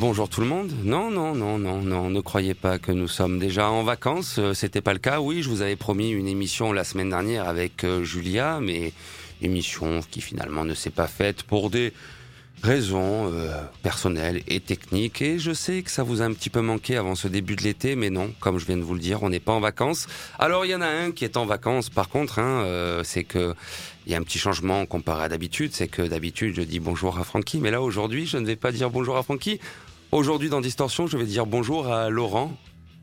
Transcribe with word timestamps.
Bonjour 0.00 0.30
tout 0.30 0.40
le 0.40 0.46
monde. 0.46 0.72
Non, 0.82 1.10
non, 1.10 1.34
non, 1.34 1.58
non, 1.58 1.82
non, 1.82 2.08
ne 2.08 2.20
croyez 2.22 2.54
pas 2.54 2.78
que 2.78 2.90
nous 2.90 3.06
sommes 3.06 3.38
déjà 3.38 3.68
en 3.68 3.82
vacances. 3.82 4.36
Euh, 4.38 4.54
C'était 4.54 4.80
pas 4.80 4.94
le 4.94 4.98
cas. 4.98 5.20
Oui, 5.20 5.42
je 5.42 5.50
vous 5.50 5.60
avais 5.60 5.76
promis 5.76 6.08
une 6.08 6.26
émission 6.26 6.72
la 6.72 6.84
semaine 6.84 7.10
dernière 7.10 7.46
avec 7.46 7.84
euh, 7.84 8.02
Julia, 8.02 8.60
mais 8.62 8.94
émission 9.42 10.00
qui 10.10 10.22
finalement 10.22 10.64
ne 10.64 10.72
s'est 10.72 10.88
pas 10.88 11.06
faite 11.06 11.42
pour 11.42 11.68
des 11.68 11.92
raisons 12.62 13.30
euh, 13.30 13.60
personnelles 13.82 14.42
et 14.48 14.60
techniques. 14.60 15.20
Et 15.20 15.38
je 15.38 15.52
sais 15.52 15.82
que 15.82 15.90
ça 15.90 16.02
vous 16.02 16.22
a 16.22 16.24
un 16.24 16.32
petit 16.32 16.48
peu 16.48 16.62
manqué 16.62 16.96
avant 16.96 17.14
ce 17.14 17.28
début 17.28 17.54
de 17.54 17.62
l'été, 17.62 17.94
mais 17.94 18.08
non, 18.08 18.32
comme 18.40 18.58
je 18.58 18.64
viens 18.64 18.78
de 18.78 18.82
vous 18.82 18.94
le 18.94 19.00
dire, 19.00 19.22
on 19.22 19.28
n'est 19.28 19.38
pas 19.38 19.52
en 19.52 19.60
vacances. 19.60 20.06
Alors 20.38 20.64
il 20.64 20.70
y 20.70 20.74
en 20.74 20.80
a 20.80 20.88
un 20.88 21.10
qui 21.12 21.26
est 21.26 21.36
en 21.36 21.44
vacances. 21.44 21.90
Par 21.90 22.08
contre, 22.08 22.38
hein, 22.38 23.02
c'est 23.04 23.24
que 23.24 23.54
il 24.06 24.12
y 24.12 24.14
a 24.14 24.18
un 24.18 24.22
petit 24.22 24.38
changement 24.38 24.86
comparé 24.86 25.24
à 25.24 25.28
d'habitude. 25.28 25.72
C'est 25.74 25.88
que 25.88 26.00
d'habitude 26.00 26.54
je 26.56 26.62
dis 26.62 26.80
bonjour 26.80 27.18
à 27.18 27.24
Francky, 27.24 27.58
mais 27.58 27.70
là 27.70 27.82
aujourd'hui 27.82 28.26
je 28.26 28.38
ne 28.38 28.46
vais 28.46 28.56
pas 28.56 28.72
dire 28.72 28.88
bonjour 28.88 29.18
à 29.18 29.22
Francky. 29.22 29.60
Aujourd'hui 30.12 30.48
dans 30.50 30.60
Distorsion, 30.60 31.06
je 31.06 31.16
vais 31.16 31.24
dire 31.24 31.46
bonjour 31.46 31.92
à 31.92 32.10
Laurent. 32.10 32.56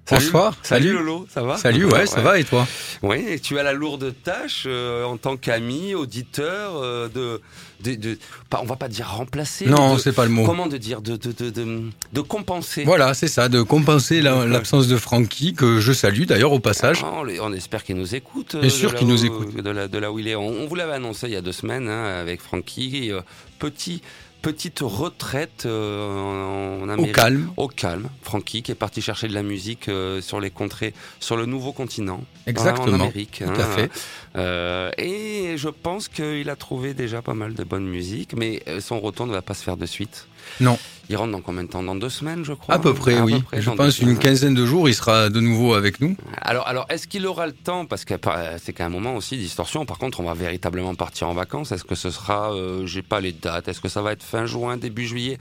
Bonsoir, 0.10 0.56
Salut, 0.64 0.86
salut. 0.88 0.98
Lolo, 1.00 1.28
ça 1.30 1.42
va 1.44 1.58
Salut, 1.58 1.84
ouais, 1.84 2.06
ça 2.06 2.22
va 2.22 2.40
et 2.40 2.46
toi? 2.46 2.66
Oui, 3.04 3.26
et 3.28 3.40
tu 3.42 3.60
as 3.60 3.64
la 3.64 3.74
lourde 3.74 4.14
tâche 4.24 4.64
euh, 4.66 5.04
en 5.04 5.18
tant 5.18 5.36
qu'ami, 5.36 5.96
auditeur, 5.96 6.78
euh, 6.78 7.10
de, 7.10 7.42
de, 7.84 7.96
de, 7.96 8.18
pas, 8.50 8.62
on 8.64 8.66
va 8.66 8.78
pas 8.78 8.88
dire 8.88 9.10
remplacer. 9.10 9.66
Non, 9.66 9.98
c'est 9.98 10.14
pas 10.14 10.24
le 10.24 10.32
mot. 10.32 10.46
Comment 10.46 10.68
de 10.68 10.78
dire, 10.78 11.02
de, 11.02 11.18
de, 11.18 11.34
de, 11.34 11.50
de, 11.50 11.82
de 12.14 12.22
compenser. 12.22 12.86
Voilà, 12.86 13.14
c'est 13.16 13.28
ça, 13.28 13.50
de 13.50 13.62
compenser 13.62 14.22
la- 14.22 14.46
l'absence 14.46 14.88
de 14.88 14.96
Francky, 14.96 15.54
que 15.54 15.82
je 15.82 15.92
salue 15.92 16.24
d'ailleurs 16.24 16.54
au 16.54 16.60
passage. 16.62 17.02
Ah, 17.04 17.24
on, 17.42 17.52
espère 17.52 17.84
qu'il 17.84 17.98
nous 17.98 18.16
écoute. 18.16 18.56
Bien 18.56 18.70
sûr 18.70 18.96
qu'il 18.96 19.08
nous 19.10 19.26
écoute. 19.26 19.58
De 19.58 19.70
là, 19.70 19.90
de 19.90 19.98
là 19.98 20.10
où 20.14 20.20
il 20.20 20.30
est. 20.30 20.36
On, 20.36 20.48
on 20.48 20.68
vous 20.68 20.76
l'avait 20.76 20.94
annoncé 20.94 21.28
il 21.28 21.34
y 21.34 21.38
a 21.38 21.42
deux 21.42 21.52
semaines 21.52 21.90
hein, 21.90 22.18
avec 22.22 22.42
Francky. 22.42 23.12
euh, 23.12 23.20
petit, 23.60 24.02
petite 24.52 24.80
retraite 24.82 25.64
euh, 25.66 26.10
en, 26.10 26.84
en 26.84 26.88
Au 26.88 26.92
Amérique. 26.94 27.16
calme, 27.16 27.52
Au 27.58 27.68
calme. 27.68 28.08
Francky 28.22 28.64
qui 28.64 28.72
est 28.72 28.76
parti 28.76 29.02
chercher 29.02 29.28
de 29.28 29.34
la 29.34 29.44
musique 29.44 29.90
euh, 29.90 30.22
sur 30.22 30.40
les 30.40 30.52
contrées, 30.52 30.94
sur 31.20 31.36
le 31.36 31.46
nouveau 31.46 31.74
continent. 31.74 32.22
Exactement, 32.46 32.88
En 32.98 33.02
Amérique. 33.02 33.44
tout 33.46 33.62
à 33.62 33.66
fait. 33.66 33.90
Euh, 34.38 34.90
et 34.98 35.56
je 35.58 35.68
pense 35.68 36.08
qu'il 36.08 36.50
a 36.50 36.56
trouvé 36.56 36.94
déjà 36.94 37.22
pas 37.22 37.34
mal 37.34 37.56
de 37.56 37.64
bonne 37.66 37.86
musique, 37.86 38.34
mais 38.38 38.64
son 38.80 39.00
retour 39.02 39.28
ne 39.28 39.34
va 39.34 39.42
pas 39.42 39.54
se 39.54 39.64
faire 39.64 39.76
de 39.76 39.86
suite. 39.86 40.28
Non. 40.60 40.78
Il 41.10 41.16
rentre 41.16 41.32
dans 41.32 41.42
combien 41.42 41.64
de 41.64 41.70
temps? 41.70 41.84
Dans 41.84 41.96
deux 41.96 42.10
semaines, 42.10 42.44
je 42.44 42.52
crois 42.52 42.76
à 42.76 42.80
peu 42.80 42.94
près, 42.94 43.22
oui. 43.22 43.42
près, 43.42 43.62
je 43.62 43.70
pense 43.70 44.00
une 44.00 44.18
quinzaine 44.18 44.54
de 44.54 44.66
jours, 44.66 44.90
il 44.90 44.94
sera 44.94 45.30
de 45.30 45.40
nouveau 45.40 45.74
avec 45.74 46.02
nous. 46.02 46.18
Alors, 46.42 46.68
alors 46.68 46.86
est-ce 46.90 47.08
qu'il 47.08 47.26
aura 47.26 47.48
le 47.48 47.54
temps? 47.54 47.86
Parce 47.86 48.04
que 48.04 48.14
euh, 48.14 48.58
c'est 48.62 48.74
qu'à 48.74 48.86
un 48.86 48.90
moment 48.90 49.16
aussi, 49.16 49.38
distorsion. 49.38 49.86
Par 49.86 50.00
contre, 50.00 50.20
on 50.20 50.24
va 50.24 50.34
véritablement 50.34 50.96
partir 50.96 51.30
en 51.30 51.34
vacances. 51.34 51.72
Est-ce 51.72 51.86
que 51.86 51.96
ce 51.96 52.10
sera, 52.10 52.52
euh, 52.54 52.86
j'ai 52.86 53.04
pas 53.04 53.22
les 53.22 53.32
dates, 53.32 53.70
est-ce 53.70 53.80
que 53.80 53.88
ça 53.88 54.02
va 54.02 54.12
être 54.12 54.24
fin 54.24 54.46
juin, 54.46 54.76
début 54.76 55.08
juillet? 55.08 55.38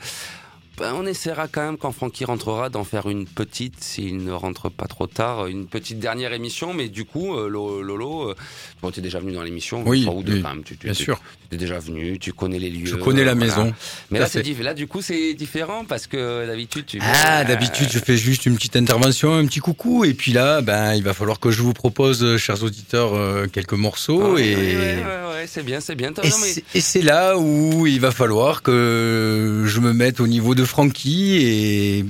Ben, 0.78 0.92
on 0.94 1.06
essaiera 1.06 1.48
quand 1.48 1.64
même 1.64 1.78
quand 1.78 1.90
Francky 1.90 2.26
rentrera 2.26 2.68
d'en 2.68 2.84
faire 2.84 3.08
une 3.08 3.24
petite, 3.24 3.82
s'il 3.82 4.22
ne 4.22 4.32
rentre 4.32 4.68
pas 4.70 4.86
trop 4.86 5.06
tard, 5.06 5.46
une 5.46 5.66
petite 5.66 5.98
dernière 5.98 6.34
émission. 6.34 6.74
Mais 6.74 6.88
du 6.90 7.04
coup, 7.06 7.34
euh, 7.34 7.48
Lo- 7.48 7.80
Lolo, 7.80 8.28
euh, 8.30 8.34
bon, 8.82 8.90
tu 8.90 9.00
es 9.00 9.02
déjà 9.02 9.18
venu 9.18 9.32
dans 9.32 9.42
l'émission, 9.42 9.82
Oui, 9.86 10.06
ou 10.06 10.22
deux 10.22 10.34
oui, 10.34 10.42
quand 10.42 10.50
même. 10.54 10.64
Tu, 10.64 10.76
tu, 10.76 10.84
Bien 10.86 10.92
tu- 10.94 11.04
sûr, 11.04 11.18
tu 11.48 11.54
es 11.54 11.58
déjà 11.58 11.78
venu, 11.78 12.18
tu 12.18 12.34
connais 12.34 12.58
les 12.58 12.68
lieux. 12.68 12.84
je 12.84 12.96
connais 12.96 13.24
la 13.24 13.34
voilà. 13.34 13.46
maison. 13.64 13.74
Mais 14.10 14.18
là, 14.18 14.26
là, 14.62 14.74
du 14.74 14.86
coup, 14.86 15.00
c'est 15.00 15.32
différent 15.32 15.86
parce 15.88 16.06
que 16.06 16.46
d'habitude, 16.46 16.84
tu. 16.84 16.98
Ah, 17.00 17.40
euh, 17.40 17.44
d'habitude, 17.44 17.88
je 17.90 17.98
fais 17.98 18.18
juste 18.18 18.44
une 18.44 18.56
petite 18.56 18.76
intervention, 18.76 19.32
un 19.34 19.46
petit 19.46 19.60
coucou, 19.60 20.04
et 20.04 20.12
puis 20.12 20.32
là, 20.32 20.60
ben, 20.60 20.92
il 20.94 21.02
va 21.02 21.14
falloir 21.14 21.40
que 21.40 21.50
je 21.50 21.62
vous 21.62 21.72
propose, 21.72 22.22
euh, 22.22 22.36
chers 22.36 22.62
auditeurs, 22.62 23.12
quelques 23.50 23.72
morceaux, 23.72 24.34
ouais, 24.34 24.46
et, 24.48 24.56
ouais, 24.56 24.62
ouais, 24.66 25.02
ouais, 25.36 25.46
c'est 25.46 25.62
bien, 25.64 25.80
c'est 25.80 25.94
bien. 25.94 26.10
Et 26.22 26.28
mais- 26.28 26.62
et 26.74 26.80
c'est 26.82 27.00
là 27.00 27.38
où 27.38 27.86
il 27.86 27.98
va 28.00 28.10
falloir 28.10 28.60
que 28.62 29.62
je 29.64 29.80
me 29.80 29.94
mette 29.94 30.20
au 30.20 30.26
niveau 30.26 30.54
de 30.54 30.65
Francky, 30.66 31.36
et 31.42 32.04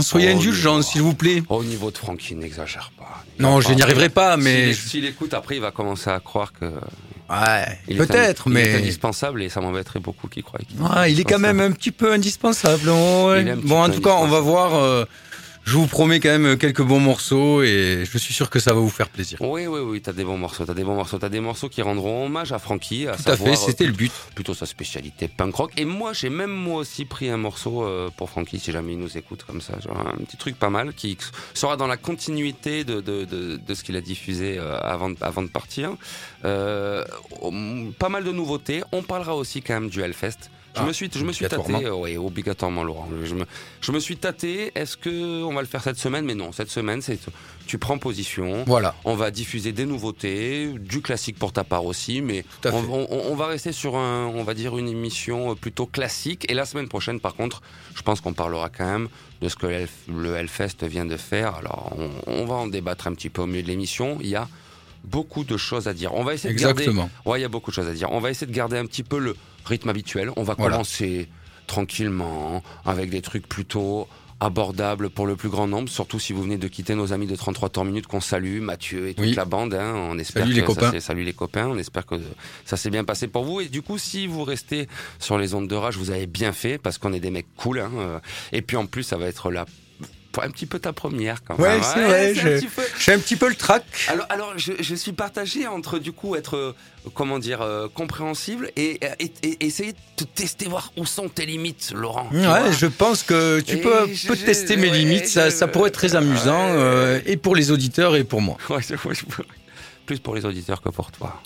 soyez 0.00 0.30
Oh, 0.32 0.36
indulgents, 0.36 0.76
non. 0.76 0.82
s'il 0.82 1.02
vous 1.02 1.14
plaît. 1.14 1.42
Au 1.48 1.62
niveau 1.64 1.90
de 1.90 1.98
Francky, 1.98 2.34
n'exagère 2.34 2.90
pas. 2.98 3.24
Non, 3.38 3.60
je 3.60 3.72
n'y 3.72 3.82
arriverai 3.82 4.08
pas, 4.08 4.36
mais 4.36 4.72
S'il 4.72 5.04
écoute, 5.04 5.34
après, 5.34 5.56
il 5.56 5.60
va 5.60 5.70
commencer 5.70 6.10
à 6.10 6.18
croire 6.20 6.52
que. 6.52 6.64
ouais, 6.64 7.96
peut-être, 7.96 8.48
in- 8.48 8.52
Il 8.52 8.56
est 8.58 8.72
mais 8.72 8.74
indispensable 8.78 9.42
et 9.42 9.48
ça 9.48 9.60
m'embêterait 9.60 10.00
beaucoup 10.00 10.28
qu'il 10.28 10.42
croie 10.42 10.60
qu'il 10.66 10.80
Ouais, 10.80 11.12
il 11.12 11.20
est 11.20 11.24
quand 11.24 11.38
même 11.38 11.60
un 11.60 11.70
petit 11.70 11.90
peu 11.92 12.12
indispensable. 12.12 12.84
petit 12.84 13.66
Bon, 13.66 13.82
en 13.82 13.86
peu 13.88 13.94
tout 13.94 14.00
cas, 14.00 14.14
on 14.18 14.26
va 14.28 14.40
voir. 14.40 14.74
euh, 14.74 15.04
je 15.68 15.76
vous 15.76 15.86
promets 15.86 16.18
quand 16.18 16.36
même 16.38 16.56
quelques 16.56 16.80
bons 16.82 16.98
morceaux 16.98 17.62
et 17.62 18.04
je 18.10 18.16
suis 18.18 18.32
sûr 18.32 18.48
que 18.48 18.58
ça 18.58 18.72
va 18.72 18.80
vous 18.80 18.88
faire 18.88 19.10
plaisir. 19.10 19.38
Oui, 19.42 19.66
oui, 19.66 19.80
oui, 19.80 20.00
t'as 20.00 20.14
des 20.14 20.24
bons 20.24 20.38
morceaux, 20.38 20.64
t'as 20.64 20.72
des 20.72 20.82
bons 20.82 20.94
morceaux, 20.94 21.18
t'as 21.18 21.28
des 21.28 21.40
morceaux 21.40 21.68
qui 21.68 21.82
rendront 21.82 22.24
hommage 22.24 22.52
à 22.52 22.58
Francky, 22.58 23.06
à 23.06 23.16
Tout 23.16 23.30
à 23.30 23.36
fait, 23.36 23.54
c'était 23.54 23.84
euh, 23.84 23.88
le 23.88 23.92
but. 23.92 24.10
plutôt 24.34 24.54
sa 24.54 24.64
spécialité 24.64 25.28
punk 25.28 25.54
rock. 25.56 25.72
Et 25.76 25.84
moi, 25.84 26.14
j'ai 26.14 26.30
même 26.30 26.50
moi 26.50 26.80
aussi 26.80 27.04
pris 27.04 27.28
un 27.28 27.36
morceau 27.36 27.84
euh, 27.84 28.08
pour 28.16 28.30
Francky, 28.30 28.58
si 28.58 28.72
jamais 28.72 28.94
il 28.94 28.98
nous 28.98 29.18
écoute 29.18 29.44
comme 29.46 29.60
ça, 29.60 29.78
genre 29.80 29.98
un 29.98 30.16
petit 30.24 30.38
truc 30.38 30.58
pas 30.58 30.70
mal 30.70 30.94
qui 30.94 31.18
sera 31.52 31.76
dans 31.76 31.86
la 31.86 31.98
continuité 31.98 32.84
de, 32.84 33.00
de, 33.02 33.26
de, 33.26 33.56
de 33.58 33.74
ce 33.74 33.84
qu'il 33.84 33.96
a 33.96 34.00
diffusé 34.00 34.56
euh, 34.58 34.78
avant, 34.80 35.10
de- 35.10 35.16
avant 35.20 35.42
de 35.42 35.48
partir. 35.48 35.90
Euh, 36.46 37.04
pas 37.98 38.08
mal 38.08 38.24
de 38.24 38.32
nouveautés. 38.32 38.82
On 38.92 39.02
parlera 39.02 39.34
aussi 39.36 39.60
quand 39.60 39.74
même 39.74 39.90
du 39.90 40.00
Hellfest. 40.00 40.50
Je 40.74 40.80
Ah, 40.82 40.84
me 40.84 40.92
suis, 40.92 41.10
je 41.12 41.24
me 41.24 41.32
suis 41.32 41.46
tâté, 41.48 41.72
euh, 41.86 41.94
oui, 41.94 42.16
obligatoirement, 42.16 42.84
Laurent. 42.84 43.08
Je 43.24 43.34
me, 43.34 43.44
je 43.80 43.90
me 43.90 43.98
suis 43.98 44.16
tâté. 44.16 44.70
Est-ce 44.76 44.96
que 44.96 45.42
on 45.42 45.52
va 45.54 45.60
le 45.62 45.66
faire 45.66 45.82
cette 45.82 45.96
semaine? 45.98 46.24
Mais 46.24 46.34
non, 46.36 46.52
cette 46.52 46.70
semaine, 46.70 47.02
c'est 47.02 47.18
tu 47.66 47.78
prends 47.78 47.98
position. 47.98 48.64
Voilà. 48.66 48.94
On 49.04 49.14
va 49.14 49.30
diffuser 49.30 49.72
des 49.72 49.86
nouveautés, 49.86 50.72
du 50.78 51.00
classique 51.00 51.36
pour 51.38 51.52
ta 51.52 51.64
part 51.64 51.84
aussi, 51.84 52.20
mais 52.22 52.44
on, 52.64 52.70
on- 52.70 53.08
on 53.30 53.34
va 53.34 53.46
rester 53.46 53.72
sur 53.72 53.96
un, 53.96 54.26
on 54.26 54.44
va 54.44 54.54
dire 54.54 54.76
une 54.78 54.88
émission 54.88 55.50
euh, 55.50 55.54
plutôt 55.54 55.86
classique. 55.86 56.48
Et 56.50 56.54
la 56.54 56.64
semaine 56.64 56.88
prochaine, 56.88 57.18
par 57.18 57.34
contre, 57.34 57.60
je 57.96 58.02
pense 58.02 58.20
qu'on 58.20 58.32
parlera 58.34 58.68
quand 58.68 58.86
même 58.86 59.08
de 59.40 59.48
ce 59.48 59.56
que 59.56 59.66
le 59.66 59.86
le 60.14 60.36
Hellfest 60.36 60.84
vient 60.84 61.06
de 61.06 61.16
faire. 61.16 61.56
Alors, 61.56 61.92
on, 61.98 62.10
on 62.26 62.44
va 62.44 62.54
en 62.54 62.66
débattre 62.68 63.06
un 63.08 63.14
petit 63.14 63.30
peu 63.30 63.42
au 63.42 63.46
milieu 63.46 63.62
de 63.62 63.68
l'émission. 63.68 64.18
Il 64.20 64.28
y 64.28 64.36
a 64.36 64.46
beaucoup 65.04 65.44
de 65.44 65.56
choses 65.56 65.88
à 65.88 65.94
dire. 65.94 66.14
On 66.14 66.22
va 66.24 66.34
essayer 66.34 66.54
de 66.54 66.60
garder. 66.60 66.82
Exactement. 66.82 67.10
Ouais, 67.24 67.38
il 67.40 67.42
y 67.42 67.46
a 67.46 67.48
beaucoup 67.48 67.70
de 67.70 67.74
choses 67.76 67.88
à 67.88 67.94
dire. 67.94 68.12
On 68.12 68.20
va 68.20 68.30
essayer 68.30 68.46
de 68.46 68.56
garder 68.56 68.76
un 68.76 68.86
petit 68.86 69.02
peu 69.02 69.18
le 69.18 69.34
rythme 69.68 69.88
habituel. 69.90 70.30
On 70.36 70.42
va 70.42 70.54
Voilà. 70.58 70.72
commencer 70.72 71.28
tranquillement 71.66 72.62
avec 72.84 73.10
des 73.10 73.22
trucs 73.22 73.46
plutôt 73.48 74.08
abordables 74.40 75.10
pour 75.10 75.26
le 75.26 75.34
plus 75.34 75.48
grand 75.48 75.66
nombre, 75.66 75.88
surtout 75.88 76.20
si 76.20 76.32
vous 76.32 76.42
venez 76.42 76.58
de 76.58 76.68
quitter 76.68 76.94
nos 76.94 77.12
amis 77.12 77.26
de 77.26 77.34
33 77.34 77.70
temps 77.70 77.84
minutes 77.84 78.06
qu'on 78.06 78.20
salue, 78.20 78.60
Mathieu 78.60 79.08
et 79.08 79.14
toute 79.14 79.24
Oui. 79.24 79.34
la 79.34 79.44
bande. 79.44 79.74
Hein. 79.74 79.94
On 79.96 80.16
espère 80.18 80.44
Salut 80.44 80.54
que 80.54 80.60
les 80.60 80.66
ça 80.66 80.66
copains. 80.74 80.90
s'est- 80.92 81.00
salut 81.00 81.24
les 81.24 81.32
copains. 81.32 81.66
On 81.66 81.76
espère 81.76 82.06
que 82.06 82.14
ça 82.64 82.76
s'est 82.76 82.90
bien 82.90 83.02
passé 83.04 83.26
pour 83.26 83.44
vous. 83.44 83.60
Et 83.60 83.66
du 83.68 83.82
coup, 83.82 83.98
si 83.98 84.26
vous 84.28 84.44
restez 84.44 84.86
sur 85.18 85.38
les 85.38 85.54
ondes 85.54 85.66
de 85.68 85.74
rage, 85.74 85.96
vous 85.96 86.10
avez 86.10 86.26
bien 86.26 86.52
fait 86.52 86.78
parce 86.78 86.98
qu'on 86.98 87.12
est 87.12 87.20
des 87.20 87.30
mecs 87.32 87.52
cool. 87.56 87.80
Hein. 87.80 88.20
Et 88.52 88.62
puis 88.62 88.76
en 88.76 88.86
plus, 88.86 89.02
ça 89.02 89.16
va 89.16 89.26
être 89.26 89.50
là 89.50 89.64
pour 89.64 89.74
un 90.40 90.50
petit 90.50 90.66
peu 90.66 90.78
ta 90.78 90.92
première 90.92 91.42
quand 91.42 91.58
Ouais, 91.58 91.74
même. 91.74 91.82
c'est 91.82 92.04
vrai, 92.04 92.34
c'est 92.34 92.40
un 92.40 92.42
je- 92.44 92.58
petit 92.58 92.66
peu- 92.66 92.82
J'ai 93.00 93.12
un 93.12 93.18
petit 93.18 93.36
peu 93.36 93.48
le 93.48 93.54
trac. 93.56 93.84
alors, 94.08 94.26
alors 94.28 94.52
je, 94.56 94.72
je 94.78 94.94
suis 94.94 95.12
partagé 95.12 95.66
entre 95.66 95.98
du 95.98 96.12
coup 96.12 96.36
être 96.36 96.56
euh, 96.56 96.72
comment 97.14 97.38
dire 97.40 97.60
euh, 97.62 97.88
compréhensible 97.92 98.70
et, 98.76 99.00
et- 99.18 99.32
et 99.42 99.66
essayer 99.66 99.92
de 99.92 99.98
te 100.16 100.24
tester 100.24 100.66
voir 100.66 100.92
où 100.96 101.06
sont 101.06 101.28
tes 101.28 101.44
limites, 101.46 101.92
Laurent. 101.94 102.28
Ouais, 102.32 102.72
je 102.78 102.86
pense 102.86 103.22
que 103.24 103.58
tu 103.60 103.74
Et 103.74 103.80
peux, 103.80 104.06
je- 104.12 104.28
peux 104.28 104.36
tester 104.36 104.76
mes 104.76 104.90
ouais, 104.90 104.98
limites. 104.98 105.26
Ça, 105.28 105.50
ça 105.50 105.66
pourrait 105.66 105.88
être 105.88 105.94
très 105.94 106.14
amusant 106.14 106.66
Ouais. 106.72 106.76
euh, 106.78 107.20
et 107.26 107.36
pour 107.36 107.56
les 107.56 107.70
auditeurs 107.72 108.14
et 108.14 108.22
pour 108.24 108.40
moi. 108.40 108.56
Ouais, 108.70 108.76
ouais. 109.06 109.14
Plus 110.06 110.20
pour 110.20 110.34
les 110.34 110.44
auditeurs 110.44 110.80
que 110.80 110.88
pour 110.90 111.10
toi. 111.10 111.40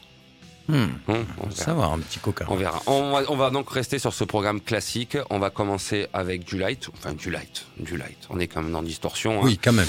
Hmm, 0.69 0.87
Hum, 1.09 1.25
on. 1.39 1.51
Ça 1.51 1.75
va, 1.75 1.87
un 1.87 1.99
petit 1.99 2.19
coca. 2.21 2.45
On 2.49 2.55
verra. 2.57 2.81
On 2.87 3.11
va, 3.13 3.23
on 3.31 3.37
va 3.37 3.51
donc 3.51 3.71
rester 3.71 3.99
sur 3.99 4.15
ce 4.15 4.25
programme 4.25 4.61
classique. 4.61 5.17
On 5.31 5.39
va 5.39 5.51
commencer 5.51 6.07
avec 6.13 6.45
du 6.45 6.57
light. 6.59 6.89
Enfin, 6.95 7.13
du 7.15 7.31
light. 7.31 7.67
Du 7.79 7.97
light. 7.97 8.19
On 8.31 8.39
est 8.39 8.47
quand 8.47 8.63
même 8.63 8.73
dans 8.73 8.83
distorsion. 8.83 9.39
hein. 9.41 9.45
Oui, 9.45 9.59
quand 9.63 9.73
même. 9.73 9.89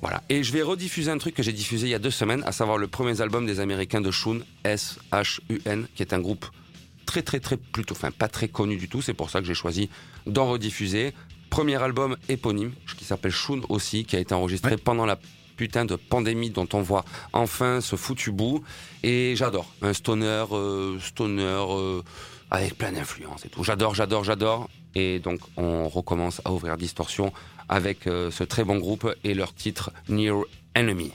Voilà. 0.00 0.22
Et 0.28 0.42
je 0.42 0.52
vais 0.52 0.62
rediffuser 0.62 1.10
un 1.10 1.18
truc 1.18 1.34
que 1.34 1.42
j'ai 1.42 1.52
diffusé 1.52 1.86
il 1.86 1.90
y 1.90 1.94
a 1.94 1.98
deux 1.98 2.10
semaines, 2.10 2.42
à 2.46 2.52
savoir 2.52 2.78
le 2.78 2.86
premier 2.88 3.20
album 3.20 3.46
des 3.46 3.60
Américains 3.60 4.00
de 4.00 4.10
Shun, 4.10 4.40
S-H-U-N, 4.64 5.86
qui 5.94 6.02
est 6.02 6.12
un 6.12 6.20
groupe 6.20 6.46
très 7.06 7.22
très 7.22 7.40
très 7.40 7.56
plutôt, 7.56 7.94
enfin 7.94 8.10
pas 8.10 8.28
très 8.28 8.48
connu 8.48 8.76
du 8.76 8.88
tout. 8.88 9.02
C'est 9.02 9.14
pour 9.14 9.30
ça 9.30 9.40
que 9.40 9.46
j'ai 9.46 9.54
choisi 9.54 9.88
d'en 10.26 10.46
rediffuser. 10.48 11.12
Premier 11.50 11.80
album 11.80 12.16
éponyme, 12.28 12.72
qui 12.98 13.04
s'appelle 13.04 13.30
Shun 13.30 13.60
aussi, 13.68 14.04
qui 14.04 14.16
a 14.16 14.18
été 14.18 14.34
enregistré 14.34 14.72
Ouais. 14.72 14.76
pendant 14.76 15.06
la 15.06 15.18
putain 15.56 15.84
de 15.84 15.96
pandémie 15.96 16.50
dont 16.50 16.68
on 16.72 16.82
voit 16.82 17.04
enfin 17.32 17.80
ce 17.80 17.96
foutu 17.96 18.32
bout. 18.32 18.62
Et 19.02 19.34
j'adore. 19.36 19.72
Un 19.82 19.92
stoner, 19.92 20.44
euh, 20.52 20.98
stoner 21.00 21.42
euh, 21.42 22.02
avec 22.50 22.76
plein 22.76 22.92
d'influences 22.92 23.44
et 23.44 23.48
tout. 23.48 23.64
J'adore, 23.64 23.94
j'adore, 23.94 24.24
j'adore. 24.24 24.68
Et 24.94 25.18
donc 25.18 25.40
on 25.56 25.88
recommence 25.88 26.40
à 26.44 26.52
ouvrir 26.52 26.76
Distorsion 26.76 27.32
avec 27.68 28.06
euh, 28.06 28.30
ce 28.30 28.44
très 28.44 28.64
bon 28.64 28.78
groupe 28.78 29.12
et 29.24 29.34
leur 29.34 29.54
titre 29.54 29.90
Near 30.08 30.42
Enemy. 30.76 31.12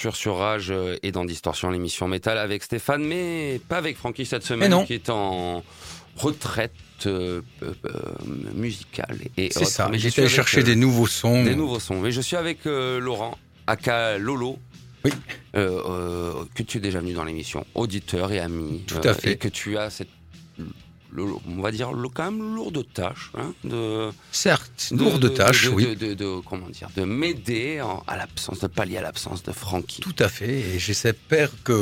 Sûr 0.00 0.16
sur 0.16 0.36
Rage 0.36 0.70
euh, 0.70 0.96
et 1.02 1.12
dans 1.12 1.24
Distorsion, 1.24 1.70
l'émission 1.70 2.08
métal 2.08 2.38
avec 2.38 2.62
Stéphane, 2.62 3.04
mais 3.04 3.60
pas 3.68 3.76
avec 3.76 3.96
Francky 3.96 4.24
cette 4.24 4.44
semaine, 4.44 4.70
non. 4.70 4.84
qui 4.86 4.94
est 4.94 5.10
en 5.10 5.62
retraite 6.16 6.72
euh, 7.06 7.42
euh, 7.62 7.72
musicale 8.54 9.18
et 9.36 9.50
C'est 9.52 9.64
ça. 9.64 9.88
Mais 9.90 9.98
avec, 9.98 10.28
chercher 10.28 10.60
euh, 10.60 10.64
des 10.64 10.76
nouveaux 10.76 11.06
sons. 11.06 11.44
des 11.44 11.54
nouveaux 11.54 11.80
sons. 11.80 12.00
Mais 12.00 12.12
je 12.12 12.20
suis 12.20 12.36
avec 12.36 12.64
Laurent, 12.64 13.36
aka 13.66 14.18
Lolo. 14.18 14.58
Oui. 15.04 15.12
Que 15.54 16.62
tu 16.62 16.78
es 16.78 16.80
déjà 16.80 17.00
venu 17.00 17.12
dans 17.12 17.24
l'émission, 17.24 17.66
auditeur 17.74 18.32
et 18.32 18.40
ami. 18.40 18.82
Tout 18.86 19.00
à 19.04 19.14
fait. 19.14 19.32
Et 19.32 19.36
que 19.36 19.48
tu 19.48 19.78
as 19.78 19.90
cette, 19.90 20.08
le- 21.12 21.24
on 21.48 21.60
va 21.60 21.70
dire, 21.72 21.92
le- 21.92 22.08
quand 22.08 22.30
même 22.30 22.54
lourde 22.54 22.84
tâche 22.94 23.30
hein, 23.36 23.52
de, 23.64 24.10
Certes, 24.32 24.88
de- 24.92 24.98
lourde 24.98 25.20
de- 25.22 25.28
tâche, 25.28 25.64
de, 25.66 25.70
oui. 25.70 25.86
de, 25.86 25.94
de- 25.94 26.14
de- 26.14 26.40
comment 26.40 26.68
dire, 26.68 26.88
de 26.96 27.04
m'aider 27.04 27.82
à 28.06 28.16
l'absence, 28.16 28.60
de 28.60 28.66
pallier 28.66 28.98
à 28.98 29.02
l'absence 29.02 29.42
de 29.42 29.52
Francky. 29.52 30.00
Tout 30.02 30.14
à 30.18 30.28
fait. 30.28 30.60
Et 30.60 30.78
j'espère 30.78 31.50
que 31.64 31.72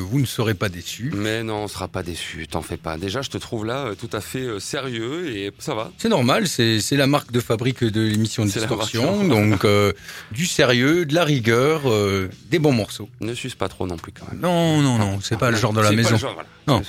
vous 0.00 0.20
ne 0.20 0.26
serez 0.26 0.54
pas 0.54 0.68
déçus. 0.68 1.10
Mais 1.14 1.42
non, 1.42 1.64
on 1.64 1.68
sera 1.68 1.88
pas 1.88 2.02
déçu, 2.02 2.46
t'en 2.48 2.62
fais 2.62 2.76
pas. 2.76 2.96
Déjà, 2.98 3.22
je 3.22 3.30
te 3.30 3.38
trouve 3.38 3.64
là 3.66 3.86
euh, 3.86 3.94
tout 3.94 4.10
à 4.12 4.20
fait 4.20 4.40
euh, 4.42 4.60
sérieux 4.60 5.28
et 5.36 5.52
ça 5.58 5.74
va. 5.74 5.90
C'est 5.98 6.08
normal, 6.08 6.46
c'est 6.48 6.80
la 6.92 7.06
marque 7.06 7.32
de 7.32 7.40
fabrique 7.40 7.82
de 7.84 8.00
l'émission 8.00 8.44
la 8.44 8.50
Distorsion. 8.50 9.26
Donc, 9.26 9.64
euh, 9.64 9.92
du 10.32 10.46
sérieux, 10.46 11.04
de 11.06 11.14
la 11.14 11.24
rigueur, 11.24 11.82
euh, 11.90 12.28
des 12.50 12.58
bons 12.58 12.72
morceaux. 12.72 13.08
Ne 13.20 13.34
suce 13.34 13.54
pas 13.54 13.68
trop 13.68 13.86
non 13.86 13.96
plus 13.96 14.12
quand 14.12 14.26
même. 14.30 14.40
Non, 14.40 14.80
non, 14.82 14.98
non, 14.98 15.18
c'est 15.20 15.38
pas 15.38 15.50
le 15.50 15.56
genre 15.56 15.72
de 15.72 15.80
la 15.80 15.90
pas 15.90 15.94
maison. 15.94 16.10
le 16.12 16.16
genre, 16.18 16.34
voilà. 16.34 16.48
Non, 16.66 16.82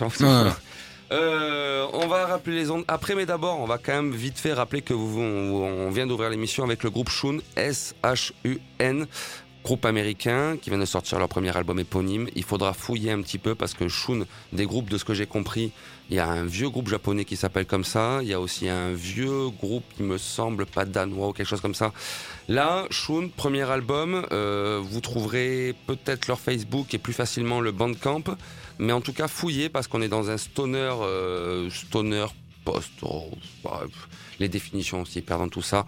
non. 0.44 0.54
Euh, 1.12 1.88
on 1.94 2.08
va 2.08 2.28
rappeler 2.28 2.56
les 2.56 2.70
ondes 2.70 2.86
après, 2.88 3.16
mais 3.16 3.26
d'abord, 3.26 3.60
on 3.60 3.66
va 3.66 3.78
quand 3.78 3.94
même 3.94 4.12
vite 4.12 4.38
fait 4.38 4.54
rappeler 4.54 4.82
que 4.82 4.94
vous, 4.94 5.20
on, 5.20 5.90
vient 5.90 6.06
d'ouvrir 6.06 6.30
l'émission 6.30 6.64
avec 6.64 6.84
le 6.84 6.92
groupe 6.92 7.10
Shun, 7.10 7.40
S-H-U-N, 7.56 9.08
groupe 9.64 9.86
américain 9.86 10.58
qui 10.62 10.70
vient 10.70 10.80
de 10.80 10.86
sortir 10.86 11.18
leur 11.18 11.28
premier 11.28 11.56
album 11.56 11.80
éponyme. 11.80 12.28
Il 12.36 12.44
faudra 12.44 12.74
fouiller 12.74 13.12
un 13.12 13.22
petit 13.22 13.40
peu 13.40 13.56
parce 13.56 13.74
que 13.74 13.88
Shun, 13.88 14.26
des 14.54 14.66
groupes, 14.66 14.90
de 14.90 14.98
ce 14.98 15.06
que 15.06 15.16
j'ai 15.16 15.26
compris, 15.26 15.72
il 16.12 16.16
y 16.16 16.20
a 16.20 16.28
un 16.28 16.46
vieux 16.46 16.70
groupe 16.70 16.90
japonais 16.90 17.26
qui 17.26 17.36
s'appelle 17.36 17.66
comme 17.66 17.84
ça. 17.84 18.20
Il 18.22 18.28
y 18.28 18.34
a 18.34 18.40
aussi 18.40 18.70
un 18.70 18.94
vieux 18.94 19.50
groupe 19.50 19.84
qui 19.96 20.04
me 20.04 20.20
semble 20.20 20.68
pas 20.68 20.86
danois 20.86 21.30
ou 21.30 21.34
quelque 21.34 21.48
chose 21.48 21.62
comme 21.62 21.76
ça. 21.76 21.92
Là, 22.48 22.86
Shun, 22.92 23.30
premier 23.36 23.64
album, 23.64 24.28
euh, 24.32 24.80
vous 24.84 25.02
trouverez 25.02 25.74
peut-être 25.88 26.28
leur 26.28 26.40
Facebook 26.40 26.94
et 26.94 27.00
plus 27.00 27.14
facilement 27.14 27.62
le 27.62 27.72
Bandcamp. 27.72 28.24
Mais 28.80 28.94
en 28.94 29.02
tout 29.02 29.14
cas, 29.14 29.28
fouillez 29.28 29.70
parce 29.70 29.88
qu'on 29.88 30.02
est 30.02 30.08
dans 30.08 30.30
un 30.30 30.38
stoner, 30.38 30.94
euh, 31.02 31.70
stoner 31.70 32.26
post. 32.64 32.92
oh, 33.02 33.30
bah, 33.64 33.84
les 34.40 34.48
définitions 34.48 35.02
aussi, 35.02 35.22
perdant 35.22 35.50
tout 35.50 35.62
ça. 35.62 35.86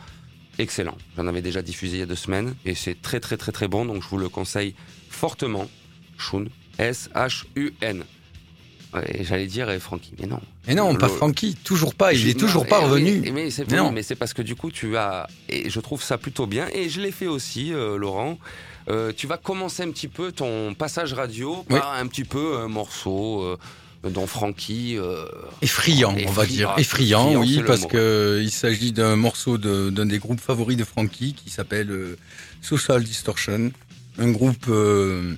Excellent. 0.60 0.98
J'en 1.15 1.25
avais 1.27 1.41
déjà 1.41 1.62
diffusé 1.62 1.98
il 1.98 2.00
y 2.01 2.03
a 2.03 2.05
deux 2.05 2.15
semaines 2.15 2.55
et 2.65 2.75
c'est 2.75 3.01
très 3.01 3.19
très 3.19 3.38
très 3.38 3.53
très 3.53 3.67
bon. 3.69 3.86
Donc 3.86 4.03
je 4.03 4.07
vous 4.10 4.17
le 4.17 4.29
conseille 4.29 4.75
fortement. 5.10 5.69
Shun, 6.17 6.45
S-H-U-N. 6.77 8.03
Ouais, 8.93 9.24
J'allais 9.24 9.48
dire 9.48 9.69
eh, 9.71 9.79
Francky, 9.79 10.12
mais 10.19 10.27
non. 10.27 10.41
Et 10.67 10.75
non, 10.75 10.93
pas 10.95 11.07
Francky, 11.07 11.55
toujours 11.55 11.95
pas. 11.95 12.13
Il 12.13 12.27
est 12.27 12.38
toujours 12.38 12.63
non, 12.63 12.69
pas 12.69 12.79
revenu. 12.79 13.21
Mais, 13.21 13.31
mais 13.31 13.50
Mais 13.69 13.91
mais 13.91 14.03
c'est 14.03 14.15
parce 14.15 14.33
que 14.33 14.41
du 14.41 14.55
coup 14.55 14.69
tu 14.69 14.98
as 14.98 15.27
et 15.48 15.69
je 15.69 15.79
trouve 15.79 16.03
ça 16.03 16.17
plutôt 16.17 16.45
bien 16.45 16.67
et 16.74 16.89
je 16.89 17.00
l'ai 17.00 17.12
fait 17.12 17.27
aussi, 17.27 17.74
euh, 17.74 17.98
Laurent. 17.98 18.38
Euh, 18.90 19.12
tu 19.16 19.28
vas 19.28 19.38
commencer 19.38 19.84
un 19.84 19.92
petit 19.92 20.08
peu 20.08 20.32
ton 20.32 20.74
passage 20.74 21.14
radio 21.14 21.64
Oui. 21.70 21.80
par 21.80 21.94
un 21.94 22.08
petit 22.08 22.24
peu 22.24 22.58
un 22.58 22.68
morceau 22.68 23.42
euh, 23.44 23.58
dont 24.10 24.26
Francky. 24.28 24.98
euh, 24.98 25.26
Effrayant, 25.62 26.16
on 26.28 26.32
va 26.32 26.46
dire. 26.46 26.74
Effrayant, 26.78 27.36
oui, 27.36 27.62
parce 27.66 27.82
mot. 27.84 27.88
que 27.90 28.40
il 28.42 28.50
s'agit 28.52 28.92
d'un 28.92 29.16
morceau 29.16 29.58
de- 29.58 29.90
d'un 29.92 30.06
des 30.08 30.18
groupes 30.20 30.42
favoris 30.42 30.78
de 30.78 30.84
Frankie 30.84 31.34
qui 31.34 31.50
s'appelle 31.52 31.92
euh, 31.92 32.18
Social 32.62 33.04
Distortion, 33.04 33.72
un 34.18 34.32
groupe 34.32 34.66
euh, 34.70 35.36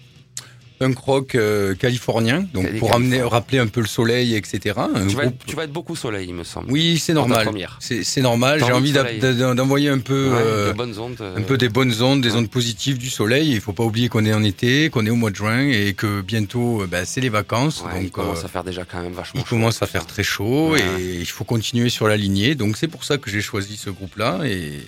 punk 0.79 0.97
rock 0.97 1.35
euh, 1.35 1.75
californien, 1.75 2.45
donc 2.53 2.77
pour 2.79 2.93
amener, 2.93 3.21
rappeler 3.21 3.59
un 3.59 3.67
peu 3.67 3.79
le 3.81 3.87
soleil, 3.87 4.35
etc. 4.35 4.75
Un 4.77 5.07
tu, 5.07 5.15
vas 5.15 5.23
groupe- 5.25 5.33
être, 5.35 5.45
tu 5.45 5.55
vas 5.55 5.63
être 5.65 5.71
beaucoup 5.71 5.95
soleil, 5.95 6.27
il 6.29 6.33
me 6.33 6.43
semble. 6.43 6.71
Oui, 6.71 6.97
c'est 6.97 7.13
normal. 7.13 7.49
C'est 7.79 8.21
normal. 8.21 8.59
J'ai 8.65 8.71
envie 8.71 8.91
d'envoyer 8.91 9.89
un 9.89 9.99
peu. 9.99 10.29
Ouais, 10.31 10.37
euh, 10.41 10.67
de 10.71 10.77
bonnes 10.77 10.97
ondes. 10.99 11.15
euh, 11.21 11.37
un 11.37 11.41
peu 11.41 11.57
des 11.57 11.69
bonnes 11.69 12.01
ondes, 12.01 12.21
des 12.21 12.31
ouais. 12.31 12.37
ondes 12.37 12.49
positives 12.49 12.97
du 12.97 13.09
soleil. 13.09 13.51
Il 13.51 13.61
faut 13.61 13.73
pas 13.73 13.83
oublier 13.83 14.09
qu'on 14.09 14.25
est 14.25 14.33
en 14.33 14.43
été, 14.43 14.89
qu'on 14.89 15.05
est 15.05 15.09
au 15.09 15.15
mois 15.15 15.29
de 15.31 15.35
juin 15.35 15.67
et 15.67 15.93
que 15.93 16.21
bientôt, 16.21 16.81
euh, 16.81 16.87
ben, 16.87 17.05
c'est 17.05 17.21
les 17.21 17.29
vacances. 17.29 17.81
ouais, 17.83 17.91
il 17.97 18.03
donc, 18.03 18.11
commence 18.11 18.41
euh, 18.41 18.45
à 18.45 18.49
faire 18.49 18.63
déjà 18.63 18.83
quand 18.83 19.01
même 19.01 19.13
vachement. 19.13 19.39
il 19.41 19.47
chaud. 19.47 19.55
commence 19.55 19.81
à 19.81 19.87
faire 19.87 20.05
très 20.05 20.23
chaud 20.23 20.75
et 20.75 21.17
il 21.19 21.25
faut 21.27 21.43
continuer 21.43 21.89
sur 21.89 22.07
la 22.07 22.17
lignée. 22.17 22.55
Donc 22.55 22.77
c'est 22.77 22.87
pour 22.87 23.03
ça 23.03 23.17
que 23.17 23.29
j'ai 23.29 23.41
choisi 23.41 23.77
ce 23.77 23.89
groupe-là. 23.89 24.41
Et 24.45 24.79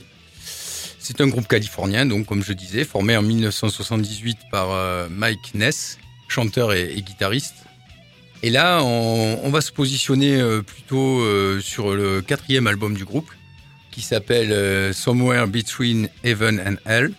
c'est 1.05 1.21
un 1.21 1.27
groupe 1.27 1.47
californien, 1.47 2.07
donc 2.07 2.25
comme 2.25 2.43
je 2.43 2.51
disais, 2.51 2.83
formé 2.83 3.15
en 3.15 3.21
1978 3.21 4.39
par 4.49 4.71
euh, 4.71 5.07
Mike 5.11 5.53
Ness, 5.53 5.99
chanteur 6.27 6.73
et, 6.73 6.93
et 6.95 7.01
guitariste. 7.03 7.53
Et 8.41 8.49
là, 8.49 8.81
on, 8.81 9.39
on 9.43 9.49
va 9.51 9.61
se 9.61 9.71
positionner 9.71 10.41
euh, 10.41 10.63
plutôt 10.63 11.19
euh, 11.19 11.61
sur 11.61 11.93
le 11.93 12.21
quatrième 12.21 12.65
album 12.65 12.95
du 12.95 13.05
groupe, 13.05 13.29
qui 13.91 14.01
s'appelle 14.01 14.93
Somewhere 14.93 15.47
Between 15.47 16.09
Heaven 16.23 16.59
and 16.59 16.89
Hell. 16.89 17.13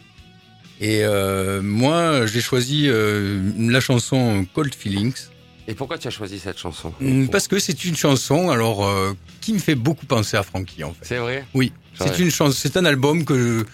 Et 0.78 1.04
moi, 1.62 2.26
j'ai 2.26 2.42
choisi 2.42 2.90
la 2.90 3.80
chanson 3.80 4.46
Cold 4.52 4.74
Feelings. 4.74 5.28
Et 5.68 5.74
pourquoi 5.74 5.96
tu 5.96 6.06
as 6.06 6.10
choisi 6.10 6.38
cette 6.38 6.58
chanson? 6.58 6.92
Parce 7.32 7.48
que 7.48 7.58
c'est 7.58 7.86
une 7.86 7.96
chanson, 7.96 8.50
alors 8.50 8.86
qui 9.40 9.54
me 9.54 9.58
fait 9.58 9.74
beaucoup 9.74 10.04
penser 10.04 10.36
à 10.36 10.42
Frankie 10.42 10.84
en 10.84 10.92
fait. 10.92 11.06
C'est 11.06 11.16
vrai? 11.16 11.46
Oui. 11.54 11.72
C'est 11.98 12.18
une 12.18 12.30
chanson, 12.30 12.56
c'est 12.58 12.76
un 12.76 12.84
album 12.84 13.24
que 13.24 13.64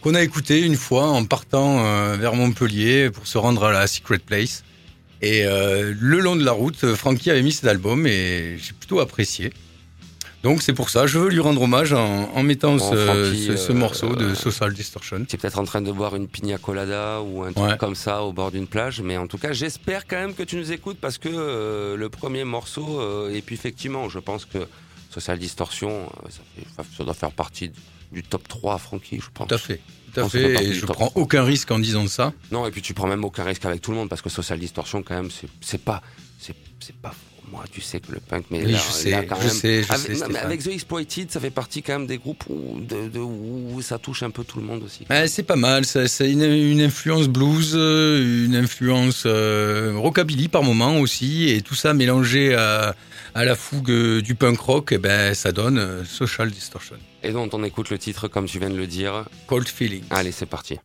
qu'on 0.00 0.14
a 0.14 0.22
écouté 0.22 0.60
une 0.62 0.76
fois 0.76 1.06
en 1.08 1.24
partant 1.24 1.84
euh, 1.84 2.16
vers 2.16 2.34
Montpellier 2.34 3.10
pour 3.10 3.26
se 3.26 3.38
rendre 3.38 3.64
à 3.64 3.72
la 3.72 3.86
Secret 3.86 4.18
Place. 4.18 4.64
Et 5.20 5.44
euh, 5.46 5.94
le 5.96 6.18
long 6.18 6.34
de 6.34 6.44
la 6.44 6.50
route, 6.50 6.94
Frankie 6.96 7.30
avait 7.30 7.42
mis 7.42 7.52
cet 7.52 7.66
album 7.66 8.06
et 8.08 8.56
j'ai 8.58 8.72
plutôt 8.72 8.98
apprécié. 8.98 9.52
Donc 10.42 10.60
c'est 10.60 10.72
pour 10.72 10.90
ça, 10.90 11.06
je 11.06 11.20
veux 11.20 11.28
lui 11.28 11.38
rendre 11.38 11.62
hommage 11.62 11.92
en, 11.92 12.28
en 12.34 12.42
mettant 12.42 12.74
Bon, 12.74 12.90
ce, 12.90 12.96
Frankie, 12.96 13.44
ce- 13.46 13.56
ce 13.56 13.70
euh, 13.70 13.74
morceau 13.76 14.16
de 14.16 14.24
euh, 14.24 14.34
Social 14.34 14.74
Distortion. 14.74 15.24
Tu 15.24 15.36
es 15.36 15.38
peut-être 15.38 15.60
en 15.60 15.64
train 15.64 15.80
de 15.82 15.92
boire 15.92 16.16
une 16.16 16.26
pina 16.26 16.58
colada 16.58 17.20
ou 17.22 17.44
un 17.44 17.52
truc 17.52 17.64
Ouais. 17.64 17.76
comme 17.78 17.94
ça 17.94 18.24
au 18.24 18.32
bord 18.32 18.50
d'une 18.50 18.66
plage, 18.66 19.00
mais 19.02 19.16
en 19.16 19.28
tout 19.28 19.38
cas, 19.38 19.52
j'espère 19.52 20.04
quand 20.08 20.16
même 20.16 20.34
que 20.34 20.42
tu 20.42 20.56
nous 20.56 20.72
écoutes 20.72 20.98
parce 21.00 21.18
que 21.18 21.28
euh, 21.32 21.96
le 21.96 22.08
premier 22.08 22.42
morceau, 22.42 22.98
euh, 23.00 23.32
et 23.32 23.40
puis 23.40 23.54
effectivement, 23.54 24.08
je 24.08 24.18
pense 24.18 24.44
que 24.44 24.58
Social 25.12 25.38
Distortion, 25.38 25.90
euh, 25.90 26.28
ça, 26.30 26.40
fait- 26.56 26.86
ça 26.96 27.04
doit 27.04 27.14
faire 27.14 27.30
partie 27.32 27.70
du 28.12 28.22
top 28.22 28.46
3 28.48 28.78
Francky, 28.78 29.16
je 29.20 29.28
pense. 29.32 29.48
Tout 29.48 29.54
à 29.54 29.58
fait, 29.58 29.80
tout 30.14 30.20
à 30.20 30.28
fait 30.28 30.64
Et 30.64 30.72
je 30.74 30.84
prends 30.86 31.12
aucun 31.14 31.42
risque 31.44 31.70
en 31.70 31.78
disant 31.78 32.06
ça. 32.08 32.32
Non, 32.50 32.66
et 32.66 32.70
puis 32.70 32.82
tu 32.82 32.94
prends 32.94 33.06
même 33.06 33.24
aucun 33.24 33.44
risque 33.44 33.64
avec 33.64 33.80
tout 33.80 33.90
le 33.90 33.96
monde 33.98 34.08
parce 34.08 34.22
que 34.22 34.28
Social 34.30 34.58
Distortion, 34.58 35.02
quand 35.02 35.14
même, 35.14 35.30
c'est 35.60 35.82
pas, 35.82 36.02
c'est 36.38 36.96
pas 36.96 37.10
pour 37.42 37.50
moi. 37.50 37.64
Tu 37.70 37.80
sais 37.80 38.00
que 38.00 38.12
le 38.12 38.20
punk, 38.20 38.44
mais 38.50 38.64
Oui, 38.64 38.72
là, 38.72 38.78
je 38.86 38.92
sais, 38.92 39.10
là, 39.10 39.22
quand 39.24 39.36
je 39.40 39.46
même, 39.46 39.50
sais, 39.56 39.82
je 39.82 39.92
avec, 39.92 40.06
sais, 40.06 40.12
non, 40.12 40.18
mais 40.20 40.24
Stéphane. 40.32 40.46
avec 40.46 40.62
The 40.62 40.66
Exploited, 40.68 41.30
ça 41.30 41.40
fait 41.40 41.50
partie 41.50 41.82
quand 41.82 41.98
même 41.98 42.06
des 42.06 42.18
groupes 42.18 42.44
où, 42.50 42.80
de, 42.80 43.08
de- 43.08 43.18
où 43.18 43.80
ça 43.82 43.98
touche 43.98 44.22
un 44.22 44.30
peu 44.30 44.44
tout 44.44 44.58
le 44.58 44.64
monde 44.66 44.82
aussi. 44.82 45.06
C'est 45.28 45.42
pas 45.44 45.56
mal, 45.56 45.84
c'est 45.86 46.30
une, 46.30 46.42
une 46.42 46.80
influence 46.82 47.28
blues, 47.28 47.72
euh, 47.74 48.44
une 48.46 48.56
influence 48.56 49.22
euh, 49.26 49.92
rockabilly 49.96 50.48
par 50.48 50.62
moment 50.62 50.98
aussi, 50.98 51.48
et 51.50 51.62
tout 51.62 51.74
ça 51.74 51.94
mélangé 51.94 52.54
à, 52.54 52.94
à 53.34 53.44
la 53.44 53.54
fougue 53.56 53.90
euh, 53.90 54.22
du 54.22 54.34
punk 54.34 54.58
rock, 54.58 54.92
et 54.92 54.98
ben 54.98 55.34
ça 55.34 55.52
donne 55.52 55.78
euh, 55.78 56.04
Social 56.04 56.50
Distortion. 56.50 56.96
Et 57.22 57.32
donc, 57.32 57.54
on 57.54 57.64
écoute 57.64 57.90
le 57.90 57.98
titre 57.98 58.28
comme 58.28 58.46
tu 58.46 58.58
viens 58.58 58.70
de 58.70 58.76
le 58.76 58.86
dire. 58.86 59.24
Cold 59.46 59.68
Feeling. 59.68 60.02
Allez, 60.10 60.32
c'est 60.32 60.46
parti. 60.46 60.78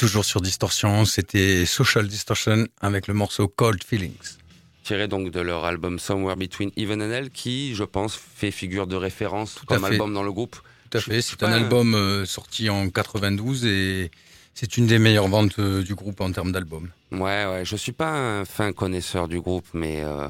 Toujours 0.00 0.24
sur 0.24 0.40
Distorsion, 0.40 1.04
c'était 1.04 1.66
Social 1.66 2.08
Distortion 2.08 2.66
avec 2.80 3.06
le 3.06 3.12
morceau 3.12 3.48
Cold 3.48 3.84
Feelings. 3.84 4.38
Tiré 4.82 5.08
donc 5.08 5.30
de 5.30 5.40
leur 5.40 5.66
album 5.66 5.98
Somewhere 5.98 6.36
Between 6.36 6.70
Even 6.78 7.02
and 7.02 7.10
Hell, 7.10 7.28
qui, 7.30 7.74
je 7.74 7.84
pense, 7.84 8.16
fait 8.16 8.50
figure 8.50 8.86
de 8.86 8.96
référence 8.96 9.56
Tout 9.56 9.66
comme 9.66 9.84
album 9.84 10.14
dans 10.14 10.22
le 10.22 10.32
groupe. 10.32 10.56
Tout 10.88 10.96
à 10.96 11.00
Je- 11.02 11.04
fait, 11.10 11.20
c'est 11.20 11.42
un- 11.42 11.52
album 11.52 11.94
euh, 11.94 12.24
sorti 12.24 12.70
en 12.70 12.88
92 12.88 13.66
et 13.66 14.10
c'est 14.54 14.78
une 14.78 14.86
des 14.86 14.98
meilleures 14.98 15.28
ventes 15.28 15.58
euh, 15.58 15.82
du 15.82 15.94
groupe 15.94 16.22
en 16.22 16.32
termes 16.32 16.50
d'album. 16.52 16.88
Ouais, 17.12 17.18
ouais, 17.44 17.62
je 17.66 17.76
suis 17.76 17.92
pas 17.92 18.10
un 18.40 18.46
fin 18.46 18.72
connaisseur 18.72 19.28
du 19.28 19.38
groupe, 19.38 19.66
mais 19.74 20.02
euh, 20.02 20.28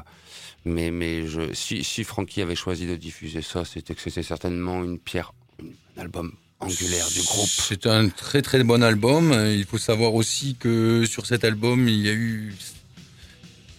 mais 0.65 0.91
mais 0.91 1.27
je 1.27 1.53
si 1.53 1.85
si 1.85 2.03
Frankie 2.03 2.41
avait 2.41 2.55
choisi 2.57 2.87
de 2.87 2.97
diffuser 2.97 3.41
ça, 3.41 3.63
c'était 3.63 3.95
que 3.95 4.01
c'était 4.01 4.21
certainement 4.21 4.83
une 4.83 4.99
pierre, 4.99 5.31
un 5.97 6.01
album 6.01 6.33
angulaire 6.61 7.07
du 7.09 7.21
groupe. 7.21 7.49
C'est 7.49 7.87
un 7.87 8.09
très 8.09 8.41
très 8.41 8.63
bon 8.63 8.83
album. 8.83 9.33
Il 9.33 9.65
faut 9.65 9.77
savoir 9.77 10.13
aussi 10.13 10.55
que 10.59 11.05
sur 11.05 11.25
cet 11.25 11.43
album, 11.43 11.87
il 11.87 12.05
y 12.05 12.09
a 12.09 12.13
eu 12.13 12.53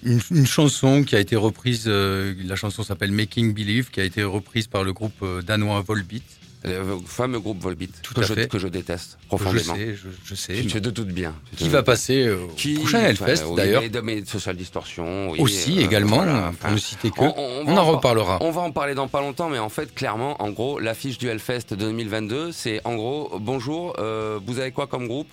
une, 0.03 0.21
une 0.31 0.47
chanson 0.47 1.05
qui 1.05 1.17
a 1.17 1.21
été 1.21 1.37
reprise. 1.37 1.85
euh, 1.87 2.35
la 2.45 2.57
chanson 2.57 2.83
s'appelle 2.83 3.13
Making 3.13 3.55
Believe, 3.55 3.91
qui 3.91 4.01
a 4.01 4.05
été 4.05 4.23
reprise 4.23 4.67
par 4.67 4.85
le 4.85 4.93
groupe 4.93 5.23
euh, 5.23 5.43
danois 5.43 5.81
Volbeat. 5.81 6.23
Le 6.65 6.99
fameux 7.07 7.41
groupe 7.41 7.61
Volbeat 7.61 7.91
Tout 8.03 8.15
que 8.15 8.21
à 8.21 8.23
je 8.23 8.35
fait. 8.35 8.49
que 8.49 8.59
je 8.59 8.69
déteste 8.69 9.19
Je 9.23 9.27
profondément. 9.27 9.75
sais, 9.75 9.95
je, 9.95 10.09
je 10.25 10.35
sais. 10.35 10.55
Je 10.63 10.79
te 10.79 10.89
doute 10.91 11.09
bien. 11.09 11.35
Qui 11.57 11.69
va 11.69 11.83
passer 11.83 12.27
euh, 12.27 12.45
au 12.45 12.49
Qui- 12.55 12.75
prochain 12.75 13.01
Hellfest 13.01 13.43
enfin, 13.45 13.55
d'ailleurs. 13.57 13.83
mais 14.05 14.25
Social 14.25 14.57
Distortion, 14.57 15.31
oui, 15.31 15.41
aussi 15.41 15.79
euh, 15.81 15.85
également, 15.85 16.17
voilà, 16.17 16.53
pour 16.61 16.71
ne 16.71 16.77
citer 16.77 17.11
que. 17.11 17.21
on- 17.21 17.35
On, 17.37 17.63
on 17.63 17.65
va 17.65 17.73
en 17.73 17.75
par- 17.75 17.87
reparlera. 17.87 18.39
On 18.43 18.51
va 18.53 18.61
en 18.61 18.71
parler 18.71 18.95
dans 18.95 19.09
pas 19.09 19.21
longtemps, 19.21 19.49
mais 19.49 19.59
en 19.59 19.69
fait, 19.69 19.93
clairement, 19.95 20.41
en 20.41 20.51
gros, 20.51 20.79
l'affiche 20.79 21.19
du 21.19 21.29
Hellfest 21.29 21.75
2022, 21.75 22.53
c'est 22.53 22.81
en 22.85 22.95
gros, 22.95 23.33
bonjour, 23.41 23.95
euh, 23.99 24.39
vous 24.47 24.59
avez 24.61 24.71
quoi 24.71 24.87
comme 24.87 25.09
groupe? 25.09 25.29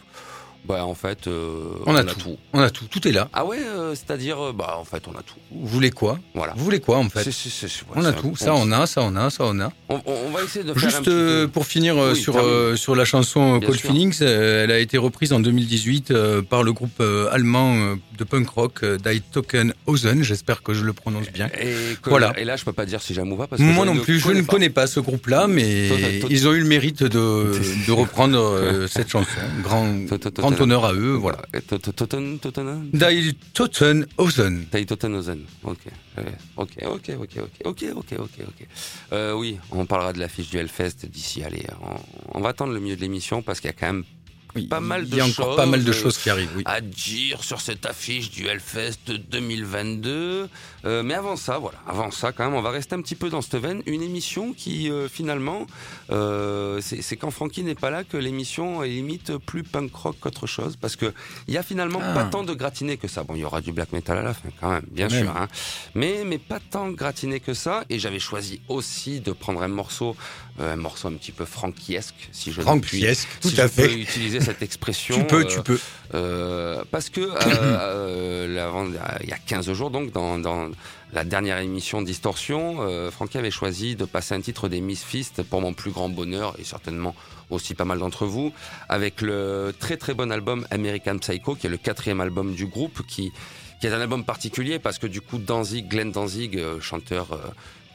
Bah, 0.66 0.86
en 0.86 0.94
fait, 0.94 1.26
euh, 1.28 1.64
On 1.88 1.96
a 1.96 2.04
tout. 2.04 2.38
On 2.54 2.60
a 2.60 2.70
tout, 2.70 2.86
tout 2.86 3.08
est 3.08 3.12
là. 3.12 3.28
Ah 3.34 3.44
ouais, 3.44 3.58
euh, 3.60 3.96
c'est-à-dire, 3.96 4.40
euh, 4.40 4.54
bah, 4.54 4.76
en 4.80 4.84
fait, 4.84 5.04
on 5.08 5.18
a 5.18 5.24
tout. 5.24 5.34
Vous 5.52 5.66
voulez 5.68 5.90
quoi? 5.90 6.20
Voilà. 6.36 6.54
Vous 6.56 6.64
voulez 6.64 6.80
quoi 6.80 6.98
en 6.98 7.10
fait? 7.10 7.26
Ouais, 7.26 7.94
On 7.96 8.06
a 8.06 8.14
tout, 8.14 8.36
ça 8.36 8.54
on 8.54 8.72
a, 8.72 8.86
ça 8.86 9.02
on 9.02 9.16
a, 9.16 9.30
ça 9.32 9.46
on 9.48 9.60
a. 9.60 9.72
On, 9.90 10.30
va 10.32 10.44
essayer 10.44 10.64
de 10.64 10.74
faire 10.74 10.84
un 10.84 10.90
Juste 10.90 11.06
petit 11.06 11.52
pour 11.52 11.66
finir 11.66 11.98
Oui, 11.98 12.16
sur 12.16 12.36
sur 12.78 12.96
la 12.96 13.06
chanson 13.06 13.60
Cold. 13.60 13.80
Feelings, 13.80 14.22
elle 14.22 14.70
a 14.72 14.78
été 14.78 14.98
reprise 15.00 15.34
en 15.34 15.40
2018 15.40 16.12
euh, 16.12 16.42
par 16.44 16.62
le 16.62 16.72
groupe 16.72 17.02
allemand 17.32 17.96
de 18.18 18.24
punk 18.24 18.50
rock 18.50 18.86
Die 18.86 19.22
Token 19.22 19.74
Ozen. 19.88 20.22
J'espère 20.24 20.62
que 20.62 20.74
je 20.76 20.84
le 20.86 20.94
prononce 20.94 21.32
bien. 21.32 21.48
Et, 21.60 21.96
que- 22.02 22.10
Voilà. 22.12 22.34
et 22.38 22.44
là, 22.46 22.58
je 22.58 22.64
peux 22.66 22.74
pas 22.74 22.86
dire 22.86 23.02
si 23.02 23.14
j'aime 23.16 23.32
ou 23.32 23.38
pas 23.38 23.48
parce 23.48 23.60
que 23.60 23.66
Moi 23.66 23.86
non 23.86 23.96
plus, 23.98 24.20
je 24.20 24.30
ne 24.32 24.42
connais 24.44 24.70
pas 24.70 24.86
ce 24.86 25.00
groupe-là, 25.00 25.48
mais 25.48 25.90
ils 26.30 26.48
ont 26.48 26.54
eu 26.54 26.60
le 26.60 26.68
mérite 26.68 27.02
de, 27.04 27.54
de 27.88 27.92
reprendre 27.92 28.86
cette 28.88 29.10
chanson. 29.10 29.30
Grand 29.64 30.06
tot- 30.56 30.64
honneur 30.64 30.86
à 30.86 30.94
eux, 30.94 31.14
voilà. 31.16 31.40
Et 31.54 31.62
Tot- 31.62 31.78
tot- 31.80 31.92
Totten, 31.94 32.40
Totten 32.40 32.90
Die 32.94 33.36
Toten 33.54 34.06
Ozen. 34.18 34.66
Taille 34.72 34.86
Tottenhausen. 34.86 35.40
Ok. 35.64 35.78
Ouais. 36.18 36.24
Ok, 36.58 36.70
ok, 36.86 37.12
ok, 37.20 37.30
ok, 37.38 37.66
ok, 37.66 37.86
ok, 37.96 38.14
ok, 38.20 38.30
ok. 38.48 38.68
Euh, 39.14 39.34
oui, 39.34 39.58
on 39.72 39.86
parlera 39.86 40.14
de 40.14 40.20
l'affiche 40.20 40.50
du 40.50 40.58
Hellfest 40.58 41.06
d'ici. 41.06 41.44
Allez, 41.44 41.64
on, 41.82 42.40
on 42.40 42.42
va 42.42 42.50
attendre 42.50 42.74
le 42.74 42.80
milieu 42.80 42.96
de 42.96 43.02
l'émission 43.02 43.42
parce 43.42 43.60
qu'il 43.60 43.70
y 43.70 43.74
a 43.74 43.74
quand 43.74 43.88
même 43.88 44.04
Oui, 44.62 44.68
Pas 44.68 44.80
mal 44.80 45.06
Il 45.08 45.16
y 45.16 45.22
a 45.22 45.26
de 45.26 45.30
encore 45.32 45.56
pas 45.56 45.66
mal 45.66 45.84
de 45.84 45.92
choses, 45.92 46.02
choses 46.04 46.18
qui 46.18 46.30
arrivent, 46.30 46.52
oui. 46.56 46.64
à 46.66 46.82
dire 46.82 47.44
sur 47.44 47.62
cette 47.62 47.86
affiche 47.86 48.30
du 48.32 48.48
Hellfest 48.48 49.12
2022. 49.64 50.50
Euh, 50.86 51.04
mais 51.04 51.14
avant 51.14 51.36
ça, 51.36 51.58
voilà, 51.58 51.78
avant 51.88 52.10
ça, 52.12 52.32
quand 52.32 52.46
même, 52.46 52.54
on 52.54 52.62
va 52.62 52.70
rester 52.72 52.96
un 52.96 53.02
petit 53.02 53.16
peu 53.16 53.30
dans 53.30 53.42
cette 53.42 53.56
veine. 53.62 53.82
Une 53.86 54.02
émission 54.02 54.54
qui, 54.54 54.90
euh, 54.90 55.08
finalement, 55.10 55.68
euh, 56.12 56.80
c'est 56.82 57.18
quand 57.18 57.32
Francky 57.32 57.64
n'est 57.64 57.76
pas 57.76 57.90
là 57.90 58.04
que 58.04 58.18
l'émission 58.18 58.84
est 58.84 58.90
limite 58.90 59.38
plus 59.38 59.64
punk 59.64 59.94
rock 59.94 60.16
qu'autre 60.20 60.48
chose. 60.48 60.76
Parce 60.80 60.96
que 60.96 61.14
il 61.48 61.54
y 61.54 61.58
a 61.58 61.64
finalement 61.64 62.00
Ah. 62.02 62.14
pas 62.14 62.24
tant 62.26 62.44
de 62.44 62.54
gratiné 62.54 62.98
que 62.98 63.08
ça. 63.08 63.24
Bon, 63.24 63.36
il 63.36 63.40
y 63.42 63.44
aura 63.46 63.62
du 63.62 63.72
black 63.72 63.92
metal 63.92 64.18
à 64.18 64.22
la 64.24 64.34
fin, 64.34 64.50
quand 64.60 64.70
même, 64.70 64.86
bien 64.90 65.08
même. 65.10 65.24
sûr. 65.26 65.36
Hein. 65.36 65.48
Mais, 65.96 66.24
mais 66.26 66.38
pas 66.38 66.60
tant 66.60 66.90
gratiné 66.90 67.40
que 67.40 67.54
ça. 67.54 67.84
Et 67.90 68.00
j'avais 68.00 68.20
choisi 68.20 68.62
aussi 68.70 69.20
de 69.20 69.32
prendre 69.32 69.62
un 69.62 69.68
morceau, 69.68 70.16
un 70.60 70.76
morceau 70.76 71.08
un 71.08 71.14
petit 71.14 71.32
peu 71.32 71.46
frankiesque, 71.46 72.30
si 72.32 72.52
je 72.52 72.62
Franck 72.62 72.82
puis, 72.84 72.98
Fiesque, 73.00 73.28
tout 73.42 73.50
si 73.50 73.60
à 73.62 73.68
je 73.68 73.72
peux 73.74 73.88
fait. 73.88 73.94
utiliser 74.00 74.40
cette 74.42 74.62
expression. 74.70 75.16
Tu 75.18 75.24
peux, 75.26 75.42
euh, 75.42 75.44
tu 75.46 75.62
peux. 75.62 75.80
euh, 76.16 76.84
parce 76.92 77.10
que 77.10 77.22
euh, 77.22 77.34
euh, 78.48 79.18
il 79.24 79.30
y 79.30 79.34
a 79.34 79.38
15 79.38 79.72
jours, 79.74 79.90
donc, 79.92 80.12
dans, 80.12 80.38
dans 80.40 80.70
la 81.14 81.24
dernière 81.24 81.60
émission 81.60 82.02
Distorsion, 82.02 82.78
euh, 82.82 83.10
Francky 83.12 83.38
avait 83.38 83.52
choisi 83.52 83.96
de 83.96 84.06
passer 84.06 84.36
un 84.36 84.42
titre 84.42 84.68
des 84.70 84.82
Misfits 84.82 85.32
pour 85.50 85.62
mon 85.62 85.74
plus 85.74 85.92
grand 85.92 86.10
bonheur 86.10 86.56
et 86.60 86.64
certainement 86.64 87.16
aussi 87.50 87.74
pas 87.74 87.86
mal 87.86 88.00
d'entre 88.00 88.26
vous, 88.26 88.54
avec 88.90 89.22
le 89.22 89.74
très 89.80 89.98
très 89.98 90.14
bon 90.14 90.32
album 90.32 90.68
American 90.70 91.18
Psycho, 91.18 91.56
qui 91.56 91.66
est 91.68 91.70
le 91.70 91.78
quatrième 91.78 92.22
album 92.22 92.54
du 92.54 92.68
groupe, 92.68 93.02
qui, 93.08 93.32
qui 93.82 93.88
est 93.88 93.92
un 93.92 94.02
album 94.02 94.24
particulier 94.24 94.78
parce 94.78 95.00
que 95.00 95.08
du 95.08 95.22
coup 95.22 95.40
Danzig, 95.40 95.88
Glenn 95.88 96.12
Danzig, 96.12 96.58
euh, 96.58 96.80
chanteur 96.80 97.34
euh, 97.34 97.38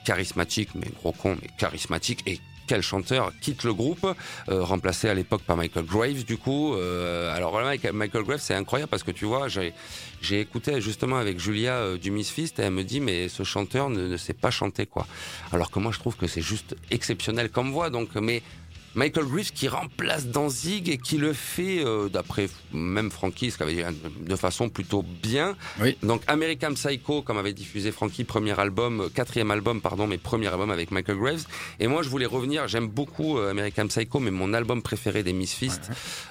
charismatique, 0.04 0.70
mais 0.74 0.88
gros 1.00 1.12
con, 1.12 1.36
mais 1.40 1.48
charismatique 1.56 2.20
et 2.26 2.40
quel 2.66 2.82
chanteur 2.82 3.32
quitte 3.40 3.64
le 3.64 3.74
groupe, 3.74 4.06
euh, 4.48 4.62
remplacé 4.62 5.08
à 5.08 5.14
l'époque 5.14 5.42
par 5.42 5.56
Michael 5.56 5.84
Graves 5.84 6.24
du 6.24 6.36
coup. 6.38 6.74
Euh, 6.74 7.34
alors 7.34 7.50
voilà, 7.50 7.76
Michael- 7.92 8.24
Graves 8.24 8.40
c'est 8.40 8.54
incroyable 8.54 8.90
parce 8.90 9.02
que 9.02 9.10
tu 9.10 9.24
vois, 9.24 9.48
j'ai 9.48 9.72
écouté 10.40 10.80
justement 10.80 11.16
avec 11.18 11.38
Julia 11.38 11.74
euh, 11.74 11.98
du 11.98 12.10
Misfist 12.10 12.58
et 12.58 12.62
elle 12.62 12.72
me 12.72 12.84
dit 12.84 13.00
mais 13.00 13.28
ce 13.28 13.42
chanteur 13.42 13.90
ne, 13.90 14.06
ne 14.08 14.16
sait 14.16 14.32
pas 14.34 14.50
chanter 14.50 14.86
quoi. 14.86 15.06
Alors 15.52 15.70
que 15.70 15.78
moi 15.78 15.92
je 15.92 15.98
trouve 15.98 16.16
que 16.16 16.26
c'est 16.26 16.40
juste 16.42 16.76
exceptionnel 16.90 17.50
comme 17.50 17.70
voix 17.72 17.90
donc 17.90 18.14
mais 18.14 18.42
Michael 18.94 19.24
Graves 19.26 19.50
qui 19.54 19.68
remplace 19.68 20.26
Danzig 20.26 20.88
et 20.88 20.98
qui 20.98 21.16
le 21.18 21.32
fait 21.32 21.84
euh, 21.84 22.08
d'après 22.08 22.48
même 22.72 23.10
Frankie 23.10 23.50
ce 23.50 23.58
qu'avait 23.58 23.84
de 24.20 24.36
façon 24.36 24.68
plutôt 24.68 25.02
bien. 25.22 25.56
Oui. 25.80 25.96
Donc 26.02 26.22
American 26.26 26.74
Psycho 26.74 27.22
comme 27.22 27.38
avait 27.38 27.52
diffusé 27.52 27.92
Frankie 27.92 28.24
premier 28.24 28.58
album 28.58 29.00
euh, 29.00 29.08
quatrième 29.08 29.50
album 29.50 29.80
pardon 29.80 30.06
mais 30.06 30.18
premier 30.18 30.48
album 30.48 30.70
avec 30.70 30.90
Michael 30.90 31.16
Graves 31.18 31.44
et 31.80 31.86
moi 31.88 32.02
je 32.02 32.08
voulais 32.08 32.26
revenir 32.26 32.68
j'aime 32.68 32.86
beaucoup 32.88 33.38
euh, 33.38 33.50
American 33.50 33.86
Psycho 33.88 34.20
mais 34.20 34.30
mon 34.30 34.52
album 34.54 34.82
préféré 34.82 35.22
des 35.22 35.32
Misfits 35.32 35.70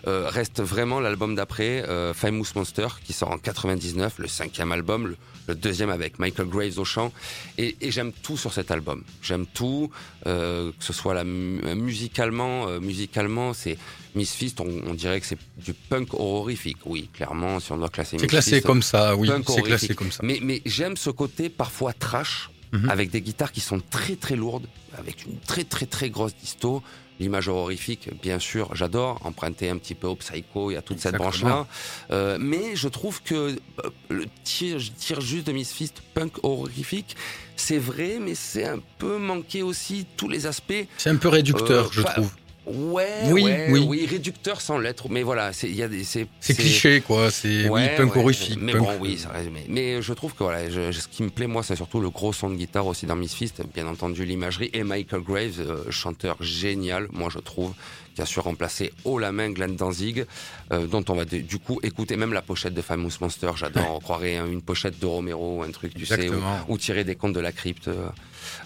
euh, 0.08 0.28
reste 0.30 0.62
vraiment 0.62 1.00
l'album 1.00 1.36
d'après, 1.36 1.84
euh, 1.88 2.14
Famous 2.14 2.46
Monster, 2.56 2.88
qui 3.04 3.14
sort 3.14 3.32
en 3.32 3.38
99, 3.38 4.20
le 4.20 4.28
cinquième 4.28 4.72
album, 4.72 5.08
le, 5.08 5.18
le 5.48 5.56
deuxième 5.56 5.90
avec 5.90 6.20
Michael 6.20 6.48
Graves 6.48 6.78
au 6.78 6.86
chant. 6.86 7.12
Et, 7.58 7.76
et 7.82 7.92
j'aime 7.92 8.12
tout 8.12 8.38
sur 8.38 8.54
cet 8.54 8.72
album. 8.72 9.04
J'aime 9.22 9.46
tout, 9.46 9.90
euh, 10.28 10.72
que 10.78 10.84
ce 10.84 10.94
soit 10.94 11.14
la, 11.14 11.24
mu- 11.24 11.62
musicalement, 11.76 12.53
euh, 12.68 12.80
musicalement, 12.80 13.54
c'est 13.54 13.78
Misfits, 14.16 14.56
on, 14.60 14.90
on 14.90 14.94
dirait 14.94 15.20
que 15.20 15.26
c'est 15.26 15.38
du 15.58 15.74
punk 15.74 16.14
horrifique. 16.14 16.78
Oui, 16.86 17.10
clairement, 17.14 17.60
si 17.60 17.72
on 17.72 17.78
doit 17.78 17.90
classer 17.90 18.18
C'est 18.20 18.28
classé 18.28 18.62
comme 18.62 18.84
ça, 18.84 19.16
oui. 19.16 19.30
C'est 19.48 19.62
classé 19.64 19.96
comme 19.96 20.12
ça. 20.12 20.20
Mais, 20.24 20.40
mais 20.42 20.62
j'aime 20.66 20.98
ce 20.98 21.10
côté 21.10 21.50
parfois 21.50 21.94
trash, 21.94 22.50
Mhm. 22.74 22.90
avec 22.90 23.12
des 23.12 23.22
guitares 23.22 23.52
qui 23.52 23.62
sont 23.62 23.80
très 23.92 24.16
très 24.16 24.36
lourdes, 24.36 24.66
avec 24.98 25.26
une 25.26 25.38
très 25.38 25.64
très 25.64 25.86
très 25.86 26.10
grosse 26.10 26.36
disto. 26.36 26.82
L'image 27.20 27.48
horrifique, 27.48 28.10
bien 28.24 28.40
sûr, 28.40 28.74
j'adore, 28.74 29.20
emprunter 29.24 29.70
un 29.70 29.78
petit 29.78 29.94
peu 29.94 30.08
au 30.08 30.16
psycho, 30.16 30.72
il 30.72 30.74
y 30.74 30.78
a 30.78 30.82
toute 30.82 30.98
cette 31.00 31.14
branche-là. 31.16 31.68
Euh, 32.10 32.40
mais 32.42 32.76
je 32.76 32.88
trouve 32.88 33.22
que 33.22 33.36
euh, 33.36 33.90
le 34.10 34.26
tir, 34.44 34.80
je 34.80 34.90
tire 34.92 35.22
juste 35.22 35.46
de 35.46 35.52
Misfits 35.52 35.92
punk 36.16 36.44
horrifique, 36.44 37.16
c'est 37.56 37.78
vrai, 37.78 38.18
mais 38.20 38.34
c'est 38.34 38.66
un 38.66 38.80
peu 38.98 39.20
manqué 39.20 39.62
aussi 39.62 40.08
tous 40.18 40.28
les 40.28 40.48
aspects. 40.48 40.74
C'est 40.98 41.12
un 41.12 41.18
peu 41.18 41.28
réducteur, 41.30 41.86
Euh, 41.86 41.90
je 41.92 42.02
trouve. 42.02 42.32
Ouais, 42.66 43.08
Oui, 43.26 43.44
ouais, 43.44 43.68
oui. 43.72 43.86
oui, 43.88 44.06
réducteur 44.10 44.62
sans 44.62 44.78
l'être, 44.78 45.10
mais 45.10 45.22
voilà, 45.22 45.52
c'est 45.52 45.68
il 45.68 45.76
y 45.76 45.84
a 45.84 45.90
des 45.90 46.06
c'est 46.06 46.28
C'est 46.40 46.54
cliché, 46.56 47.02
quoi. 47.02 47.30
C'est 47.30 47.68
oui, 47.70 47.82
punk 47.98 48.16
ouais, 48.16 48.22
horrifique. 48.22 48.58
Mais 48.62 48.72
punk- 48.72 48.84
bon, 48.84 48.98
oui, 49.02 49.18
ça 49.18 49.30
reste. 49.30 49.50
Mais, 49.54 49.66
mais 49.68 50.02
je 50.02 50.14
trouve 50.14 50.34
que 50.34 50.44
voilà, 50.44 50.70
je- 50.70 50.92
ce 50.94 51.08
qui 51.10 51.24
me 51.24 51.30
plaît, 51.30 51.48
moi, 51.48 51.62
c'est 51.64 51.76
surtout 51.76 52.00
le 52.00 52.10
gros 52.10 52.32
son 52.32 52.50
de 52.50 52.56
guitare 52.56 52.88
aussi 52.88 53.06
dans 53.06 53.18
Misfits, 53.18 53.52
bien 53.74 53.86
entendu 53.88 54.24
l'imagerie 54.24 54.70
et 54.74 54.84
Michael 54.84 55.22
Graves, 55.24 55.60
euh, 55.60 55.84
chanteur 55.92 56.38
génial, 56.42 57.08
moi 57.12 57.28
je 57.30 57.40
trouve, 57.40 57.74
qui 58.16 58.22
a 58.22 58.26
su 58.26 58.40
remplacer 58.40 58.94
haut 59.04 59.20
la 59.20 59.34
main 59.34 59.50
Glenn 59.52 59.76
Danzig, 59.76 60.26
euh, 60.72 60.88
dont 60.88 61.04
on 61.10 61.16
va 61.16 61.26
du 61.26 61.60
coup 61.60 61.80
écouter 61.84 62.16
même 62.16 62.32
la 62.32 62.42
pochette 62.42 62.74
de 62.76 62.82
Famous 62.82 63.12
Monster. 63.20 63.52
J'adore, 63.58 63.94
on 63.96 64.00
croirait 64.00 64.38
hein, 64.38 64.46
une 64.50 64.62
pochette 64.62 65.00
de 65.00 65.06
Romero, 65.06 65.58
ou 65.60 65.64
un 65.64 65.72
truc, 65.72 65.94
tu 65.96 66.06
sais, 66.06 66.14
Exactement. 66.14 66.60
ou, 66.70 66.76
ou 66.76 66.78
tirer 66.78 67.04
des 67.04 67.16
contes 67.16 67.34
de 67.34 67.40
la 67.42 67.52
crypte. 67.52 67.90
euh, 67.90 68.08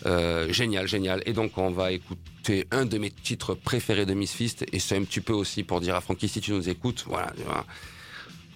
euh, 0.06 0.52
génial, 0.52 0.88
génial. 0.88 1.22
Et 1.26 1.34
donc 1.34 1.58
on 1.58 1.72
va 1.72 1.92
écouter 1.92 2.68
un 2.72 2.86
de 2.86 2.98
mes 2.98 3.12
titres 3.12 3.54
préférés 3.56 4.06
de 4.06 4.14
Misfits, 4.14 4.58
et 4.72 4.80
c'est 4.80 4.96
un 4.96 5.04
petit 5.04 5.22
peu 5.22 5.34
aussi 5.34 5.64
pour 5.64 5.82
dire 5.82 5.96
à 5.96 6.02
Francky 6.02 6.28
si 6.28 6.42
tu 6.42 6.52
nous 6.52 6.70
écoutes, 6.70 7.06
voilà. 7.08 7.32
tu 7.36 7.44
vois, 7.44 7.66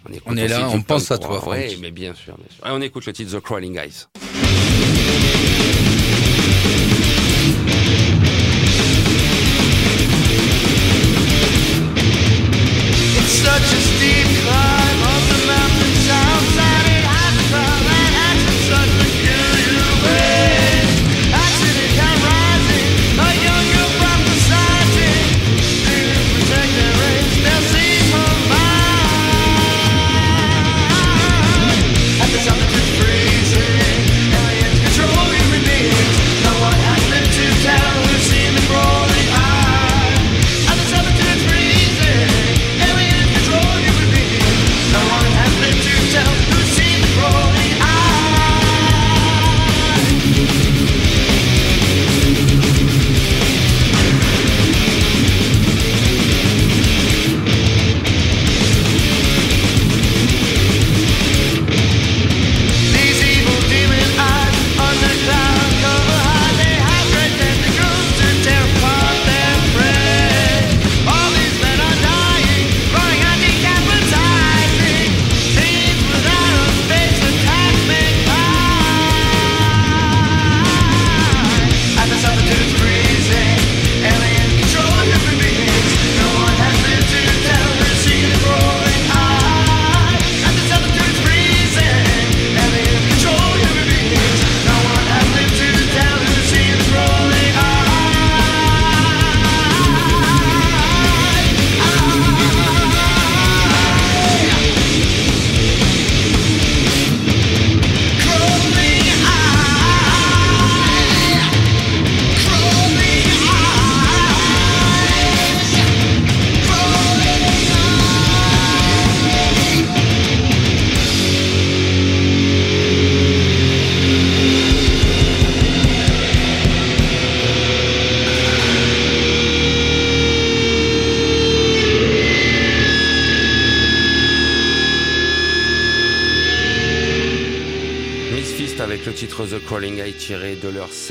écoute 0.10 0.24
On 0.26 0.38
est 0.38 0.48
là, 0.48 0.70
on 0.70 0.82
pense 0.82 1.12
à 1.12 1.17
toi. 1.17 1.48
Ouais, 1.48 1.67
Francky. 1.67 1.82
mais 1.82 1.91
bien 1.91 2.13
sûr, 2.13 2.36
bien 2.38 2.48
sûr. 2.50 2.65
Et 2.65 2.72
on 2.72 2.82
écoute 2.82 3.06
le 3.06 3.13
titre 3.13 3.38
The 3.38 3.41
Crawling 3.41 3.78
Eyes. 3.78 4.08
It's 13.24 13.32
such 13.32 13.74
a 13.78 14.01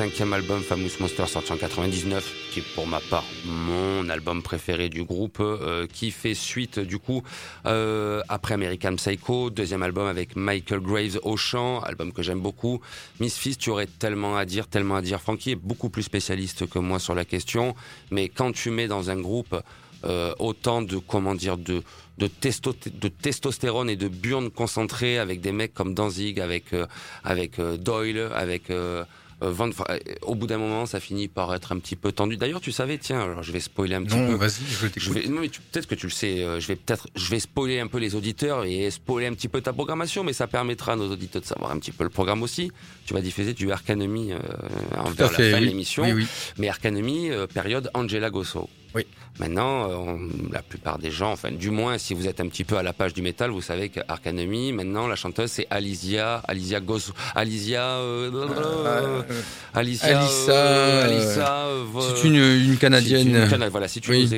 cinquième 0.00 0.32
album 0.32 0.62
Famous 0.62 0.92
Monster 0.98 1.26
sorti 1.26 1.52
en 1.52 1.58
99, 1.58 2.50
qui 2.52 2.60
est 2.60 2.74
pour 2.74 2.86
ma 2.86 3.00
part 3.00 3.24
mon 3.44 4.08
album 4.08 4.42
préféré 4.42 4.88
du 4.88 5.04
groupe, 5.04 5.40
euh, 5.40 5.86
qui 5.92 6.10
fait 6.10 6.32
suite 6.32 6.78
du 6.78 6.96
coup 6.98 7.22
euh, 7.66 8.22
après 8.30 8.54
American 8.54 8.96
Psycho, 8.96 9.50
deuxième 9.50 9.82
album 9.82 10.06
avec 10.06 10.36
Michael 10.36 10.80
Graves 10.80 11.20
au 11.22 11.36
chant, 11.36 11.80
album 11.80 12.14
que 12.14 12.22
j'aime 12.22 12.40
beaucoup. 12.40 12.80
Miss 13.20 13.36
Fist, 13.36 13.60
tu 13.60 13.68
aurais 13.68 13.86
tellement 13.86 14.38
à 14.38 14.46
dire, 14.46 14.68
tellement 14.68 14.96
à 14.96 15.02
dire. 15.02 15.20
Frankie 15.20 15.50
est 15.50 15.62
beaucoup 15.62 15.90
plus 15.90 16.04
spécialiste 16.04 16.66
que 16.66 16.78
moi 16.78 16.98
sur 16.98 17.14
la 17.14 17.26
question, 17.26 17.74
mais 18.10 18.30
quand 18.30 18.52
tu 18.52 18.70
mets 18.70 18.88
dans 18.88 19.10
un 19.10 19.20
groupe 19.20 19.54
euh, 20.04 20.32
autant 20.38 20.80
de 20.80 20.96
comment 20.96 21.34
dire 21.34 21.58
de 21.58 21.82
de, 22.16 22.26
testo 22.26 22.74
de 22.86 23.08
testostérone 23.08 23.90
et 23.90 23.96
de 23.96 24.08
burn 24.08 24.50
concentré 24.50 25.18
avec 25.18 25.42
des 25.42 25.52
mecs 25.52 25.74
comme 25.74 25.92
Danzig, 25.92 26.40
avec 26.40 26.74
avec 27.22 27.60
Doyle, 27.60 28.30
avec 28.34 28.70
euh, 29.42 29.46
euh, 29.46 29.50
Van- 29.50 29.68
enfin, 29.68 29.84
euh, 29.90 29.98
au 30.22 30.34
bout 30.34 30.46
d'un 30.46 30.58
moment, 30.58 30.86
ça 30.86 31.00
finit 31.00 31.28
par 31.28 31.54
être 31.54 31.72
un 31.72 31.78
petit 31.78 31.96
peu 31.96 32.12
tendu. 32.12 32.36
D'ailleurs, 32.36 32.60
tu 32.60 32.72
savais, 32.72 32.98
tiens, 32.98 33.20
alors 33.22 33.42
je 33.42 33.52
vais 33.52 33.60
spoiler 33.60 33.94
un 33.94 34.02
petit 34.04 34.16
Non, 34.16 34.28
peu. 34.28 34.34
vas-y, 34.34 34.62
je 34.96 35.12
vais, 35.12 35.26
non, 35.28 35.40
mais 35.40 35.48
peut-être 35.48 35.86
que 35.86 35.94
tu 35.94 36.06
le 36.06 36.12
sais. 36.12 36.42
euh, 36.44 36.60
je 36.60 36.66
vais 36.68 36.76
peut-être, 36.76 37.06
je 37.14 37.30
vais 37.30 37.40
spoiler 37.40 37.80
un 37.80 37.86
peu 37.86 37.98
les 37.98 38.14
auditeurs 38.14 38.64
et 38.64 38.90
spoiler 38.90 39.26
un 39.26 39.34
petit 39.34 39.48
peu 39.48 39.60
ta 39.60 39.72
programmation, 39.72 40.24
mais 40.24 40.32
ça 40.32 40.46
permettra 40.46 40.92
à 40.92 40.96
nos 40.96 41.10
auditeurs 41.10 41.42
de 41.42 41.46
savoir 41.46 41.70
un 41.70 41.78
petit 41.78 41.92
peu 41.92 42.04
le 42.04 42.10
programme 42.10 42.42
aussi. 42.42 42.70
Tu 43.06 43.14
vas 43.14 43.20
diffuser 43.20 43.54
du 43.54 43.70
Arcanemy 43.72 44.32
euh, 44.32 44.38
vers 45.16 45.30
la 45.32 45.38
fin 45.38 45.42
de 45.42 45.54
oui. 45.54 45.66
l'émission. 45.66 46.02
Oui, 46.04 46.12
oui. 46.12 46.26
Mais 46.58 46.68
Arcanemy, 46.68 47.30
euh, 47.30 47.46
période 47.46 47.90
Angela 47.94 48.30
Gosso. 48.30 48.68
Oui. 48.94 49.06
Maintenant, 49.38 49.88
euh, 49.88 49.94
on- 49.94 50.52
la 50.52 50.60
plupart 50.60 50.98
des 50.98 51.10
gens, 51.10 51.32
enfin, 51.32 51.50
du 51.50 51.70
moins, 51.70 51.96
si 51.96 52.12
vous 52.12 52.26
êtes 52.26 52.40
un 52.40 52.48
petit 52.48 52.64
peu 52.64 52.76
à 52.76 52.82
la 52.82 52.92
page 52.92 53.14
du 53.14 53.22
métal, 53.22 53.50
vous 53.50 53.62
savez 53.62 53.88
qu'Arcanemy, 53.88 54.72
maintenant, 54.72 55.06
la 55.06 55.16
chanteuse, 55.16 55.50
c'est 55.50 55.66
Alicia, 55.70 56.42
Alicia 56.46 56.80
Gosso, 56.80 57.12
Alicia, 57.34 57.82
euh, 57.82 58.30
Euh, 58.32 59.22
Alicia, 59.72 60.20
Alissa, 60.20 60.52
euh, 60.52 61.04
Alissa, 61.06 61.56
euh, 61.68 61.84
c'est 62.16 62.26
une, 62.26 62.34
une 62.36 62.76
canadienne. 62.76 63.28
une 63.28 63.48
Cana- 63.48 63.68
voilà, 63.70 63.88
si 63.88 64.00
tu 64.00 64.10
Oui. 64.10 64.28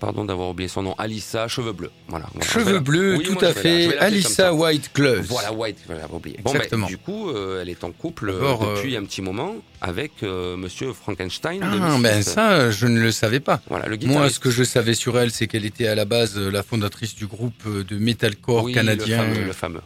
pardon 0.00 0.24
d'avoir 0.24 0.50
oublié 0.50 0.68
son 0.68 0.82
nom, 0.82 0.94
Alissa, 0.98 1.48
cheveux 1.48 1.72
bleus. 1.72 1.90
Voilà. 2.08 2.26
voilà. 2.34 2.50
Cheveux 2.50 2.80
bleus, 2.80 3.16
Oui, 3.16 3.24
tout 3.24 3.34
moi, 3.34 3.44
à 3.44 3.52
fait. 3.52 3.96
Alissa. 3.98 4.52
White 4.52 4.90
Gloves. 4.94 5.26
Voilà, 5.28 5.52
White, 5.52 5.78
j'avais 5.88 6.02
oublié. 6.12 6.38
Bon, 6.42 6.50
ben, 6.52 6.56
Exactement. 6.56 6.86
du 6.88 6.98
coup, 6.98 7.30
euh, 7.30 7.62
elle 7.62 7.68
est 7.70 7.84
en 7.84 7.92
couple 7.92 8.34
depuis 8.76 8.96
un 8.96 9.04
petit 9.04 9.22
moment 9.22 9.54
avec 9.80 10.12
euh, 10.22 10.56
Monsieur 10.56 10.92
Frankenstein. 10.92 11.60
Ah, 11.62 11.96
ben 12.00 12.22
ça, 12.22 12.70
je 12.70 12.86
ne 12.86 13.00
le 13.00 13.10
savais 13.12 13.40
pas. 13.40 13.43
Voilà, 13.68 13.86
le 13.86 13.96
Moi, 14.06 14.30
ce 14.30 14.40
que 14.40 14.50
je 14.50 14.64
savais 14.64 14.94
sur 14.94 15.18
elle, 15.18 15.30
c'est 15.30 15.46
qu'elle 15.46 15.64
était 15.64 15.86
à 15.86 15.94
la 15.94 16.04
base 16.04 16.36
euh, 16.36 16.50
la 16.50 16.62
fondatrice 16.62 17.14
du 17.14 17.26
groupe 17.26 17.62
euh, 17.66 17.84
de 17.84 17.96
metalcore 17.96 18.64
oui, 18.64 18.72
canadien. 18.72 19.22
le 19.22 19.34
fameux, 19.34 19.46
le 19.46 19.52
fameux 19.52 19.80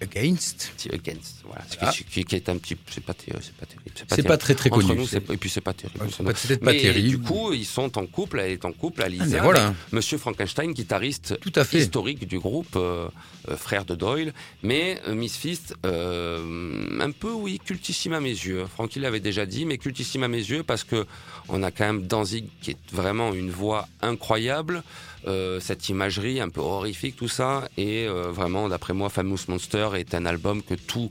Against. 0.00 0.72
The 0.78 0.94
Against, 0.94 1.42
voilà, 1.44 1.62
qui, 1.92 2.04
qui- 2.04 2.24
qui 2.24 2.36
est 2.36 2.48
un 2.48 2.56
petit, 2.58 2.76
c'est 2.90 3.02
pas, 3.04 3.14
ter- 3.14 3.34
c'est 3.40 3.54
pas 3.54 3.66
terrible, 3.66 3.90
C'est 4.14 4.22
pas 4.22 4.36
très 4.36 4.54
très 4.54 4.70
Entre 4.70 4.86
connu. 4.86 5.00
nous, 5.00 5.14
et 5.16 5.36
puis 5.36 5.50
c'est 5.50 5.60
pas 5.60 5.72
terrible. 5.72 5.98
c'est 6.10 6.22
peut-être 6.24 6.64
pas 6.64 6.72
terrible. 6.72 7.08
du 7.08 7.18
coup, 7.18 7.52
ils 7.52 7.64
sont 7.66 7.98
en 7.98 8.06
couple, 8.06 8.40
elle 8.40 8.52
est 8.52 8.64
en 8.64 8.72
couple, 8.72 9.02
Ah, 9.02 9.06
Alisa, 9.06 9.24
mais 9.26 9.40
voilà, 9.40 9.74
Monsieur 9.92 10.18
Frankenstein, 10.18 10.72
guitariste 10.72 11.38
tout 11.40 11.52
à 11.56 11.64
fait. 11.64 11.78
historique 11.78 12.26
du 12.26 12.38
groupe, 12.38 12.76
euh, 12.76 13.08
euh, 13.48 13.56
frère 13.56 13.84
de 13.84 13.94
Doyle, 13.94 14.32
mais 14.62 15.00
euh, 15.08 15.14
Miss 15.14 15.36
Fist, 15.36 15.74
euh, 15.84 17.00
un 17.00 17.10
peu 17.10 17.32
oui, 17.32 17.58
cultissime 17.64 18.12
à 18.12 18.20
mes 18.20 18.28
yeux. 18.30 18.66
Francky 18.66 19.00
l'avait 19.00 19.20
déjà 19.20 19.46
dit, 19.46 19.64
mais 19.64 19.78
cultissime 19.78 20.22
à 20.22 20.28
mes 20.28 20.38
yeux 20.38 20.62
parce 20.62 20.84
que 20.84 21.06
on 21.48 21.62
a 21.62 21.70
quand 21.70 21.84
même 21.84 22.06
Danzig 22.06 22.46
qui 22.60 22.72
est 22.72 22.76
vraiment 22.92 23.32
une 23.32 23.50
voix 23.50 23.88
incroyable, 24.00 24.82
euh, 25.26 25.60
cette 25.60 25.88
imagerie 25.88 26.40
un 26.40 26.48
peu 26.48 26.60
horrifique, 26.60 27.16
tout 27.16 27.28
ça, 27.28 27.68
et 27.76 28.06
euh, 28.06 28.30
vraiment, 28.30 28.68
d'après 28.68 28.92
moi, 28.92 29.08
Famous 29.08 29.38
Monster 29.48 29.90
est 29.96 30.14
un 30.14 30.26
album 30.26 30.62
que 30.62 30.74
tout 30.74 31.10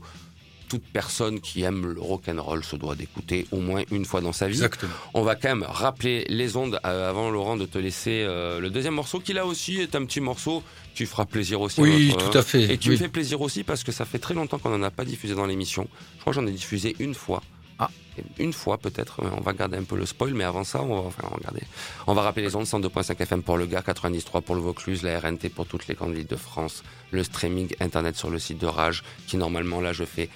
toute 0.68 0.82
personne 0.90 1.38
qui 1.42 1.64
aime 1.64 1.84
le 1.84 2.00
rock 2.00 2.22
and 2.30 2.40
roll 2.42 2.64
se 2.64 2.76
doit 2.76 2.94
d'écouter 2.94 3.46
au 3.52 3.58
moins 3.58 3.82
une 3.90 4.06
fois 4.06 4.22
dans 4.22 4.32
sa 4.32 4.46
vie. 4.46 4.54
Exactement. 4.54 4.92
On 5.12 5.20
va 5.22 5.34
quand 5.34 5.50
même 5.50 5.66
rappeler 5.68 6.24
les 6.30 6.56
ondes 6.56 6.80
euh, 6.86 7.10
avant 7.10 7.28
Laurent 7.28 7.58
de 7.58 7.66
te 7.66 7.76
laisser 7.76 8.24
euh, 8.26 8.58
le 8.58 8.70
deuxième 8.70 8.94
morceau 8.94 9.20
qui 9.20 9.34
là 9.34 9.44
aussi 9.44 9.80
est 9.82 9.94
un 9.94 10.06
petit 10.06 10.22
morceau 10.22 10.62
qui 10.94 11.04
fera 11.04 11.26
plaisir 11.26 11.60
aussi. 11.60 11.78
à 11.78 11.82
Oui, 11.82 12.08
notre, 12.08 12.30
tout 12.30 12.38
à 12.38 12.42
fait. 12.42 12.72
Et 12.72 12.78
qui 12.78 12.88
oui. 12.88 12.94
me 12.94 12.98
fait 13.00 13.10
plaisir 13.10 13.42
aussi 13.42 13.64
parce 13.64 13.84
que 13.84 13.92
ça 13.92 14.06
fait 14.06 14.18
très 14.18 14.32
longtemps 14.32 14.58
qu'on 14.58 14.70
n'en 14.70 14.82
a 14.82 14.90
pas 14.90 15.04
diffusé 15.04 15.34
dans 15.34 15.44
l'émission. 15.44 15.86
Je 16.16 16.20
crois 16.22 16.32
que 16.32 16.40
j'en 16.40 16.46
ai 16.46 16.52
diffusé 16.52 16.96
une 17.00 17.12
fois. 17.14 17.42
Ah. 17.84 17.90
Une 18.38 18.52
fois 18.52 18.76
peut-être. 18.76 19.20
On 19.38 19.40
va 19.40 19.52
garder 19.54 19.78
un 19.78 19.84
peu 19.84 19.96
le 19.96 20.04
spoil, 20.04 20.34
mais 20.34 20.44
avant 20.44 20.64
ça, 20.64 20.82
on 20.82 20.88
va, 21.02 21.08
enfin, 21.08 21.22
on 21.24 21.30
va 21.30 21.36
regarder. 21.36 21.62
On 22.06 22.12
va 22.14 22.20
rappeler 22.22 22.42
les 22.42 22.54
ondes 22.56 22.66
102.5 22.66 23.16
FM 23.22 23.42
pour 23.42 23.56
le 23.56 23.64
Gard, 23.66 23.84
93 23.84 24.42
pour 24.44 24.54
le 24.54 24.60
Vaucluse, 24.60 25.02
la 25.02 25.18
RNT 25.18 25.48
pour 25.54 25.66
toutes 25.66 25.86
les 25.88 25.94
grandes 25.94 26.12
villes 26.14 26.26
de 26.26 26.36
France, 26.36 26.82
le 27.10 27.24
streaming 27.24 27.68
internet 27.80 28.14
sur 28.16 28.28
le 28.28 28.38
site 28.38 28.58
de 28.58 28.66
Rage, 28.66 29.02
qui 29.26 29.36
normalement 29.38 29.80
là 29.80 29.92
je 29.94 30.04
fais. 30.04 30.28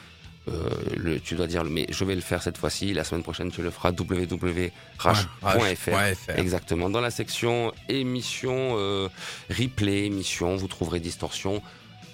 euh, 0.49 0.71
le, 0.97 1.21
tu 1.21 1.35
dois 1.35 1.49
dire, 1.49 1.65
mais 1.65 1.87
je 1.91 2.05
vais 2.05 2.15
le 2.15 2.21
faire 2.23 2.41
cette 2.41 2.57
fois-ci. 2.57 2.95
La 2.95 3.05
semaine 3.05 3.23
prochaine, 3.25 3.51
tu 3.51 3.63
le 3.63 3.71
feras 3.71 3.91
www.rage.fr. 3.93 5.89
Ouais. 5.89 6.15
Exactement. 6.37 6.89
Dans 6.89 7.01
la 7.01 7.11
section 7.11 7.73
émission, 7.89 8.75
euh, 8.79 9.09
replay, 9.51 10.07
émission, 10.07 10.57
vous 10.57 10.69
trouverez 10.69 11.01
distorsion. 11.01 11.63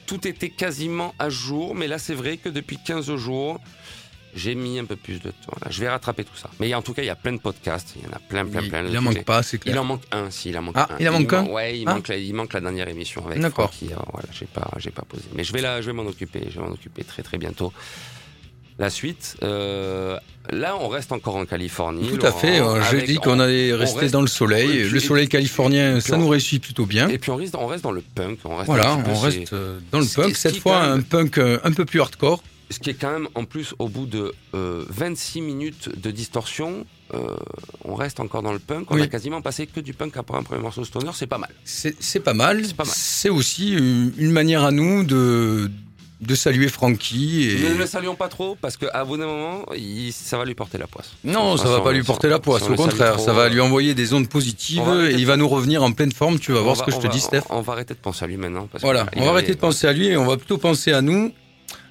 Tout 0.06 0.26
était 0.26 0.50
quasiment 0.50 1.14
à 1.18 1.28
jour, 1.30 1.74
mais 1.74 1.86
là 1.86 1.98
c'est 1.98 2.14
vrai 2.14 2.36
que 2.36 2.48
depuis 2.48 2.78
15 2.84 3.14
jours, 3.16 3.60
j'ai 4.34 4.54
mis 4.54 4.78
un 4.78 4.84
peu 4.84 4.96
plus 4.96 5.20
de 5.20 5.30
temps. 5.30 5.56
Là, 5.62 5.68
je 5.70 5.80
vais 5.80 5.88
rattraper 5.88 6.24
tout 6.24 6.36
ça. 6.36 6.48
Mais 6.60 6.72
en 6.74 6.82
tout 6.82 6.94
cas, 6.94 7.02
il 7.02 7.06
y 7.06 7.10
a 7.10 7.14
plein 7.16 7.32
de 7.32 7.38
podcasts. 7.40 7.94
Il 7.96 8.02
y 8.02 8.06
en 8.06 8.12
a 8.16 8.18
plein, 8.18 8.44
plein, 8.46 8.62
Il, 8.62 8.68
plein. 8.70 8.84
il 8.86 8.96
en 8.98 9.02
manque 9.02 9.24
pas, 9.24 9.42
c'est 9.42 9.56
Il 9.58 9.60
clair. 9.60 9.80
en 9.80 9.84
manque 9.84 10.02
un, 10.10 10.30
si, 10.30 10.48
il 10.50 10.56
en 10.58 10.62
manque 10.62 10.74
Ah, 10.78 10.88
un. 10.90 10.96
il 10.98 11.08
en 11.08 11.12
manque 11.12 11.32
un 11.32 11.44
Ouais, 11.46 11.78
il, 11.78 11.88
Ah. 11.88 11.94
manque 11.94 12.08
la, 12.08 12.16
il 12.16 12.34
manque 12.34 12.52
la 12.54 12.60
dernière 12.60 12.88
émission 12.88 13.26
avec 13.26 13.40
D'accord. 13.40 13.72
Voilà, 14.12 14.28
j'ai 14.32 14.46
pas, 14.46 14.70
j'ai 14.78 14.90
pas 14.90 15.02
posé. 15.08 15.24
Mais 15.34 15.44
je 15.44 15.52
vais 15.52 15.60
là, 15.60 15.80
je 15.82 15.86
vais 15.86 15.92
m'en 15.92 16.06
occuper. 16.06 16.40
Je 16.50 16.58
vais 16.60 16.66
m'en 16.66 16.72
occuper 16.72 17.04
très, 17.04 17.22
très 17.22 17.38
bientôt. 17.38 17.72
La 18.78 18.88
suite, 18.88 19.36
euh, 19.42 20.18
là, 20.50 20.76
on 20.80 20.88
reste 20.88 21.12
encore 21.12 21.36
en 21.36 21.44
Californie. 21.44 22.08
Tout 22.18 22.24
à 22.26 22.32
fait. 22.32 22.58
euh, 22.58 22.82
J'ai 22.90 23.02
dit 23.02 23.16
qu'on 23.16 23.36
on- 23.36 23.40
allait 23.40 23.74
rester 23.74 24.00
reste- 24.00 24.12
dans 24.14 24.22
le 24.22 24.26
soleil. 24.26 24.66
puis- 24.66 24.88
le 24.88 24.98
soleil 24.98 25.28
californien, 25.28 26.00
ça 26.00 26.16
on- 26.16 26.18
nous 26.20 26.28
réussit 26.28 26.60
plutôt 26.60 26.86
bien. 26.86 27.08
Et 27.10 27.18
puis 27.18 27.30
on 27.30 27.36
reste, 27.36 27.54
on 27.54 27.66
reste 27.66 27.84
dans 27.84 27.92
le 27.92 28.00
punk. 28.00 28.38
On 28.46 28.56
reste 28.56 28.66
Voilà, 28.66 28.96
on 29.06 29.14
reste 29.20 29.52
euh, 29.52 29.78
dans 29.92 30.00
le 30.00 30.06
punk. 30.06 30.34
ce 30.34 30.40
Cette 30.40 30.56
fois, 30.58 30.80
un 30.84 31.00
punk 31.02 31.36
euh, 31.38 31.58
un 31.64 31.72
peu 31.72 31.84
plus 31.84 32.00
hardcore. 32.00 32.42
Ce 32.72 32.80
qui 32.80 32.90
est 32.90 32.94
quand 32.94 33.12
même, 33.12 33.28
en 33.34 33.44
plus, 33.44 33.74
au 33.78 33.88
bout 33.88 34.06
de 34.06 34.32
euh, 34.54 34.84
26 34.88 35.40
minutes 35.42 35.90
de 36.00 36.10
distorsion, 36.10 36.84
euh, 37.14 37.36
on 37.84 37.94
reste 37.94 38.20
encore 38.20 38.42
dans 38.42 38.52
le 38.52 38.58
punk. 38.58 38.90
On 38.90 38.94
Oui. 38.96 39.02
a 39.02 39.06
quasiment 39.06 39.42
passé 39.42 39.66
que 39.66 39.80
du 39.80 39.92
punk 39.92 40.16
après 40.16 40.36
un 40.38 40.42
premier 40.42 40.62
morceau 40.62 40.84
stoner, 40.84 41.10
c'est 41.14 41.26
pas 41.26 41.38
mal. 41.38 41.50
C'est 41.64 42.20
pas 42.20 42.32
mal. 42.34 42.62
C'est 42.84 43.28
aussi 43.28 43.72
une, 43.72 44.30
manière 44.32 44.64
à 44.64 44.70
nous 44.70 45.04
de, 45.04 45.70
de 46.22 46.34
saluer 46.34 46.68
Frankie. 46.68 47.50
Et... 47.50 47.68
Ne 47.68 47.74
le 47.74 47.86
saluons 47.86 48.14
pas 48.14 48.28
trop 48.28 48.56
parce 48.60 48.76
qu'à 48.78 49.04
bout 49.04 49.16
d'un 49.18 49.26
moment, 49.26 49.66
il- 49.76 50.12
ça 50.12 50.38
va 50.38 50.44
lui 50.46 50.54
porter 50.54 50.78
la 50.78 50.86
poisse. 50.86 51.10
Non, 51.24 51.56
ça 51.58 51.64
va 51.64 51.70
Façon, 51.72 51.84
pas 51.84 51.92
lui 51.92 52.02
porter 52.02 52.28
la 52.28 52.38
poisse. 52.38 52.62
Au 52.62 52.74
contraire, 52.74 53.20
ça 53.20 53.32
va 53.34 53.42
euh, 53.42 53.48
lui 53.50 53.60
envoyer 53.60 53.94
des 53.94 54.14
ondes 54.14 54.28
positives 54.28 54.82
va 54.82 55.08
et 55.10 55.12
de- 55.12 55.18
il 55.18 55.26
va 55.26 55.36
nous 55.36 55.48
revenir 55.48 55.82
en 55.82 55.92
pleine 55.92 56.12
forme. 56.12 56.38
Tu 56.38 56.52
vas 56.52 56.60
on 56.60 56.62
voir 56.62 56.76
va- 56.76 56.80
ce 56.80 56.86
que 56.86 56.92
je 56.92 56.96
te 56.96 57.02
va- 57.08 57.12
dis, 57.12 57.20
Steph. 57.20 57.42
On, 57.50 57.56
on 57.58 57.60
va 57.60 57.74
arrêter 57.74 57.92
de 57.94 57.98
penser 57.98 58.24
à 58.24 58.28
lui 58.28 58.36
maintenant. 58.38 58.68
Parce 58.72 58.82
Voilà, 58.82 59.06
il 59.14 59.20
on 59.20 59.24
va 59.26 59.32
arrêter 59.32 59.52
de 59.54 59.60
penser 59.60 59.86
à 59.86 59.92
lui 59.92 60.06
et 60.06 60.16
on 60.16 60.24
va 60.26 60.36
plutôt 60.38 60.56
penser 60.58 60.92
à 60.92 61.02
nous 61.02 61.32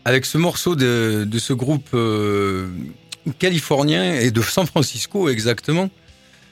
avec 0.05 0.25
ce 0.25 0.37
morceau 0.37 0.75
de, 0.75 1.25
de 1.27 1.39
ce 1.39 1.53
groupe 1.53 1.89
euh, 1.93 2.67
californien 3.39 4.13
et 4.15 4.31
de 4.31 4.41
San 4.41 4.65
Francisco 4.65 5.29
exactement, 5.29 5.89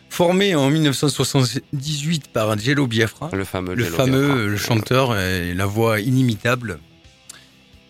formé 0.10 0.56
en 0.56 0.70
1978 0.70 2.28
par 2.32 2.58
Jello 2.58 2.88
Biafra, 2.88 3.30
Le 3.34 3.44
fameux. 3.44 3.76
le 3.76 3.86
Jello 3.86 3.96
fameux 3.96 4.28
Biafra. 4.28 4.46
le 4.46 4.58
chanteur 4.58 5.18
et 5.20 5.54
la 5.54 5.66
voix 5.66 6.00
inimitable. 6.00 6.80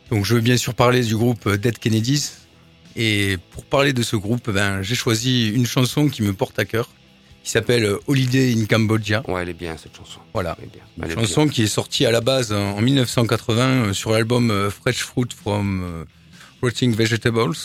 Donc 0.10 0.26
je 0.26 0.36
veux 0.36 0.42
bien 0.42 0.58
sûr 0.58 0.74
parler 0.74 1.04
du 1.04 1.16
groupe 1.16 1.48
Dead 1.50 1.78
Kennedys 1.78 2.32
et 2.96 3.38
pour 3.52 3.64
parler 3.66 3.94
de 3.94 4.02
ce 4.02 4.16
groupe, 4.16 4.50
ben, 4.50 4.82
j'ai 4.82 4.96
choisi 4.96 5.50
une 5.50 5.66
chanson 5.68 6.10
qui 6.10 6.24
me 6.24 6.34
porte 6.34 6.58
à 6.58 6.66
cœur, 6.66 6.90
qui 7.44 7.52
s'appelle 7.52 7.90
Holiday 8.08 8.54
in 8.58 8.66
Cambodia. 8.66 9.24
Ouais, 9.28 9.42
elle 9.42 9.50
est 9.50 9.54
bien 9.54 9.76
cette 9.78 9.96
chanson. 9.96 10.20
Voilà. 10.34 10.56
Elle 10.60 10.66
est 10.66 10.72
bien. 10.72 10.82
Une 10.98 11.04
Elle 11.06 11.12
est 11.12 11.16
bien. 11.16 11.24
chanson 11.26 11.48
qui 11.48 11.64
est 11.64 11.68
sortie 11.68 12.06
à 12.06 12.12
la 12.12 12.22
base 12.22 12.52
en 12.54 12.78
en 12.78 12.82
1980 12.82 13.68
euh, 13.68 13.94
sur 13.94 14.12
l'album 14.12 14.52
euh, 14.52 14.70
Fresh 14.70 14.98
Fruit 15.04 15.30
from 15.36 15.82
euh, 15.84 16.06
Rotting 16.62 16.94
Vegetables. 16.96 17.56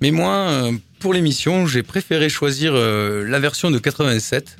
Mais 0.00 0.10
moi, 0.10 0.32
euh, 0.48 0.72
pour 1.00 1.14
l'émission, 1.14 1.66
j'ai 1.66 1.82
préféré 1.82 2.28
choisir 2.28 2.72
euh, 2.74 3.24
la 3.28 3.38
version 3.40 3.70
de 3.70 3.78
87 3.78 4.56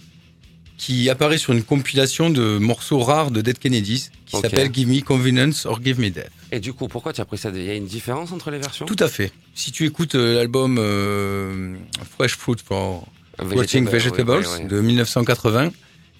qui 0.76 1.08
apparaît 1.08 1.38
sur 1.38 1.52
une 1.52 1.62
compilation 1.62 2.30
de 2.30 2.58
morceaux 2.58 2.98
rares 2.98 3.30
de 3.30 3.40
Dead 3.42 3.58
Kennedys 3.58 4.10
qui 4.26 4.36
s'appelle 4.38 4.70
Give 4.74 4.88
Me 4.88 5.00
Convenience 5.02 5.66
or 5.66 5.80
Give 5.82 6.00
Me 6.00 6.10
Death. 6.10 6.30
Et 6.50 6.58
du 6.58 6.72
coup, 6.72 6.88
pourquoi 6.88 7.12
tu 7.12 7.20
as 7.20 7.24
pris 7.24 7.38
ça? 7.38 7.50
Il 7.54 7.62
y 7.62 7.70
a 7.70 7.74
une 7.74 7.86
différence 7.86 8.32
entre 8.32 8.50
les 8.50 8.58
versions? 8.58 8.84
Tout 8.86 8.96
à 8.98 9.08
fait. 9.08 9.30
Si 9.54 9.70
tu 9.70 9.86
écoutes 9.86 10.14
euh, 10.16 10.34
l'album 10.34 10.76
euh, 10.80 11.76
Fresh 12.16 12.36
Fruit 12.36 12.56
for 12.64 13.06
Rotting 13.38 13.88
Vegetables 13.88 14.30
ouais, 14.30 14.46
ouais, 14.46 14.58
ouais. 14.62 14.64
de 14.68 14.80
1980, 14.80 15.70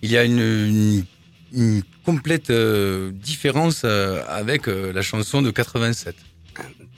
il 0.03 0.11
y 0.11 0.17
a 0.17 0.25
une, 0.25 0.39
une, 0.41 1.05
une 1.53 1.83
complète 2.05 2.51
euh, 2.51 3.11
différence 3.13 3.83
euh, 3.85 4.23
avec 4.29 4.69
euh, 4.69 4.93
la 4.93 5.03
chanson 5.03 5.41
de 5.43 5.51
87. 5.51 6.15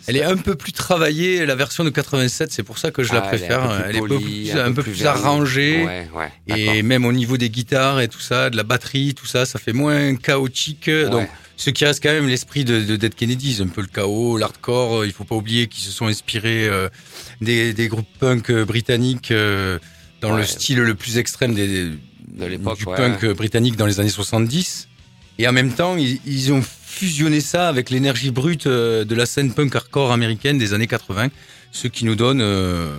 Elle 0.09 0.17
est 0.19 0.23
un 0.25 0.37
peu 0.37 0.55
plus 0.55 0.73
travaillée, 0.73 1.47
la 1.47 1.55
version 1.55 1.83
de 1.83 1.91
87, 1.91 2.53
c'est 2.53 2.63
pour 2.63 2.79
ça 2.79 2.91
que 2.91 3.03
je 3.03 3.13
la 3.13 3.21
Ah, 3.25 3.29
préfère. 3.29 3.69
plus 3.69 3.89
Elle 3.89 3.97
est 3.97 4.01
un 4.01 4.03
peu 4.09 4.19
plus, 4.21 4.51
un 4.57 4.73
peu 4.73 4.83
plus 4.83 4.93
vernie. 4.93 5.19
arrangée. 5.21 5.85
Ouais. 6.15 6.33
Et 6.57 6.83
même 6.83 7.05
au 7.07 7.13
niveau 7.13 7.37
des 7.37 7.49
guitares 7.51 8.01
et 8.01 8.09
tout 8.09 8.21
ça, 8.21 8.51
de 8.51 8.57
la 8.57 8.63
batterie, 8.65 9.15
tout 9.15 9.27
ça, 9.27 9.47
ça 9.47 9.59
fait 9.59 9.73
moins 9.73 10.15
chaotique. 10.17 10.91
Donc, 10.91 11.29
ce 11.57 11.71
qui 11.71 11.85
reste 11.87 12.03
quand 12.03 12.13
même 12.13 12.29
l'esprit 12.29 12.65
de, 12.65 12.81
de 12.83 12.97
Dead 12.97 13.15
Kennedys, 13.15 13.59
un 13.63 13.69
peu 13.69 13.81
le 13.81 13.87
chaos, 13.87 14.37
l'hardcore. 14.37 15.07
Il 15.07 15.13
faut 15.13 15.25
pas 15.25 15.35
oublier 15.37 15.67
qu'ils 15.69 15.85
se 15.85 15.91
sont 15.91 16.07
inspirés 16.07 16.69
des, 17.41 17.73
des 17.73 17.89
groupes 17.89 18.07
punk 18.21 18.53
britanniques 18.53 19.33
dans 20.29 20.35
Ouais. 20.35 20.41
le 20.41 20.47
style 20.47 20.79
le 20.81 20.95
plus 20.95 21.19
extrême 21.19 21.55
des, 21.55 21.91
De 22.29 22.45
l'époque, 22.47 22.79
du 22.79 22.85
ouais. 22.87 22.97
punk 22.97 23.25
euh, 23.25 23.35
britannique 23.35 23.77
dans 23.77 23.87
les 23.87 24.01
années 24.01 24.09
70. 24.11 24.89
Et 25.39 25.47
en 25.49 25.53
même 25.53 25.73
temps, 25.73 25.97
ils, 25.97 26.19
ils 26.27 26.53
ont 26.53 26.63
fusionné 26.63 27.41
ça 27.41 27.69
avec 27.69 27.91
l'énergie 27.91 28.31
brute 28.31 28.67
euh, 28.67 29.05
de 29.05 29.15
la 29.15 29.27
scène 29.27 29.53
punk 29.53 29.75
hardcore 29.77 30.13
américaine 30.13 30.59
des 30.59 30.73
années 30.75 30.87
80, 30.87 31.29
ce 31.73 31.89
qui 31.89 32.05
nous 32.07 32.15
donne 32.15 32.41
euh, 32.41 32.97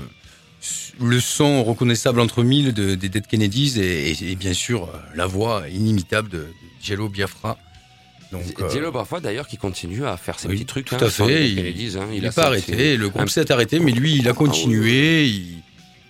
le 1.00 1.20
son 1.20 1.64
reconnaissable 1.64 2.20
entre 2.20 2.44
mille 2.44 2.74
de- 2.74 2.96
des 2.96 3.10
Dead 3.10 3.26
Kennedys 3.28 3.80
et, 3.80 4.12
et- 4.12 4.32
et 4.32 4.36
bien 4.36 4.54
sûr 4.54 4.84
euh, 4.86 4.98
la 5.16 5.26
voix 5.28 5.64
inimitable 5.72 6.30
de, 6.30 6.38
de 6.40 6.46
Jello 6.82 7.10
Biafra. 7.10 7.58
Donc, 8.32 8.42
euh, 8.60 8.70
Diallo 8.70 8.92
parfois 8.92 9.20
d'ailleurs 9.22 9.48
qui 9.48 9.56
continue 9.58 10.06
à 10.06 10.18
faire 10.18 10.38
ses 10.38 10.48
oui, 10.50 10.56
petits 10.56 10.66
trucs. 10.66 10.86
tout 10.88 10.96
hein, 10.96 10.98
à 11.02 11.10
fait, 11.10 11.50
il- 11.50 11.56
Kennedys, 11.56 11.98
hein. 11.98 12.30
pas 12.36 12.48
arrêté. 12.48 12.98
Le 12.98 13.10
groupe 13.10 13.30
s'est 13.30 13.52
arrêté, 13.52 13.80
mais 13.80 13.92
lui, 13.92 14.16
il 14.18 14.28
a 14.28 14.32
Ah 14.32 14.34
continué. 14.34 15.26
Il, 15.26 15.58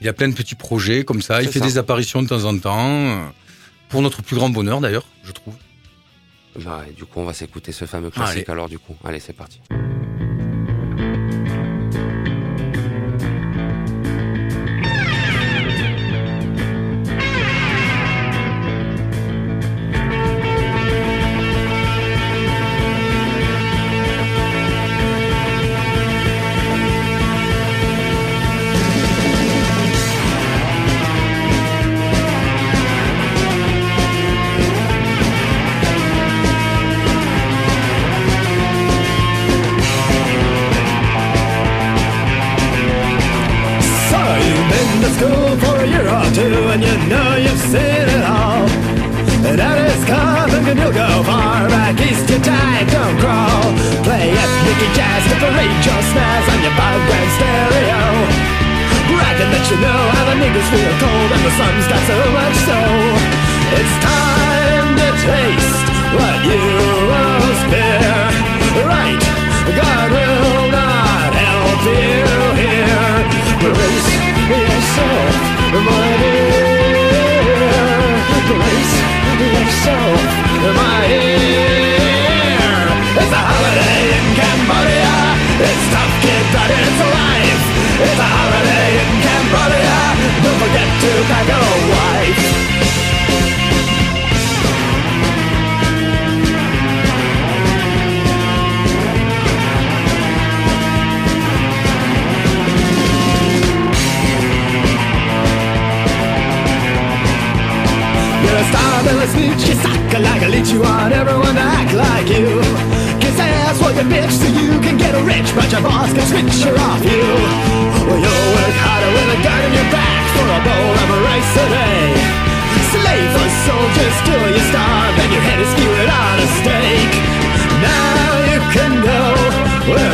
il 0.01 0.07
a 0.07 0.13
plein 0.13 0.27
de 0.29 0.33
petits 0.36 0.55
projets 0.55 1.03
comme 1.03 1.21
ça. 1.21 1.41
Il 1.41 1.49
fait 1.49 1.60
ça. 1.60 1.65
des 1.65 1.77
apparitions 1.77 2.21
de 2.21 2.27
temps 2.27 2.43
en 2.45 2.57
temps. 2.57 2.77
euh, 2.79 3.25
Pour 3.89 4.01
notre 4.01 4.21
plus 4.21 4.36
grand 4.36 4.49
bonheur, 4.49 4.79
d'ailleurs, 4.81 5.05
je 5.23 5.31
trouve. 5.31 5.55
Bah, 6.63 6.83
du 6.95 7.05
coup, 7.05 7.19
on 7.19 7.25
va 7.25 7.33
s'écouter 7.33 7.71
ce 7.71 7.86
fameux 7.86 8.10
classique 8.10 8.49
alors 8.49 8.67
du 8.69 8.79
coup. 8.79 8.95
Allez, 9.03 9.19
c'est 9.19 9.33
parti. 9.33 9.62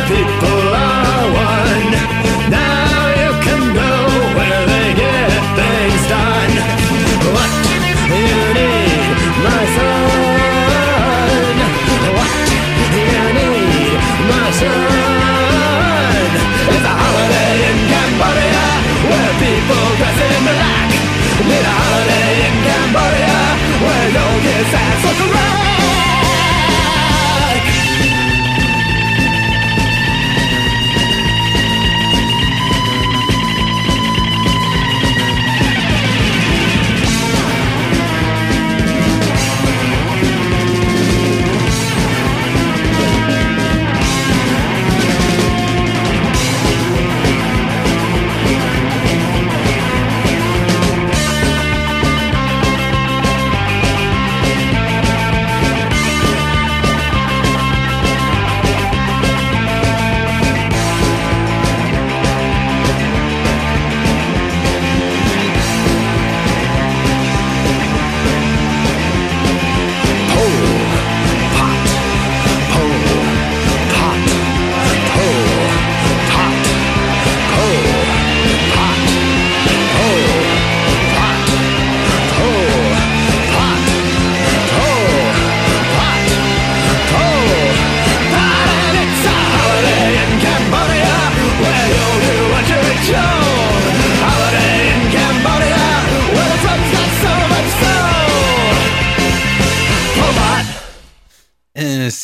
People 0.06 0.63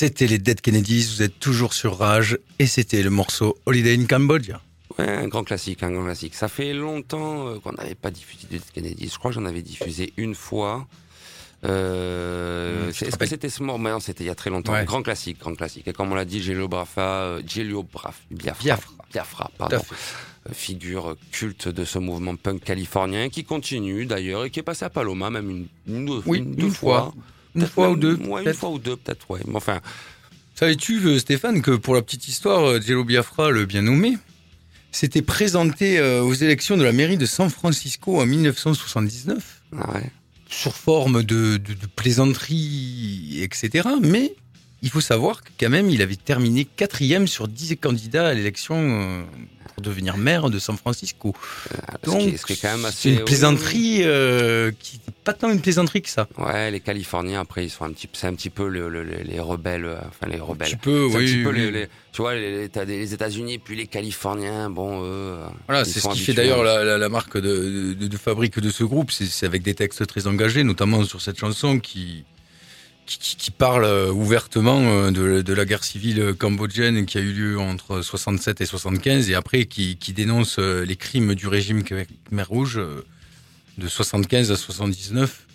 C'était 0.01 0.27
les 0.27 0.39
Dead 0.39 0.63
Kennedys, 0.63 1.13
vous 1.15 1.21
êtes 1.23 1.39
toujours 1.39 1.75
sur 1.75 1.99
Rage, 1.99 2.39
et 2.59 2.67
c'était 2.67 3.03
le 3.03 3.11
morceau 3.11 3.59
Holiday 3.67 3.95
in 4.01 4.07
Cambodia. 4.07 4.63
Ouais, 4.99 5.07
un 5.07 5.29
grand 5.29 5.45
classique, 5.45 5.83
un 5.83 5.91
grand 5.93 6.05
classique. 6.05 6.35
Ça 6.35 6.49
fait 6.49 6.73
longtemps 6.73 7.49
euh, 7.49 7.59
qu'on 7.59 7.73
n'avait 7.73 7.95
pas 7.95 8.11
diffusé 8.11 8.47
de 8.51 8.61
Kennedy. 8.73 9.11
Je 9.13 9.19
crois 9.19 9.31
que 9.31 9.35
j'en 9.35 9.45
avais 9.45 9.61
diffusé 9.61 10.15
une 10.17 10.35
fois. 10.35 10.87
Euh, 11.67 12.87
Mmh, 12.87 12.89
Est-ce 12.89 13.17
que 13.19 13.27
c'était 13.27 13.51
ce 13.51 13.63
moment 13.63 13.91
Non, 13.91 14.01
c'était 14.01 14.25
il 14.25 14.29
y 14.29 14.31
a 14.31 14.35
très 14.35 14.49
longtemps. 14.49 14.73
Ouais. 14.73 14.87
Grand 14.87 15.03
classique, 15.03 15.39
grand 15.39 15.55
classique. 15.55 15.87
Et 15.87 15.93
comme 15.93 16.11
on 16.11 16.15
l'a 16.15 16.25
dit, 16.25 16.43
Gelio 16.43 16.67
Brafa, 16.67 17.03
euh, 17.03 17.43
Gelio 17.47 17.83
Braf, 17.83 18.23
Biafra, 18.31 18.79
Biafra. 19.13 19.51
Pardon, 19.59 19.83
figure 20.55 21.15
culte 21.31 21.69
de 21.69 21.85
ce 21.85 21.99
mouvement 21.99 22.37
punk 22.37 22.65
californien 22.65 23.29
qui 23.29 23.45
continue 23.45 24.07
d'ailleurs 24.07 24.47
et 24.47 24.51
qui 24.51 24.61
est 24.61 24.63
passé 24.63 24.87
à 24.87 24.89
Paloma 24.89 25.29
même 25.29 25.51
une, 25.51 25.67
une, 25.87 26.23
Oui, 26.25 26.39
une- 26.39 26.45
une 26.49 26.55
deux 26.55 26.71
fois. 26.71 27.13
Une 27.55 27.67
fois 27.67 27.89
même- 27.89 27.97
ou 27.97 27.99
deux, 27.99 28.17
Ouais, 28.27 28.45
une 28.45 28.55
fois 28.55 28.71
ou 28.71 28.79
deux, 28.79 28.97
peut-être, 28.97 29.31
ouais. 29.31 29.41
Mais 29.47 29.57
enfin, 29.57 29.81
Savais-tu, 30.55 30.99
euh, 31.07 31.19
Stéphane, 31.19 31.63
que 31.63 31.71
pour 31.71 31.95
la 31.95 32.03
petite 32.03 32.29
histoire, 32.29 32.63
euh, 32.69 32.81
Jello 32.83 33.03
Biafra, 33.03 33.51
le 33.51 33.65
bien 33.65 33.81
nommé, 33.81 34.19
s'était 34.93 35.23
présenté 35.23 35.99
euh, 35.99 36.23
aux 36.23 36.35
élections 36.35 36.77
de 36.77 36.83
la 36.85 36.93
mairie 36.93 37.17
de 37.17 37.25
San 37.25 37.49
Francisco 37.49 38.21
en 38.21 38.27
1979 38.27 39.63
ah 39.79 39.91
ouais. 39.95 40.11
sur 40.51 40.77
forme 40.77 41.23
de, 41.23 41.57
de, 41.57 41.73
de 41.73 41.87
plaisanterie, 41.97 43.41
etc. 43.43 43.89
Mais 44.03 44.35
il 44.83 44.91
faut 44.91 45.01
savoir 45.01 45.43
que 45.43 45.49
quand 45.59 45.71
même, 45.71 45.89
il 45.89 46.03
avait 46.03 46.17
terminé 46.17 46.65
quatrième 46.67 47.27
sur 47.27 47.49
10 47.49 47.77
candidats 47.79 48.29
à 48.29 48.35
l'élection 48.35 48.77
euh, 48.77 49.23
pour 49.81 49.91
devenir 49.93 50.17
maire 50.17 50.51
de 50.51 50.59
San 50.59 50.77
Francisco. 50.77 51.35
qui, 52.05 52.11
est- 52.11 52.37
ce 52.37 52.47
qui 52.47 52.53
est 52.55 52.63
quand 52.63 52.77
même 52.77 52.85
assez. 52.85 53.11
C'est 53.15 53.19
une 53.19 53.25
plaisanterie 53.25 54.01
euh, 54.03 54.71
qui 54.79 55.01
pas 55.25 55.33
tant 55.35 55.51
une 55.51 55.61
plaisanterie 55.61 56.03
que 56.03 56.09
ça. 56.09 56.27
Ouais, 56.39 56.71
les 56.71 56.81
Californiens, 56.81 57.41
après, 57.41 57.65
ils 57.65 57.71
sont 57.71 57.85
un 57.85 57.91
petit, 57.93 58.09
c'est 58.15 58.27
un 58.27 58.35
petit 58.35 58.49
peu 58.51 58.69
le- 58.69 58.89
le- 58.89 59.05
le- 59.05 59.23
les 59.23 59.39
rebelles, 59.41 59.85
euh, 59.85 59.97
enfin 60.09 60.27
les 60.31 60.39
Un 60.39 60.45
rebelles. 60.45 60.69
petit 60.71 60.77
peu, 60.77 61.09
C'est 61.11 61.17
un 61.17 61.19
oui. 61.19 61.25
petit 61.27 61.43
peu 61.43 61.51
oui. 61.51 61.57
les, 61.59 61.71
les- 61.71 61.89
tu 62.13 62.23
vois, 62.23 62.35
les, 62.35 62.51
les- 62.63 62.69
t'as 62.69 62.85
les 62.85 63.13
États-Unis, 63.15 63.59
puis 63.59 63.77
les 63.77 63.87
Californiens, 63.87 64.71
bon, 64.71 65.03
eux. 65.03 65.07
euh, 65.07 65.47
Voilà, 65.69 65.85
c'est 65.85 66.01
ce 66.01 66.09
qui 66.09 66.21
fait 66.21 66.33
d'ailleurs 66.33 66.63
la, 66.63 66.85
la- 66.85 66.99
la 66.99 67.09
marque 67.09 67.37
de, 67.37 67.95
de- 67.95 68.07
de 68.09 68.17
fabrique 68.17 68.59
de 68.61 68.71
ce 68.71 68.83
groupe. 68.85 69.11
C'est 69.13 69.47
avec 69.47 69.63
des 69.63 69.75
textes 69.75 70.07
très 70.07 70.27
engagés, 70.27 70.65
notamment 70.65 71.05
sur 71.05 71.21
cette 71.21 71.39
chanson 71.39 71.79
qui, 71.79 72.25
qui, 73.19 73.51
parle 73.51 73.85
euh, 73.85 74.11
ouvertement 74.13 74.81
euh, 74.81 75.11
de, 75.11 75.43
de 75.43 75.53
la 75.55 75.65
guerre 75.65 75.85
civile 75.85 76.35
cambodgienne 76.39 77.07
qui 77.07 77.19
a 77.19 77.21
eu 77.21 77.33
lieu 77.33 77.59
entre 77.59 78.03
67 78.03 78.61
et 78.61 78.67
75 78.67 79.31
et 79.31 79.35
après 79.35 79.67
qui, 79.67 79.97
qui 79.97 80.13
dénonce 80.13 80.57
euh, 80.59 80.85
les 80.85 80.97
crimes 80.97 81.35
du 81.35 81.49
régime 81.49 81.83
Khmer 81.83 82.43
Rouge 82.49 82.81
de 83.79 83.89
75 83.89 84.53
à 84.53 84.57
79. 84.57 85.47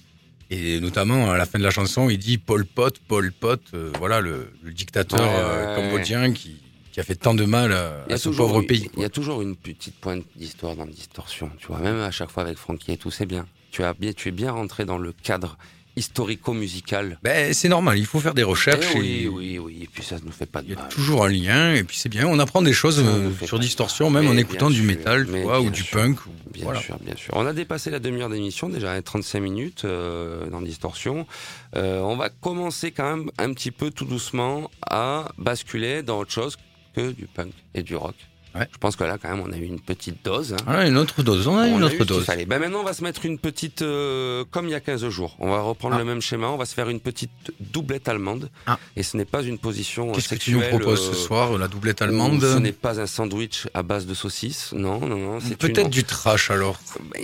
Et 0.51 0.79
notamment 0.79 1.31
à 1.31 1.37
la 1.37 1.45
fin 1.47 1.57
de 1.57 1.63
la 1.63 1.71
chanson, 1.71 2.07
il 2.09 2.19
dit 2.19 2.37
Pol 2.37 2.65
Pot, 2.65 2.99
Pol 3.07 3.31
Pot, 3.31 3.61
euh, 3.73 3.91
voilà 3.97 4.21
le, 4.21 4.51
le 4.61 4.71
dictateur 4.71 5.19
Ouais, 5.19 5.27
euh, 5.35 5.75
cambodgien 5.75 6.34
qui, 6.34 6.57
qui 6.91 6.99
a 6.99 7.03
fait 7.03 7.15
tant 7.15 7.34
de 7.34 7.45
mal 7.45 7.71
à, 7.73 8.05
ce 8.17 8.30
toujours- 8.30 8.47
pauvre 8.49 8.61
pays. 8.61 8.89
Il 8.95 9.01
y 9.01 9.05
a 9.05 9.09
toujours 9.09 9.41
une 9.41 9.55
petite 9.55 9.95
pointe 9.95 10.23
d'histoire 10.36 10.75
dans 10.75 10.86
Distorsion, 10.86 11.49
tu 11.57 11.67
vois. 11.67 11.80
Même 11.80 11.99
à 11.99 12.11
chaque 12.11 12.30
fois 12.30 12.43
avec 12.43 12.57
Francky 12.57 12.91
et 12.91 12.97
tout, 12.97 13.09
c'est 13.09 13.25
bien. 13.25 13.47
Tu, 13.71 13.84
as 13.84 13.93
bien. 13.95 14.13
tu 14.13 14.30
es 14.30 14.32
bien 14.32 14.51
rentré 14.51 14.86
dans 14.86 14.99
le 14.99 15.13
cadre 15.13 15.57
historico-musical. 15.95 17.17
Ben, 17.23 17.53
c'est 17.53 17.69
normal, 17.69 17.97
il 17.97 18.05
faut 18.05 18.19
faire 18.19 18.33
des 18.33 18.43
recherches. 18.43 18.85
Eh 18.95 18.97
et 18.97 19.27
oui, 19.27 19.27
oui, 19.27 19.59
oui. 19.59 19.79
Et 19.83 19.87
puis 19.87 20.03
ça 20.03 20.15
ne 20.17 20.21
nous 20.25 20.31
fait 20.31 20.45
pas 20.45 20.61
de 20.61 20.67
Il 20.67 20.73
y 20.73 20.75
a 20.75 20.79
mal. 20.79 20.89
toujours 20.89 21.25
un 21.25 21.29
lien, 21.29 21.73
et 21.73 21.83
puis 21.83 21.97
c'est 21.97 22.09
bien, 22.09 22.27
on 22.27 22.39
apprend 22.39 22.61
des 22.61 22.73
choses 22.73 23.01
euh, 23.05 23.31
sur 23.45 23.59
Distorsion, 23.59 24.09
même 24.09 24.27
en 24.27 24.37
écoutant 24.37 24.69
du 24.69 24.81
métal, 24.81 25.25
tu 25.25 25.41
vois, 25.41 25.61
ou 25.61 25.69
du 25.69 25.81
sûr. 25.83 25.99
punk. 25.99 26.25
ou- 26.25 26.29
Bien 26.53 26.63
voilà. 26.63 26.79
sûr, 26.79 26.97
bien 27.01 27.15
sûr. 27.17 27.33
On 27.35 27.45
a 27.45 27.51
dépassé 27.51 27.91
la 27.91 27.99
demi-heure 27.99 28.29
d'émission, 28.29 28.69
déjà 28.69 28.93
à 28.93 29.01
35 29.01 29.39
minutes 29.41 29.83
euh, 29.83 30.49
dans 30.49 30.61
Distorsion. 30.61 31.27
Euh, 31.75 31.99
on 31.99 32.15
va 32.15 32.29
commencer 32.29 32.91
quand 32.91 33.17
même 33.17 33.29
un 33.37 33.51
petit 33.53 33.71
peu 33.71 33.91
tout 33.91 34.05
doucement 34.05 34.71
à 34.81 35.27
basculer 35.37 36.01
dans 36.01 36.19
autre 36.19 36.31
chose 36.31 36.55
que 36.95 37.11
du 37.11 37.25
punk 37.27 37.51
et 37.73 37.83
du 37.83 37.95
rock. 37.97 38.15
Ouais. 38.56 38.68
Je 38.72 38.78
pense 38.78 38.95
que 38.95 39.03
là, 39.03 39.18
quand 39.22 39.30
même, 39.30 39.43
on 39.45 39.51
a 39.51 39.58
eu 39.58 39.66
une 39.66 39.80
petite 39.80 40.24
dose. 40.24 40.53
hein. 40.53 40.58
Voilà, 40.66 40.88
une 40.88 40.97
autre 40.97 41.22
dose, 41.24 41.47
on 41.47 41.58
a 41.58 41.64
On 41.64 41.66
une 41.66 41.74
a 41.76 41.78
eu 41.78 41.84
autre 41.84 41.95
qu'il 41.97 42.06
dose. 42.06 42.26
fallait. 42.26 42.45
Ben 42.45 42.60
maintenant, 42.60 42.80
on 42.80 42.84
va 42.84 42.93
se 42.93 43.03
mettre 43.03 43.26
une 43.26 43.38
petite, 43.38 43.82
euh, 43.82 44.45
comme 44.51 44.66
il 44.68 44.72
y 44.72 44.76
a 44.76 44.80
15 44.80 45.08
jours. 45.10 45.36
On 45.39 45.49
va 45.51 45.62
reprendre 45.62 45.95
Ah. 45.95 45.99
le 45.99 46.06
même 46.06 46.22
schéma. 46.22 46.47
On 46.47 46.58
va 46.58 46.66
se 46.66 46.74
faire 46.74 46.89
une 46.89 46.99
petite 46.99 47.32
doublette 47.60 48.08
allemande. 48.08 48.49
Ah. 48.66 48.80
Et 48.95 49.03
ce 49.03 49.18
n'est 49.18 49.26
pas 49.26 49.41
une 49.43 49.58
position 49.60 50.10
euh, 50.10 50.14
Qu'est-ce 50.14 50.30
que 50.30 50.36
tu 50.36 50.53
nous 50.53 50.62
proposes 50.62 51.01
euh, 51.10 51.14
ce 51.14 51.16
soir, 51.16 51.58
la 51.58 51.68
doublette 51.68 52.01
allemande? 52.01 52.41
Ce 52.41 52.58
n'est 52.58 52.72
pas 52.72 52.99
un 52.99 53.08
sandwich 53.08 53.68
à 53.74 53.84
base 53.84 54.06
de 54.06 54.14
saucisses. 54.14 54.72
Non, 54.74 54.99
non, 54.99 55.18
non. 55.18 55.39
Peut-être 55.60 55.80
une- 55.86 55.89
du 55.89 56.03
trash 56.03 56.49
alors. 56.51 56.80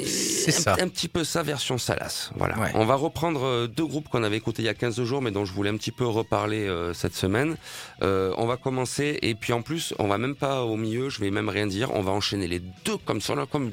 C'est 0.06 0.50
un, 0.58 0.60
ça. 0.60 0.76
un 0.80 0.88
petit 0.88 1.08
peu 1.08 1.24
ça 1.24 1.44
version 1.44 1.78
salace. 1.78 2.32
Voilà. 2.36 2.58
Ouais. 2.60 2.72
On 2.76 2.86
va 2.86 2.96
reprendre 2.96 3.44
euh, 3.46 3.68
deux 3.68 3.86
groupes 3.86 4.10
qu'on 4.10 4.24
avait 4.24 4.38
écoutés 4.38 4.64
il 4.64 4.66
y 4.66 4.70
a 4.70 4.74
15 4.74 5.02
jours, 5.04 5.22
mais 5.22 5.32
dont 5.32 5.46
je 5.46 5.54
voulais 5.54 5.70
un 5.70 5.78
petit 5.78 5.92
peu 5.92 6.06
reparler 6.06 6.68
euh, 6.68 6.94
cette 6.94 7.16
semaine. 7.16 7.56
Euh, 8.02 8.34
on 8.38 8.46
va 8.48 8.58
commencer, 8.58 9.18
et 9.22 9.36
puis 9.36 9.54
en 9.54 9.62
plus, 9.62 9.94
on 10.00 10.08
va 10.08 10.18
même 10.18 10.36
pas 10.36 10.64
au 10.64 10.76
milieu, 10.78 11.10
je 11.10 11.21
vais 11.22 11.32
même 11.32 11.50
rien 11.50 11.68
dire, 11.68 11.92
on 11.94 12.02
va 12.02 12.12
enchaîner 12.12 12.48
les 12.48 12.60
deux 12.60 12.98
comme 12.98 13.22
ça, 13.22 13.36
là, 13.36 13.46
comme 13.46 13.72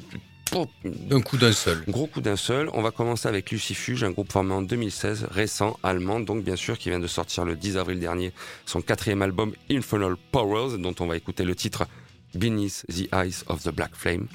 D'un 0.83 1.21
coup 1.21 1.37
d'un 1.37 1.51
seul. 1.51 1.83
Gros 1.87 2.07
coup 2.07 2.21
d'un 2.21 2.35
seul. 2.35 2.69
On 2.73 2.81
va 2.81 2.91
commencer 2.91 3.27
avec 3.27 3.51
Lucifuge, 3.51 4.03
un 4.03 4.11
groupe 4.11 4.31
formé 4.31 4.53
en 4.53 4.61
2016, 4.61 5.27
récent, 5.29 5.77
allemand, 5.83 6.19
donc 6.19 6.43
bien 6.43 6.55
sûr, 6.55 6.77
qui 6.77 6.89
vient 6.89 6.99
de 6.99 7.07
sortir 7.07 7.45
le 7.45 7.55
10 7.55 7.77
avril 7.77 7.99
dernier 7.99 8.31
son 8.65 8.81
quatrième 8.81 9.21
album 9.21 9.53
Infernal 9.69 10.15
Powers, 10.31 10.77
dont 10.77 10.95
on 10.99 11.07
va 11.07 11.17
écouter 11.17 11.43
le 11.43 11.55
titre 11.55 11.87
Beneath 12.33 12.85
the 12.89 13.07
Eyes 13.13 13.43
of 13.47 13.63
the 13.63 13.69
Black 13.69 13.91
Flame. 13.93 14.27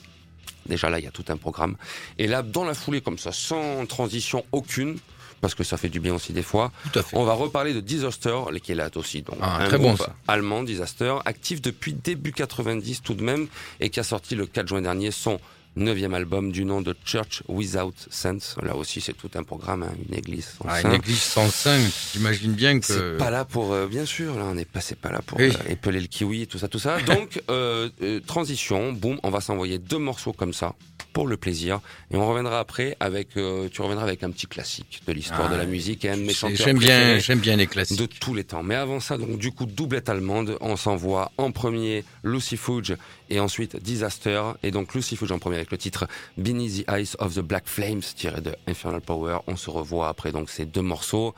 Déjà 0.67 0.89
là, 0.89 0.99
il 0.99 1.05
y 1.05 1.09
a 1.09 1.11
tout 1.11 1.25
un 1.29 1.37
programme. 1.37 1.77
Et 2.19 2.27
là, 2.27 2.43
dans 2.43 2.65
la 2.65 2.75
foulée, 2.75 3.01
comme 3.01 3.19
ça, 3.19 3.33
sans 3.33 3.85
transition 3.87 4.45
aucune, 4.53 4.99
parce 5.45 5.55
que 5.55 5.63
ça 5.63 5.77
fait 5.77 5.91
du 5.91 6.01
bien 6.01 6.15
aussi 6.15 6.33
des 6.33 6.43
fois, 6.43 6.73
Tout 6.91 6.99
à 6.99 7.03
fait. 7.03 7.15
on 7.19 7.25
va 7.25 7.35
reparler 7.35 7.75
de 7.75 7.81
Disaster, 7.81 8.35
qui 8.63 8.73
est 8.73 8.75
là 8.75 8.89
aussi. 8.97 9.21
Donc, 9.21 9.37
Ah, 9.43 9.59
un 9.59 9.69
très 9.69 9.77
bon, 9.77 9.89
groupe 9.93 9.99
ça. 10.07 10.17
allemand, 10.27 10.63
Disaster, 10.63 11.15
actif 11.27 11.61
depuis 11.61 11.93
début 11.93 12.33
90 12.33 13.03
tout 13.03 13.13
de 13.13 13.23
même, 13.23 13.47
et 13.79 13.91
qui 13.91 14.01
a 14.01 14.05
sorti 14.05 14.35
le 14.37 14.47
4 14.47 14.67
juin 14.69 14.81
dernier 14.81 15.11
son 15.11 15.39
neuvième 15.77 16.15
album 16.15 16.51
du 16.53 16.65
nom 16.65 16.81
de 16.81 16.95
Church 17.05 17.43
Without 17.49 17.93
Sense. 18.09 18.57
Là 18.63 18.75
aussi, 18.77 19.01
c'est 19.03 19.13
tout 19.13 19.29
un 19.35 19.43
programme, 19.43 19.83
hein, 19.83 19.93
une 20.09 20.17
église 20.17 20.47
sans 20.57 20.65
Ah, 20.69 20.81
saint. 20.81 20.89
une 20.89 20.95
église 20.95 21.21
sans 21.21 21.51
sein, 21.51 21.79
j'imagine 22.15 22.53
bien 22.53 22.79
que. 22.81 22.87
C'est 22.87 23.19
pas 23.19 23.29
là 23.31 23.45
pour, 23.45 23.73
euh, 23.75 23.87
bien 23.87 24.07
sûr, 24.07 24.39
là 24.39 24.45
on 24.47 24.55
n'est 24.55 24.65
pas, 24.65 24.81
c'est 24.81 24.99
pas 24.99 25.11
là 25.11 25.21
pour 25.21 25.39
Oui. 25.41 25.51
euh, 25.53 25.73
épeler 25.73 26.01
le 26.01 26.07
kiwi, 26.07 26.47
tout 26.47 26.59
ça, 26.59 26.69
tout 26.69 26.79
ça. 26.79 27.01
Donc 27.03 27.43
euh, 27.51 27.91
transition, 28.27 28.93
boum, 28.93 29.19
on 29.25 29.31
va 29.31 29.41
s'envoyer 29.41 29.79
deux 29.79 29.99
morceaux 29.99 30.33
comme 30.33 30.53
ça 30.55 30.75
pour 31.15 31.27
le 31.27 31.39
plaisir, 31.39 31.81
et 32.11 32.17
on 32.17 32.29
reviendra 32.29 32.59
après 32.59 32.97
avec, 33.01 33.39
euh, 33.39 33.69
tu 33.73 33.81
reviendras 33.81 34.05
avec 34.05 34.23
un 34.23 34.31
petit 34.31 34.47
classique 34.47 35.01
de 35.07 35.13
l'histoire 35.13 35.49
Ah, 35.49 35.55
de 35.55 35.57
la 35.57 35.65
musique 35.65 36.05
et 36.05 36.11
un 36.11 36.17
de 36.19 36.23
mes 36.23 36.35
chanteurs 36.35 36.57
J'aime 36.67 36.79
bien, 36.79 37.19
j'aime 37.19 37.39
bien 37.39 37.57
les 37.57 37.67
classiques. 37.67 37.99
de 37.99 38.05
tous 38.07 38.35
les 38.35 38.45
temps. 38.45 38.63
Mais 38.63 38.75
avant 38.75 39.01
ça, 39.01 39.17
donc 39.17 39.39
du 39.39 39.53
coup, 39.53 39.65
doublette 39.65 40.09
allemande, 40.11 40.59
on 40.61 40.77
s'envoie 40.77 41.31
en 41.39 41.53
premier 41.53 42.05
Lucy 42.25 42.57
Fudge 42.59 42.93
et 43.31 43.41
ensuite 43.41 43.77
Disaster. 43.83 44.43
Et 44.63 44.71
donc 44.73 44.93
Lucy 44.93 45.17
Fudge 45.17 45.31
en 45.33 45.39
premier 45.39 45.57
avec 45.57 45.71
le 45.71 45.79
titre 45.79 46.07
Beneath 46.37 46.85
the 46.85 46.91
Eyes 46.91 47.15
of 47.21 47.35
the 47.35 47.41
Black 47.41 47.65
Flames, 47.67 48.03
tiré 48.17 48.41
de 48.41 48.55
Infernal 48.67 49.01
Power. 49.01 49.39
On 49.47 49.57
se 49.57 49.71
revoit 49.71 50.09
après 50.09 50.33
donc 50.33 50.51
ces 50.51 50.67
deux 50.67 50.83
morceaux. 50.83 51.35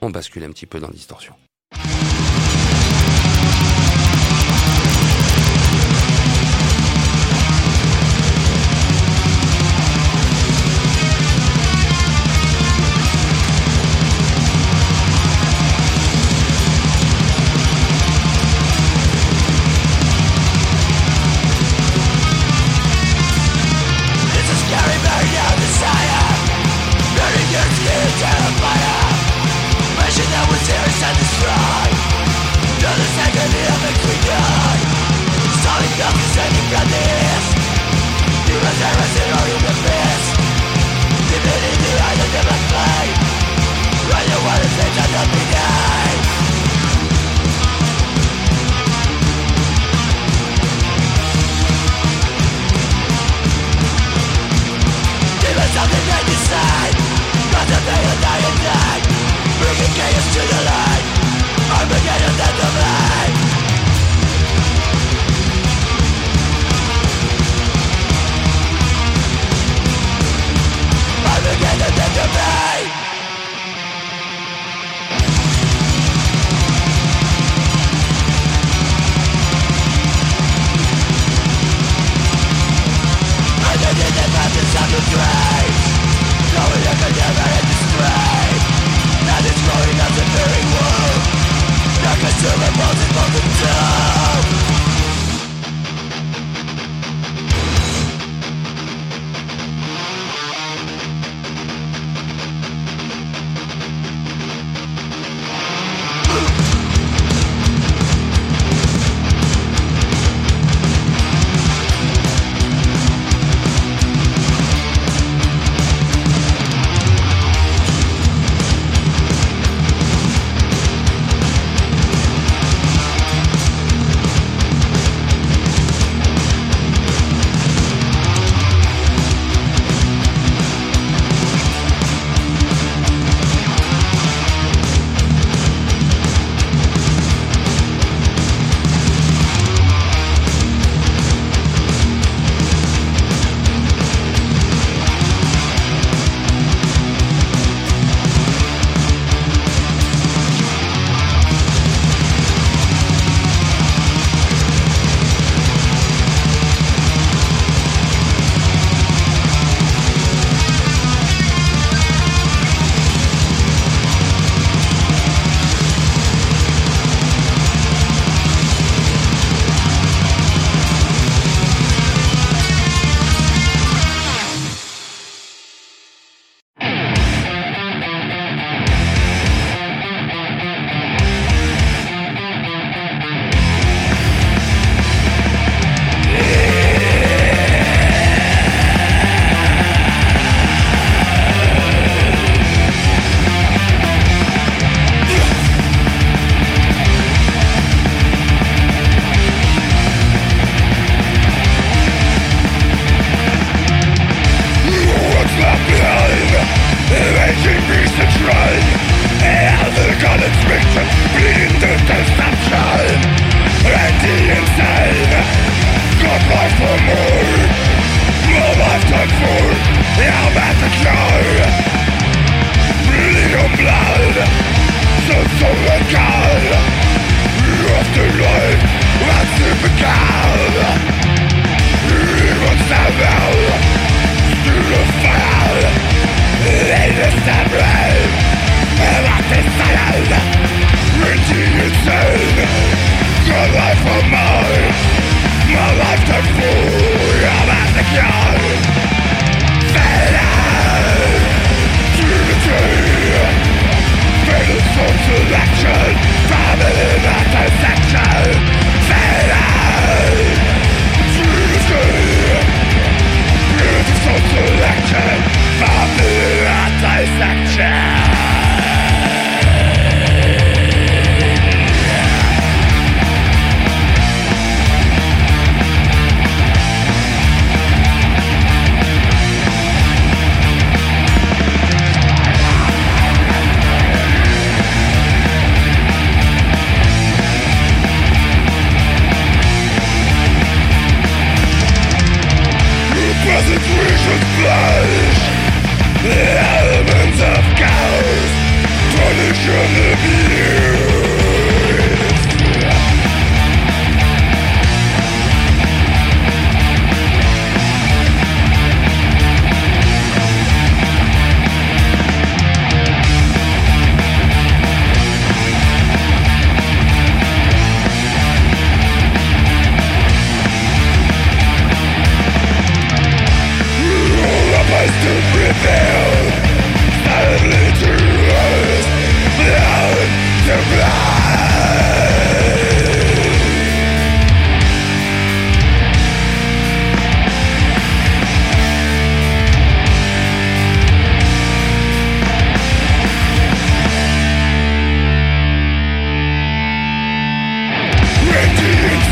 On 0.00 0.10
bascule 0.10 0.44
un 0.44 0.50
petit 0.52 0.66
peu 0.66 0.78
dans 0.78 0.88
Distorsion. 0.88 1.34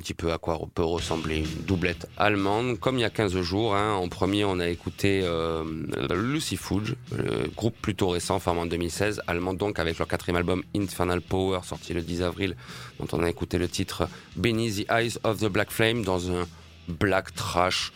petit 0.00 0.14
peu 0.14 0.32
à 0.32 0.38
quoi 0.38 0.58
peut 0.74 0.84
ressembler 0.84 1.38
une 1.38 1.64
doublette 1.66 2.08
allemande. 2.16 2.78
Comme 2.78 2.98
il 2.98 3.02
y 3.02 3.04
a 3.04 3.10
15 3.10 3.40
jours, 3.40 3.74
hein, 3.74 3.94
en 3.94 4.08
premier, 4.08 4.44
on 4.44 4.58
a 4.58 4.68
écouté 4.68 5.22
euh, 5.24 5.64
Lucy 6.10 6.56
Fudge, 6.56 6.94
le 7.16 7.48
groupe 7.48 7.76
plutôt 7.80 8.08
récent, 8.08 8.38
formé 8.38 8.60
en 8.60 8.66
2016, 8.66 9.22
allemand 9.26 9.54
donc, 9.54 9.78
avec 9.78 9.98
leur 9.98 10.08
quatrième 10.08 10.36
album 10.36 10.62
Infernal 10.76 11.20
Power, 11.20 11.60
sorti 11.64 11.94
le 11.94 12.02
10 12.02 12.22
avril, 12.22 12.56
dont 12.98 13.06
on 13.12 13.22
a 13.22 13.30
écouté 13.30 13.58
le 13.58 13.68
titre 13.68 14.08
Beneath 14.36 14.86
the 14.86 14.90
Eyes 14.90 15.18
of 15.24 15.40
the 15.40 15.46
Black 15.46 15.70
Flame, 15.70 16.04
dans 16.04 16.30
un 16.30 16.46
black 16.88 17.34
trash 17.34 17.92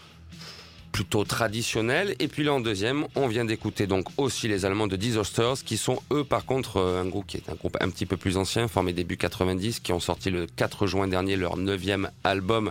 plutôt 0.93 1.25
traditionnel. 1.25 2.15
Et 2.19 2.29
puis 2.29 2.43
là, 2.45 2.53
en 2.53 2.61
deuxième, 2.61 3.07
on 3.15 3.29
vient 3.29 3.45
d'écouter 3.45 3.87
donc 3.87 4.07
aussi 4.17 4.49
les 4.49 4.65
Allemands 4.65 4.87
de 4.89 4.97
Disasters, 4.97 5.63
qui 5.65 5.77
sont 5.77 6.01
eux, 6.13 6.25
par 6.25 6.45
contre, 6.45 6.79
euh, 6.79 7.03
un 7.03 7.07
groupe 7.07 7.27
qui 7.27 7.37
est 7.37 7.49
un 7.49 7.55
groupe 7.55 7.77
un 7.81 7.89
petit 7.91 8.07
peu 8.07 8.17
plus 8.17 8.37
ancien, 8.37 8.67
formé 8.69 8.93
début 8.93 9.17
90, 9.17 9.81
qui 9.81 9.93
ont 9.93 10.01
sorti 10.01 10.31
le 10.31 10.47
4 10.47 10.87
juin 10.87 11.09
dernier 11.09 11.37
leur 11.37 11.57
neuvième 11.57 12.11
album. 12.25 12.71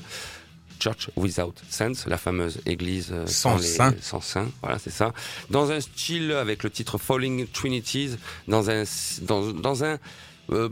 Church 0.82 1.09
Without 1.17 1.53
Sense, 1.70 2.05
la 2.07 2.17
fameuse 2.17 2.61
église 2.65 3.09
euh, 3.11 3.28
Sans 3.28 3.57
les- 3.57 3.63
saint. 3.63 3.93
sans 4.01 4.22
saint, 4.22 4.47
voilà 4.61 4.80
c'est 4.80 4.91
ça. 4.91 5.11
Dans 5.49 5.72
un 5.72 5.82
style 5.82 6.32
avec 6.32 6.63
le 6.63 6.70
titre 6.70 6.97
Falling 6.97 7.47
Trinities, 7.47 8.11
dans 8.47 8.70
un 8.70 8.84
dans, 9.24 9.51
dans 9.51 9.84
un 9.84 9.97
euh, 10.52 10.70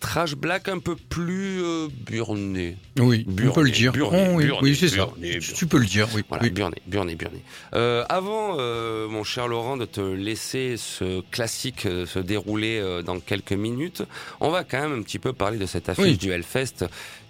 trash 0.00 0.34
black 0.34 0.68
un 0.68 0.78
peu 0.78 0.96
plus 0.96 1.62
euh, 1.62 1.88
burné. 2.06 2.76
Oui, 2.98 3.24
on 3.28 3.32
Burné, 3.32 3.52
peut 3.54 3.62
le 3.62 3.70
dire. 3.70 3.92
burné, 3.92 4.26
Oh, 4.30 4.36
oui, 4.36 4.46
burné, 4.46 4.70
oui, 4.70 4.76
c'est 4.76 4.88
ça. 4.88 5.08
Tu- 5.54 5.66
peux 5.66 5.78
le 5.78 5.86
dire, 5.86 6.08
oui. 6.14 6.22
Voilà, 6.28 6.44
oui. 6.44 6.50
burné, 6.50 6.76
burné, 6.86 7.14
burné. 7.14 7.42
Euh, 7.74 8.04
avant, 8.08 8.56
euh, 8.58 9.08
mon 9.08 9.24
cher 9.24 9.48
Laurent, 9.48 9.76
de 9.76 9.84
te 9.84 10.00
laisser 10.00 10.76
ce 10.76 11.20
classique 11.30 11.82
se 11.82 12.18
dérouler 12.18 12.82
dans 13.04 13.20
quelques 13.20 13.52
minutes, 13.52 14.02
on 14.40 14.50
va 14.50 14.64
quand 14.64 14.80
même 14.80 14.98
un 14.98 15.02
petit 15.02 15.18
peu 15.18 15.32
parler 15.32 15.58
de 15.58 15.66
cette 15.66 15.88
affiche 15.88 16.04
Oui. 16.04 16.16
du 16.16 16.30
Hellfest 16.30 16.84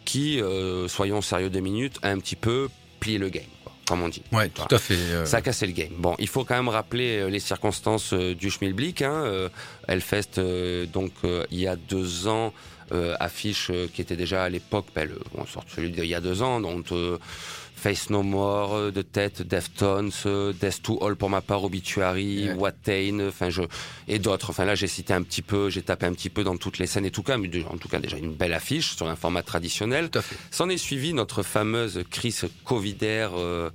qui, 0.05 0.41
soyons 0.89 1.21
sérieux 1.23 1.51
deux 1.51 1.61
minutes, 1.61 1.99
a 2.03 2.11
un 2.11 2.19
petit 2.19 2.37
peu 2.37 2.69
plié 3.01 3.19
le 3.19 3.29
game, 3.29 3.45
comme 3.89 4.03
on 4.03 4.09
dit. 4.09 4.23
Ouais, 4.33 4.51
Voilà. 4.55 4.69
tout 4.69 4.75
à 4.75 4.79
fait. 4.79 4.95
euh, 4.95 5.25
Ça 5.25 5.39
a 5.39 5.41
cassé 5.41 5.67
le 5.67 5.73
game. 5.73 5.93
Bon, 5.97 6.15
il 6.19 6.29
faut 6.29 6.45
quand 6.45 6.55
même 6.57 6.69
rappeler 6.69 7.19
euh, 7.19 7.29
les 7.31 7.41
circonstances 7.41 8.13
euh, 8.13 8.35
du 8.35 8.51
Schmilblick. 8.51 9.03
Hein. 9.03 9.13
Euh, 9.13 9.49
Hellfest, 9.89 10.39
euh, 10.39 10.87
donc 10.87 11.13
euh, 11.25 11.45
il 11.51 11.59
y 11.61 11.67
a 11.67 11.77
deux 11.77 12.29
ans, 12.29 12.53
euh, 12.93 13.15
affiche 13.21 13.71
euh, 13.71 13.87
qui 13.93 14.01
était 14.01 14.17
déjà 14.17 14.45
à 14.45 14.49
l'époque, 14.49 14.87
ben, 14.95 15.09
le, 15.09 15.19
on 15.35 15.45
sort 15.47 15.65
celui 15.75 15.91
d'il 15.91 16.07
y 16.07 16.15
a 16.15 16.21
deux 16.21 16.43
ans, 16.43 16.61
donc 16.61 16.93
euh, 16.93 17.19
Face 17.81 18.11
No 18.11 18.23
More, 18.23 18.75
euh, 18.75 18.91
de 18.91 19.03
tête, 19.03 19.43
Deftones, 19.43 20.11
euh, 20.27 20.53
Death 20.53 20.83
to 20.83 21.03
All 21.05 21.17
pour 21.17 21.31
ma 21.31 21.41
part, 21.41 21.65
Obituary, 21.65 22.49
Ouais. 22.49 22.55
Watain, 22.55 23.29
enfin 23.29 23.51
je 23.51 23.63
et 24.09 24.19
d'autres. 24.19 24.51
Enfin 24.51 24.65
là, 24.65 24.75
j'ai 24.75 24.87
cité 24.87 25.13
un 25.13 25.23
petit 25.23 25.43
peu, 25.43 25.71
j'ai 25.71 25.83
tapé 25.83 26.07
un 26.07 26.13
petit 26.13 26.31
peu 26.31 26.45
dans 26.45 26.57
toutes 26.57 26.79
les 26.79 26.87
scènes 26.87 27.07
et 27.07 27.11
tout 27.11 27.23
cas, 27.23 27.37
mais 27.37 27.49
en 27.71 27.77
tout 27.77 27.89
cas 27.89 27.99
déjà 27.99 28.17
une 28.17 28.33
belle 28.35 28.55
affiche 28.55 28.97
sur 28.97 29.09
un 29.09 29.17
format 29.17 29.43
traditionnel. 29.43 30.11
S'en 30.51 30.69
est 30.69 30.77
suivi 30.79 31.13
notre 31.13 31.43
fameuse 31.43 32.03
crise 32.11 32.47
covidaire 32.65 33.33
euh, 33.37 33.49
euh, 33.49 33.71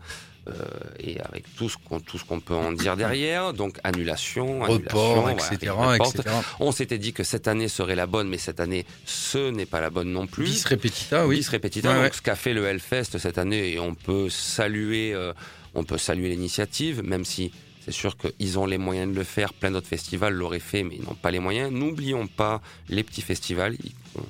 et 0.99 1.19
avec 1.21 1.45
tout 1.55 1.69
ce 1.69 1.77
qu'on 2.25 2.39
peut 2.39 2.53
en 2.55 2.71
dire 2.73 2.97
derrière, 2.97 3.53
donc 3.53 3.77
annulation, 3.83 4.59
Report, 4.61 5.27
annulation, 5.27 5.53
etc., 5.55 5.71
voilà, 5.75 5.91
report. 5.93 6.13
etc. 6.15 6.35
On 6.59 6.71
s'était 6.71 6.97
dit 6.97 7.13
que 7.13 7.23
cette 7.23 7.47
année 7.47 7.67
serait 7.69 7.95
la 7.95 8.07
bonne, 8.07 8.27
mais 8.27 8.37
cette 8.37 8.59
année 8.59 8.85
ce 9.05 9.49
n'est 9.51 9.65
pas 9.65 9.79
la 9.79 9.89
bonne 9.89 10.11
non 10.11 10.27
plus. 10.27 10.43
Bis 10.45 10.65
repetita, 10.65 11.25
oui. 11.27 11.37
Bis 11.37 11.49
repetita, 11.49 11.89
Ouais, 11.89 11.95
donc 11.95 12.03
ouais. 12.03 12.11
ce 12.13 12.21
qu'a 12.21 12.35
fait 12.35 12.53
le 12.53 12.65
Hellfest 12.65 13.17
cette 13.17 13.37
année, 13.37 13.73
et 13.73 13.79
on 13.79 13.95
peut 13.95 14.29
saluer, 14.29 15.13
euh, 15.13 15.31
on 15.75 15.83
peut 15.83 15.97
saluer 15.97 16.29
l'initiative, 16.29 17.01
même 17.03 17.23
si 17.25 17.51
c'est 17.85 17.91
sûr 17.91 18.15
qu'ils 18.17 18.59
ont 18.59 18.65
les 18.65 18.77
moyens 18.77 19.11
de 19.11 19.17
le 19.17 19.23
faire. 19.25 19.53
Plein 19.53 19.71
d'autres 19.71 19.87
festivals 19.87 20.33
l'auraient 20.33 20.59
fait, 20.59 20.83
mais 20.83 20.95
ils 20.95 21.03
n'ont 21.03 21.15
pas 21.15 21.31
les 21.31 21.39
moyens. 21.39 21.71
N'oublions 21.71 22.27
pas 22.27 22.61
les 22.89 23.03
petits 23.03 23.21
festivals. 23.21 23.75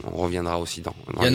On 0.06 0.18
reviendra 0.18 0.60
aussi 0.60 0.82
dans, 0.82 0.96
dans 1.14 1.24
Il 1.24 1.34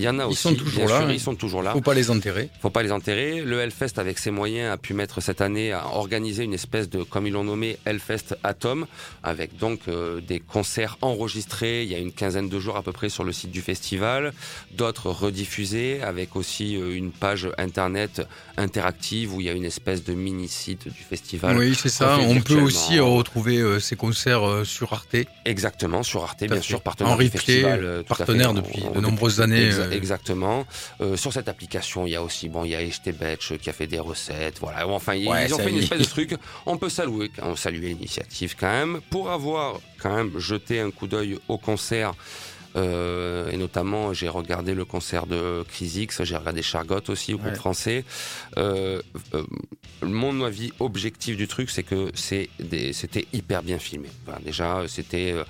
y 0.00 0.08
en 0.08 0.18
a 0.18 0.26
aussi. 0.26 0.48
Ils 0.48 0.50
sont 0.50 0.54
toujours 0.54 0.84
bien 0.86 0.94
là, 0.94 1.00
sûr, 1.00 1.08
hein. 1.08 1.12
ils 1.12 1.20
sont 1.20 1.34
toujours 1.34 1.62
là. 1.62 1.72
Faut 1.72 1.80
pas 1.80 1.94
les 1.94 2.10
enterrer. 2.10 2.50
Faut 2.60 2.70
pas 2.70 2.82
les 2.82 2.92
enterrer. 2.92 3.42
Le 3.42 3.60
Hellfest, 3.60 3.98
avec 3.98 4.18
ses 4.18 4.30
moyens, 4.30 4.72
a 4.72 4.76
pu 4.76 4.94
mettre 4.94 5.20
cette 5.20 5.40
année 5.40 5.72
à 5.72 5.86
organiser 5.94 6.44
une 6.44 6.54
espèce 6.54 6.88
de, 6.88 7.02
comme 7.02 7.26
ils 7.26 7.32
l'ont 7.32 7.44
nommé, 7.44 7.78
Hellfest 7.84 8.36
Atom, 8.44 8.86
avec 9.22 9.56
donc 9.58 9.80
euh, 9.88 10.20
des 10.20 10.40
concerts 10.40 10.98
enregistrés 11.02 11.48
il 11.82 11.88
y 11.90 11.94
a 11.94 11.98
une 11.98 12.12
quinzaine 12.12 12.48
de 12.48 12.58
jours 12.58 12.76
à 12.76 12.82
peu 12.82 12.92
près 12.92 13.08
sur 13.08 13.24
le 13.24 13.32
site 13.32 13.50
du 13.50 13.60
festival, 13.60 14.32
d'autres 14.72 15.10
rediffusés, 15.10 16.00
avec 16.02 16.36
aussi 16.36 16.76
euh, 16.76 16.94
une 16.94 17.10
page 17.10 17.48
internet 17.58 18.22
interactive 18.56 19.34
où 19.34 19.40
il 19.40 19.46
y 19.46 19.50
a 19.50 19.52
une 19.52 19.64
espèce 19.64 20.04
de 20.04 20.14
mini-site 20.14 20.88
du 20.88 21.02
festival. 21.02 21.56
Oui, 21.56 21.74
c'est 21.74 21.88
ça. 21.88 22.18
On 22.20 22.40
peut 22.40 22.60
aussi 22.60 22.98
retrouver 23.00 23.58
euh, 23.58 23.80
ces 23.80 23.96
concerts 23.96 24.46
euh, 24.46 24.64
sur 24.64 24.92
Arte. 24.92 25.16
Exactement, 25.44 26.02
sur 26.02 26.22
Arte, 26.22 26.44
bien 26.44 26.60
sûr, 26.60 26.80
partenaire 26.80 27.12
En 27.12 27.16
replay, 27.16 27.64
euh, 27.70 28.02
partenaire 28.02 28.50
En- 28.50 28.54
depuis 28.54 28.82
de 28.94 29.00
nombreuses 29.00 29.40
années. 29.40 29.68
Exa- 29.70 29.80
euh, 29.80 29.90
Exactement. 29.90 30.66
Euh, 31.00 31.16
sur 31.16 31.32
cette 31.32 31.48
application, 31.48 32.06
il 32.06 32.10
y 32.12 32.16
a 32.16 32.22
aussi, 32.22 32.48
bon, 32.48 32.64
il 32.64 32.70
y 32.70 32.74
a 32.74 32.80
HTBetch 32.82 33.58
qui 33.58 33.70
a 33.70 33.72
fait 33.72 33.86
des 33.86 33.98
recettes, 33.98 34.58
voilà. 34.60 34.86
Enfin, 34.88 35.14
ils, 35.14 35.28
Ouais, 35.28 35.46
ils 35.46 35.54
ont 35.54 35.58
fait 35.58 35.70
une 35.70 35.78
espèce 35.78 35.98
de 36.00 36.04
truc. 36.04 36.34
On 36.66 36.76
peut 36.78 36.88
saluer, 36.88 37.30
on 37.42 37.56
saluer 37.56 37.88
l'initiative 37.88 38.54
quand 38.58 38.68
même, 38.70 39.00
pour 39.10 39.30
avoir 39.30 39.80
quand 39.98 40.14
même 40.14 40.38
jeté 40.38 40.80
un 40.80 40.90
coup 40.90 41.06
d'œil 41.06 41.38
au 41.48 41.58
concert. 41.58 42.14
Euh, 42.76 43.50
et 43.50 43.56
notamment, 43.56 44.12
j'ai 44.12 44.28
regardé 44.28 44.74
le 44.74 44.84
concert 44.84 45.26
de 45.26 45.64
Chris 45.68 45.90
X, 45.96 46.22
j'ai 46.22 46.36
regardé 46.36 46.62
Chargot 46.62 47.00
aussi, 47.08 47.32
au 47.34 47.38
groupe 47.38 47.50
Ouais. 47.52 47.56
français. 47.56 48.04
Euh, 48.58 49.00
euh, 49.34 49.42
mon 50.02 50.44
avis 50.44 50.70
objectif 50.78 51.36
du 51.36 51.48
truc, 51.48 51.70
c'est 51.70 51.82
que 51.82 52.10
c'était 52.14 53.26
hyper 53.32 53.62
bien 53.62 53.78
filmé. 53.78 54.08
Déjà, 54.44 54.82
c'était 54.86 55.32
euh, 55.32 55.44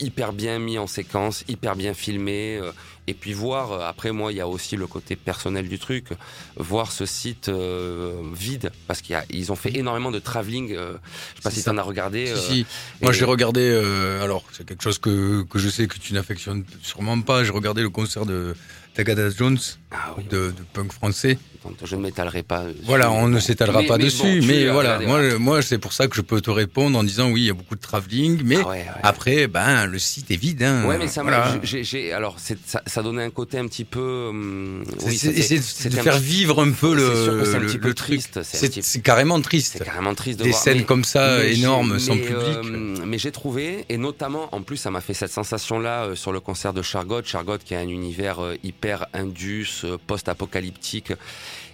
hyper 0.00 0.32
bien 0.32 0.58
mis 0.58 0.78
en 0.78 0.86
séquence, 0.86 1.44
hyper 1.48 1.76
bien 1.76 1.94
filmé. 1.94 2.58
euh, 2.60 2.72
et 3.06 3.14
puis 3.14 3.32
voir, 3.32 3.72
euh, 3.72 3.80
après 3.88 4.12
moi, 4.12 4.30
il 4.32 4.36
y 4.36 4.40
a 4.40 4.46
aussi 4.46 4.76
le 4.76 4.86
côté 4.86 5.16
personnel 5.16 5.68
du 5.68 5.80
truc, 5.80 6.08
voir 6.56 6.92
ce 6.92 7.06
site 7.06 7.48
euh, 7.48 8.20
vide, 8.34 8.70
parce 8.86 9.00
qu'ils 9.02 9.50
ont 9.50 9.56
fait 9.56 9.76
énormément 9.76 10.12
de 10.12 10.20
travelling. 10.20 10.72
euh, 10.76 10.92
je 11.32 11.36
sais 11.36 11.42
pas 11.42 11.50
si 11.50 11.62
tu 11.64 11.68
en 11.70 11.78
as 11.78 11.82
regardé. 11.82 12.26
Si, 12.26 12.32
euh, 12.32 12.36
si. 12.36 12.66
Moi, 13.02 13.12
j'ai 13.12 13.24
regardé. 13.24 13.62
euh, 13.62 14.22
alors, 14.22 14.44
c'est 14.52 14.64
quelque 14.64 14.82
chose 14.84 14.98
que, 14.98 15.42
que 15.42 15.58
je 15.58 15.68
sais 15.68 15.88
que 15.88 15.98
tu 15.98 16.14
n'affectionnes 16.14 16.64
sûrement 16.82 17.20
pas. 17.20 17.42
J'ai 17.42 17.50
regardé 17.50 17.82
le 17.82 17.90
concert 17.90 18.26
de 18.26 18.54
Tagada 18.94 19.28
Jones, 19.30 19.58
Ah 19.90 20.14
oui, 20.16 20.24
de, 20.24 20.50
de 20.50 20.62
punk 20.72 20.92
français. 20.92 21.36
Je 21.84 21.96
ne 21.96 22.00
m'étalerai 22.02 22.42
pas. 22.42 22.64
dessus. 22.64 22.76
Voilà, 22.84 23.10
on 23.10 23.28
ne 23.28 23.38
s'étalera 23.40 23.82
pas 23.82 23.98
mais 23.98 24.04
dessus. 24.04 24.40
bon, 24.40 24.46
mais 24.46 24.68
voilà, 24.68 24.98
moi, 25.00 25.38
moi, 25.38 25.62
c'est 25.62 25.78
pour 25.78 25.92
ça 25.92 26.08
que 26.08 26.16
je 26.16 26.20
peux 26.22 26.40
te 26.40 26.50
répondre 26.50 26.98
en 26.98 27.04
disant 27.04 27.30
oui, 27.30 27.42
il 27.42 27.46
y 27.46 27.50
a 27.50 27.54
beaucoup 27.54 27.74
de 27.76 27.80
travelling, 27.80 28.40
mais 28.44 28.56
Ah 28.62 28.68
ouais, 28.68 28.76
ouais. 28.78 28.86
après, 29.02 29.46
ben, 29.46 29.86
le 29.86 29.98
site 29.98 30.30
est 30.30 30.36
vide. 30.36 30.62
Hein, 30.62 30.84
Ouais, 30.86 30.98
mais 30.98 31.08
ça. 31.08 31.22
Voilà. 31.22 31.58
j'ai- 31.62 31.84
j'ai- 31.84 32.12
alors, 32.12 32.36
ça, 32.38 32.82
ça 32.86 33.02
donnait 33.02 33.24
un 33.24 33.30
côté 33.30 33.58
un 33.58 33.66
petit 33.66 33.84
peu. 33.84 34.28
hum, 34.30 34.84
C'est- 34.98 35.06
oui, 35.06 35.16
c'est- 35.42 35.88
de- 35.88 35.96
faire 35.96 36.18
vivre 36.18 36.62
un 36.62 36.70
peu 36.72 36.94
le, 36.94 37.02
sûr 37.24 37.42
que 37.42 37.56
un 37.56 37.58
le- 37.60 37.66
petit 37.66 37.78
peu 37.78 37.88
le 37.88 37.94
triste, 37.94 38.40
c'est 38.42 39.00
carrément 39.02 39.40
triste. 39.40 39.76
C'est 39.78 39.84
carrément 39.84 40.14
triste 40.14 40.38
de 40.38 40.44
Des 40.44 40.50
voir. 40.50 40.62
scènes 40.62 40.78
mais- 40.78 40.84
comme 40.84 41.04
ça, 41.04 41.44
énormes, 41.46 41.98
sans 41.98 42.16
public. 42.16 42.36
euh, 42.36 42.96
mais 43.06 43.18
j'ai 43.18 43.30
trouvé, 43.32 43.84
et 43.88 43.96
notamment, 43.98 44.48
en 44.54 44.62
plus, 44.62 44.76
ça 44.76 44.90
m'a 44.90 45.00
fait 45.00 45.14
cette 45.14 45.32
sensation-là 45.32 46.04
euh, 46.04 46.14
sur 46.16 46.32
le 46.32 46.40
concert 46.40 46.72
de 46.72 46.82
Chargot. 46.82 47.22
Chargot 47.24 47.58
qui 47.64 47.74
a 47.74 47.78
un 47.80 47.88
univers 47.88 48.40
euh, 48.42 48.56
hyper 48.64 49.06
indus, 49.14 49.82
euh, 49.84 49.96
post-apocalyptique. 50.06 51.12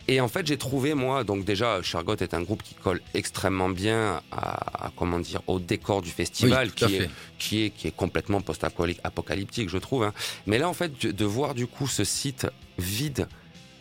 Et 0.08 0.20
en 0.20 0.28
fait, 0.28 0.46
j'ai 0.46 0.56
trouvé, 0.56 0.94
moi, 0.94 1.24
donc 1.24 1.44
déjà, 1.44 1.82
Chargot 1.82 2.14
est 2.16 2.32
un 2.32 2.42
groupe 2.42 2.62
qui 2.62 2.74
colle 2.74 3.00
extrêmement 3.14 3.68
bien 3.68 4.22
à, 4.30 4.86
à, 4.86 4.92
comment 4.96 5.18
dire, 5.18 5.42
au 5.48 5.58
décor 5.58 6.00
du 6.00 6.10
festival, 6.10 6.68
Oui, 6.68 6.72
qui, 6.74 6.94
est, 6.96 7.10
qui, 7.38 7.62
est, 7.64 7.70
qui 7.70 7.88
est 7.88 7.96
complètement 7.96 8.40
post-apocalyptique, 8.40 9.68
je 9.68 9.78
trouve. 9.78 10.04
hein. 10.04 10.12
Mais 10.46 10.58
là, 10.58 10.68
en 10.68 10.74
fait, 10.74 10.92
de, 11.06 11.10
de 11.10 11.24
voir 11.24 11.54
du 11.54 11.66
coup 11.66 11.88
ce 11.88 12.04
site 12.04 12.46
vide, 12.78 13.26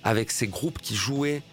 avec 0.04 0.32
ces 0.32 0.48
groupes 0.48 0.80
qui 0.82 0.96
jouaient, 0.96 1.44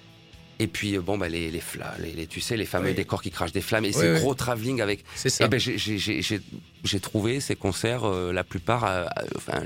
et 0.58 0.66
puis, 0.68 0.96
euh, 0.96 1.00
bon, 1.02 1.18
bah, 1.18 1.28
les, 1.28 1.50
les, 1.50 1.62
les, 1.98 2.12
les- 2.12 2.26
tu 2.26 2.40
sais, 2.40 2.56
les 2.56 2.64
fameux 2.66 2.88
Oui. 2.90 2.94
décors 2.94 3.20
qui 3.22 3.30
crachent 3.30 3.52
des 3.52 3.60
flammes, 3.62 3.84
et 3.84 3.88
Oui, 3.88 3.94
ces 3.94 4.12
oui. 4.14 4.20
gros 4.20 4.34
travelling 4.34 4.80
avec 4.80 5.04
C'est 5.16 5.28
ça. 5.28 5.44
eh 5.44 5.48
ben, 5.48 5.58
j'ai- 5.60 7.00
trouvé 7.00 7.40
ces 7.40 7.56
concerts, 7.56 8.04
euh, 8.04 8.32
la 8.32 8.44
plupart, 8.44 8.84
euh, 8.84 9.04
enfin, 9.36 9.62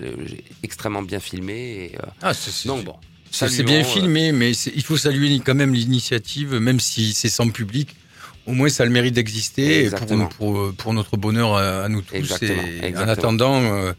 extrêmement 0.64 1.02
bien 1.02 1.20
filmés. 1.20 1.90
Et, 1.92 1.96
euh, 1.96 2.07
Ah, 2.22 2.34
c'est- 2.34 2.66
bon, 2.66 2.82
c'est 3.49 3.62
bien 3.62 3.80
euh, 3.80 3.84
filmé, 3.84 4.32
mais 4.32 4.55
c'est- 4.55 4.72
il 4.74 4.82
faut 4.82 4.97
saluer 4.97 5.41
quand 5.45 5.55
même 5.55 5.74
l'initiative, 5.74 6.55
même 6.55 6.80
si 6.80 7.12
c'est 7.12 7.28
sans 7.28 7.49
public. 7.51 7.95
Au 8.47 8.53
moins, 8.53 8.68
ça 8.68 8.84
a 8.84 8.87
le 8.87 8.93
mérite 8.93 9.14
d'exister 9.14 9.84
et 9.87 9.91
pour, 9.91 10.28
pour, 10.28 10.72
pour 10.74 10.95
notre 10.95 11.16
bonheur 11.16 11.57
à, 11.57 11.84
à 11.84 11.89
nous 11.89 12.01
tous. 12.03 12.14
Exactement, 12.14 12.62
Et 12.82 12.97
En 12.97 13.09
attendant, 13.09 13.61
euh, 13.61 13.93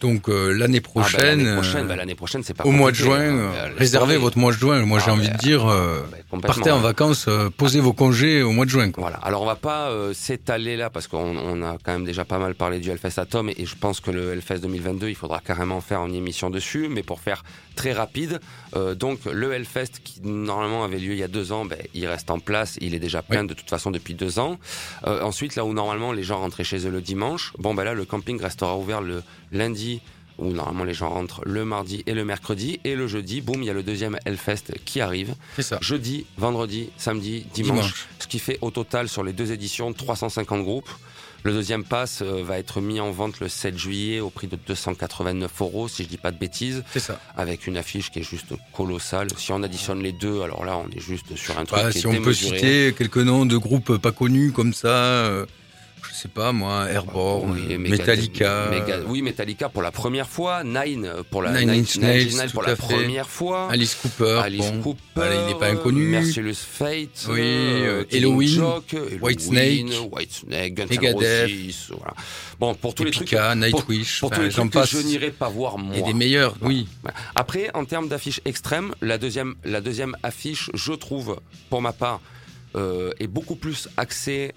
donc 0.00 0.28
euh, 0.28 0.52
l'année 0.52 0.78
ah, 0.78 0.86
bah, 0.94 1.00
prochaine, 1.02 1.44
l'année 1.44 1.54
prochaine, 1.54 1.84
euh, 1.84 1.88
bah, 1.88 1.96
l'année 1.96 2.14
prochaine, 2.14 2.42
c'est 2.44 2.54
pas 2.54 2.64
au 2.64 2.70
mois 2.70 2.90
de 2.92 2.96
juin, 2.96 3.18
hein. 3.18 3.34
euh, 3.52 3.52
Euh, 3.52 3.74
réservez 3.76 4.16
votre 4.16 4.38
mois 4.38 4.52
de 4.52 4.56
juin. 4.58 4.80
Moi, 4.86 5.00
j'ai 5.00 5.10
Ah, 5.10 5.14
envie 5.14 5.26
bah, 5.28 5.34
de 5.34 5.38
dire, 5.38 5.66
euh, 5.68 6.00
Bah, 6.32 6.38
partez 6.40 6.70
en 6.70 6.76
hein. 6.78 6.80
vacances, 6.80 7.26
euh, 7.28 7.50
posez 7.54 7.80
vos 7.80 7.92
congés 7.92 8.42
au 8.42 8.52
mois 8.52 8.64
de 8.64 8.70
juin. 8.70 8.92
Quoi. 8.92 9.02
Voilà. 9.02 9.16
Alors 9.18 9.42
on 9.42 9.46
va 9.46 9.56
pas 9.56 9.90
euh, 9.90 10.14
s'étaler 10.14 10.76
là 10.76 10.88
parce 10.88 11.08
qu'on 11.08 11.36
on 11.36 11.60
a 11.64 11.76
quand 11.84 11.92
même 11.92 12.04
déjà 12.04 12.24
pas 12.24 12.38
mal 12.38 12.54
parlé 12.54 12.78
du 12.78 12.88
Hellfest 12.90 13.18
Atom 13.20 13.48
et 13.50 13.66
je 13.66 13.74
pense 13.74 13.98
que 14.00 14.12
le 14.12 14.32
Hellfest 14.32 14.60
2022 14.60 15.08
il 15.08 15.16
faudra 15.16 15.40
carrément 15.44 15.80
faire 15.80 16.06
une 16.06 16.14
émission 16.14 16.48
dessus. 16.48 16.86
Mais 16.88 17.02
pour 17.02 17.20
faire 17.20 17.42
très 17.74 17.92
rapide, 17.92 18.40
euh, 18.76 18.94
donc 18.94 19.24
le 19.24 19.52
Hellfest 19.52 20.00
qui 20.04 20.20
normalement 20.22 20.84
avait 20.84 20.98
lieu 20.98 21.12
il 21.12 21.18
y 21.18 21.22
a 21.22 21.28
deux 21.28 21.52
ans, 21.52 21.64
ben, 21.64 21.78
il 21.94 22.06
reste 22.06 22.30
en 22.30 22.38
place. 22.38 22.76
Il 22.80 22.94
est 22.94 22.98
déjà 22.98 23.22
plein 23.22 23.44
de 23.44 23.54
toute 23.54 23.68
façon 23.68 23.90
depuis 23.90 24.14
deux 24.14 24.38
ans. 24.38 24.58
Euh, 25.06 25.22
ensuite 25.22 25.56
là 25.56 25.64
où 25.64 25.72
normalement 25.72 26.12
les 26.12 26.22
gens 26.22 26.40
rentraient 26.40 26.64
chez 26.64 26.86
eux 26.86 26.90
le 26.90 27.00
dimanche, 27.00 27.52
bon 27.58 27.74
ben 27.74 27.84
là 27.84 27.94
le 27.94 28.04
camping 28.04 28.40
restera 28.40 28.76
ouvert 28.76 29.00
le 29.00 29.22
lundi 29.52 30.00
où 30.40 30.52
normalement 30.52 30.84
les 30.84 30.94
gens 30.94 31.10
rentrent 31.10 31.42
le 31.44 31.64
mardi 31.64 32.02
et 32.06 32.14
le 32.14 32.24
mercredi. 32.24 32.80
Et 32.84 32.94
le 32.96 33.06
jeudi, 33.06 33.40
boum, 33.40 33.62
il 33.62 33.66
y 33.66 33.70
a 33.70 33.74
le 33.74 33.82
deuxième 33.82 34.18
Hellfest 34.24 34.72
qui 34.84 35.00
arrive. 35.00 35.34
C'est 35.56 35.62
ça. 35.62 35.78
Jeudi, 35.80 36.26
vendredi, 36.38 36.90
samedi, 36.96 37.46
dimanche, 37.54 37.76
Dimanche. 37.78 38.06
Ce 38.18 38.26
qui 38.26 38.38
fait 38.38 38.58
au 38.62 38.70
total 38.70 39.08
sur 39.08 39.22
les 39.22 39.32
deux 39.32 39.52
éditions 39.52 39.92
350 39.92 40.62
groupes. 40.64 40.90
Le 41.42 41.52
deuxième 41.52 41.84
pass 41.84 42.20
euh, 42.20 42.42
va 42.44 42.58
être 42.58 42.82
mis 42.82 43.00
en 43.00 43.12
vente 43.12 43.40
le 43.40 43.48
7 43.48 43.78
juillet 43.78 44.20
au 44.20 44.28
prix 44.28 44.46
de 44.46 44.58
289 44.66 45.50
euros, 45.62 45.88
si 45.88 46.02
je 46.04 46.08
dis 46.08 46.18
pas 46.18 46.32
de 46.32 46.38
bêtises, 46.38 46.82
C'est 46.92 47.00
ça. 47.00 47.18
avec 47.34 47.66
une 47.66 47.78
affiche 47.78 48.10
qui 48.10 48.18
est 48.18 48.22
juste 48.28 48.52
colossale. 48.74 49.28
Si 49.38 49.50
on 49.50 49.62
additionne 49.62 50.02
les 50.02 50.12
deux, 50.12 50.42
alors 50.42 50.66
là, 50.66 50.76
on 50.76 50.88
est 50.94 51.00
juste 51.00 51.34
sur 51.36 51.58
un 51.58 51.64
truc 51.64 51.80
Bah, 51.82 51.90
qui 51.92 52.00
si 52.00 52.06
est 52.06 52.18
on 52.18 52.22
peut 52.22 52.34
citer 52.34 52.94
quelques 52.96 53.16
noms 53.16 53.46
de 53.46 53.56
groupes 53.56 53.96
pas 53.96 54.12
connus 54.12 54.52
comme 54.52 54.74
ça, 54.74 54.88
euh, 54.88 55.46
je 56.08 56.14
sais 56.14 56.28
pas 56.28 56.52
moi, 56.52 56.88
Airborne, 56.90 57.52
Oui, 57.52 57.76
Megadeth- 57.76 57.90
Metallica. 57.90 58.70
Méga- 58.70 59.02
oui, 59.06 59.22
Metallica 59.22 59.68
pour 59.68 59.82
la 59.82 59.90
première 59.90 60.28
fois, 60.28 60.62
Nine 60.64 61.10
pour 61.30 61.42
la 61.42 61.52
Nine 61.60 61.84
Nails 62.00 62.50
pour 62.52 62.62
la 62.62 62.76
première 62.76 63.28
fois. 63.28 63.68
Alice 63.70 63.94
Cooper. 63.94 64.40
Alice 64.44 64.60
bon, 64.72 64.80
Cooper, 64.82 65.30
il 65.32 65.46
n'est 65.52 65.58
pas 65.58 65.68
inconnu. 65.68 66.08
Merciless 66.08 66.58
Fate, 66.60 67.26
Oui, 67.28 67.40
euh, 67.40 68.02
euh, 68.12 68.16
Halloween, 68.16 68.48
Joke, 68.48 68.84
Halloween, 68.94 69.18
Whitesnake, 69.20 70.12
Whitesnake, 70.12 70.74
Guns 70.74 70.86
Megadeth, 70.90 71.50
Roses, 71.50 71.92
voilà. 71.96 72.14
Bon, 72.58 72.74
pour 72.74 72.94
tous 72.94 73.04
les 73.04 73.10
trucs, 73.10 73.32
Epica, 73.32 73.54
Nightwish, 73.54 74.20
pour 74.20 74.30
tous 74.30 74.40
les 74.42 74.48
trucs 74.50 74.70
que 74.70 74.84
je 74.86 74.98
n'irai 74.98 75.30
pas 75.30 75.48
voir 75.48 75.78
moi. 75.78 75.96
Et 75.96 76.02
des 76.02 76.14
meilleurs, 76.14 76.54
oui. 76.62 76.86
Après, 77.34 77.70
en 77.74 77.84
termes 77.84 78.08
d'affiches 78.08 78.40
extrêmes, 78.44 78.94
la 79.00 79.18
deuxième, 79.18 79.54
la 79.64 79.80
deuxième 79.80 80.16
affiche, 80.22 80.70
je 80.74 80.92
trouve, 80.92 81.40
pour 81.68 81.80
ma 81.82 81.92
part, 81.92 82.20
euh, 82.76 83.10
est 83.18 83.26
beaucoup 83.26 83.56
plus 83.56 83.88
axée 83.96 84.52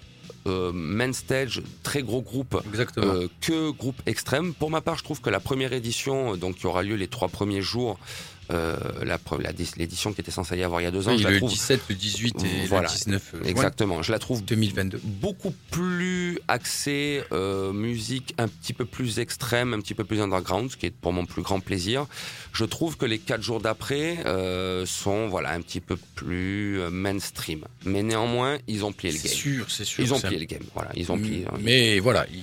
euh, 0.46 0.72
main 0.72 1.12
stage, 1.12 1.62
très 1.82 2.02
gros 2.02 2.20
groupe, 2.20 2.60
euh, 2.98 3.28
que 3.40 3.70
groupe 3.70 4.00
extrême. 4.06 4.52
Pour 4.52 4.70
ma 4.70 4.80
part, 4.80 4.98
je 4.98 5.04
trouve 5.04 5.20
que 5.20 5.30
la 5.30 5.40
première 5.40 5.72
édition, 5.72 6.34
euh, 6.34 6.36
donc 6.36 6.56
qui 6.56 6.66
aura 6.66 6.82
lieu 6.82 6.96
les 6.96 7.08
trois 7.08 7.28
premiers 7.28 7.62
jours, 7.62 7.98
euh, 8.52 8.76
la 9.04 9.18
la 9.40 9.52
l'édition 9.76 10.12
qui 10.12 10.20
était 10.20 10.30
censée 10.30 10.56
y 10.56 10.62
avoir 10.62 10.80
il 10.80 10.84
y 10.84 10.86
a 10.86 10.90
deux 10.90 11.08
ans, 11.08 11.12
oui, 11.12 11.18
je 11.18 11.24
la 11.24 11.30
le 11.30 11.36
trouve 11.38 11.50
17, 11.50 11.80
le 11.88 11.94
18 11.94 12.44
et 12.44 12.66
Voilà. 12.66 12.88
le 12.88 12.94
19 12.94 13.30
juin 13.32 13.40
exactement. 13.44 14.02
Je 14.02 14.12
la 14.12 14.18
trouve 14.18 14.44
2022. 14.44 15.00
beaucoup 15.04 15.54
plus 15.70 16.38
axée 16.48 17.22
euh, 17.32 17.72
musique 17.72 18.34
un 18.38 18.48
petit 18.48 18.72
peu 18.72 18.84
plus 18.84 19.18
extrême, 19.18 19.72
un 19.74 19.80
petit 19.80 19.94
peu 19.94 20.04
plus 20.04 20.20
underground, 20.20 20.70
ce 20.70 20.76
qui 20.76 20.86
est 20.86 20.90
pour 20.90 21.12
mon 21.12 21.24
plus 21.26 21.42
grand 21.42 21.60
plaisir. 21.60 22.06
Je 22.52 22.64
trouve 22.64 22.96
que 22.96 23.06
les 23.06 23.18
quatre 23.18 23.42
jours 23.42 23.60
d'après 23.60 24.18
euh, 24.26 24.84
sont 24.86 25.28
voilà 25.28 25.50
un 25.52 25.60
petit 25.60 25.80
peu 25.80 25.96
plus 26.14 26.80
euh, 26.80 26.90
mainstream, 26.90 27.64
mais 27.84 28.02
néanmoins 28.02 28.58
ils 28.68 28.84
ont 28.84 28.92
plié 28.92 29.12
le 29.12 29.18
C'est 29.18 29.28
game. 29.28 29.36
sûr, 29.36 29.70
c'est 29.70 29.84
sûr. 29.84 30.04
Ils 30.04 30.12
ont 30.14 30.18
c'est 30.18 30.28
plié 30.28 30.40
le 30.40 30.46
game. 30.46 30.62
Voilà, 30.74 30.90
ils 30.94 31.10
ont 31.10 31.18
plié. 31.18 31.44
Mm, 31.44 31.58
Mais 31.62 31.98
voilà, 31.98 32.26
Ils 32.32 32.42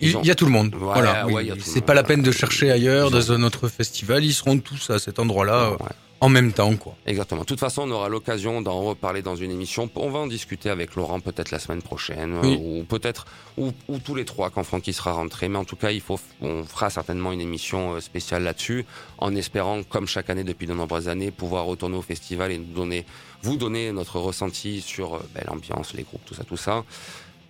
il 0.00 0.16
ont- 0.16 0.22
y 0.22 0.30
a 0.30 0.34
tout 0.34 0.44
le 0.46 0.50
monde. 0.52 0.74
Voilà, 0.78 1.26
oui. 1.26 1.50
c'est 1.60 1.80
pas 1.84 1.94
la 1.94 2.02
peine 2.02 2.22
de 2.22 2.30
chercher 2.32 2.70
ailleurs 2.70 3.10
dans 3.10 3.32
un 3.32 3.42
autre 3.42 3.68
festival. 3.68 4.24
Ils 4.24 4.32
seront 4.34 4.58
tous 4.58 4.90
à 4.90 4.98
cet 4.98 5.18
endroit-là 5.18 5.54
euh, 5.54 5.70
Ouais. 5.72 5.90
en 6.20 6.28
même 6.28 6.52
temps, 6.52 6.74
quoi. 6.76 6.96
Exactement. 7.06 7.42
De 7.42 7.46
toute 7.46 7.60
façon, 7.60 7.82
on 7.82 7.90
aura 7.90 8.08
l'occasion 8.08 8.60
d'en 8.60 8.80
reparler 8.82 9.22
dans 9.22 9.36
une 9.36 9.50
émission. 9.50 9.88
On 9.94 10.10
va 10.10 10.18
en 10.20 10.26
discuter 10.26 10.68
avec 10.70 10.94
Laurent 10.96 11.20
peut-être 11.20 11.50
la 11.50 11.58
semaine 11.60 11.82
prochaine, 11.82 12.38
Oui. 12.42 12.54
euh, 12.60 12.80
ou 12.80 12.84
peut-être 12.84 13.26
ou, 13.56 13.72
ou 13.88 13.98
tous 13.98 14.14
les 14.14 14.24
trois 14.24 14.50
quand 14.50 14.62
Francky 14.64 14.92
sera 14.92 15.12
rentré. 15.12 15.48
Mais 15.48 15.58
en 15.58 15.64
tout 15.64 15.76
cas, 15.76 15.90
il 15.90 16.00
faut, 16.00 16.18
on 16.40 16.64
fera 16.64 16.90
certainement 16.90 17.32
une 17.32 17.40
émission 17.40 17.94
euh, 17.94 18.00
spéciale 18.00 18.42
là-dessus, 18.44 18.84
en 19.18 19.34
espérant, 19.36 19.82
comme 19.84 20.06
chaque 20.06 20.30
année 20.30 20.44
depuis 20.44 20.66
de 20.66 20.74
nombreuses 20.74 21.08
années, 21.08 21.30
pouvoir 21.30 21.64
retourner 21.66 21.96
au 21.96 22.02
festival 22.02 22.50
et 22.52 22.58
nous 22.58 22.64
donner, 22.74 23.04
vous 23.42 23.56
donner 23.56 23.92
notre 23.92 24.18
ressenti 24.18 24.80
sur 24.80 25.20
ben, 25.34 25.44
l'ambiance, 25.48 25.92
les 25.94 26.02
groupes, 26.04 26.24
tout 26.24 26.34
ça, 26.34 26.44
tout 26.44 26.56
ça. 26.56 26.84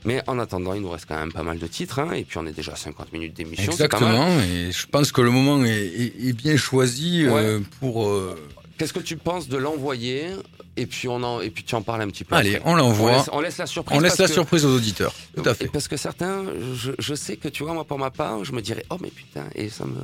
Mais 0.04 0.22
en 0.28 0.38
attendant, 0.38 0.74
il 0.74 0.82
nous 0.82 0.90
reste 0.90 1.06
quand 1.06 1.18
même 1.18 1.32
pas 1.32 1.42
mal 1.42 1.58
de 1.58 1.66
titres, 1.66 1.98
hein, 1.98 2.12
et 2.12 2.24
puis 2.24 2.38
on 2.38 2.46
est 2.46 2.52
déjà 2.52 2.72
à 2.72 2.76
50 2.76 3.12
minutes 3.12 3.34
d'émission. 3.34 3.72
Exactement. 3.72 4.28
Et 4.42 4.70
je 4.72 4.86
pense 4.86 5.10
que 5.12 5.20
le 5.20 5.30
moment 5.30 5.64
est, 5.64 5.70
est- 5.70 6.28
est 6.28 6.32
bien 6.32 6.56
choisi 6.56 7.24
euh, 7.26 7.60
pour. 7.80 8.06
euh, 8.06 8.36
Qu'est-ce 8.78 8.92
que 8.92 9.00
tu 9.00 9.16
penses 9.16 9.48
de 9.48 9.56
l'envoyer 9.56 10.28
et 10.76 10.86
puis 10.86 11.08
on 11.08 11.20
en 11.24 11.40
et 11.40 11.50
puis 11.50 11.64
tu 11.64 11.74
en 11.74 11.82
parles 11.82 12.02
un 12.02 12.06
petit 12.06 12.22
peu. 12.22 12.36
Allez, 12.36 12.54
après. 12.56 12.70
on 12.70 12.76
l'envoie. 12.76 13.10
On 13.10 13.16
laisse, 13.16 13.30
on 13.32 13.40
laisse 13.40 13.58
la 13.58 13.66
surprise. 13.66 13.98
On 13.98 14.00
laisse 14.00 14.18
la 14.18 14.28
que- 14.28 14.32
surprise 14.32 14.64
aux 14.64 14.72
auditeurs. 14.76 15.12
Tout 15.34 15.42
à 15.48 15.52
fait. 15.54 15.66
Parce 15.66 15.88
que 15.88 15.96
certains, 15.96 16.44
je, 16.74 16.92
je 16.96 17.14
sais 17.16 17.36
que 17.36 17.48
tu 17.48 17.64
vois, 17.64 17.74
moi 17.74 17.84
pour 17.84 17.98
ma 17.98 18.12
part, 18.12 18.44
je 18.44 18.52
me 18.52 18.62
dirais, 18.62 18.84
oh 18.90 18.96
mais 19.00 19.10
putain, 19.10 19.46
et 19.56 19.68
ça 19.68 19.84
me. 19.84 19.96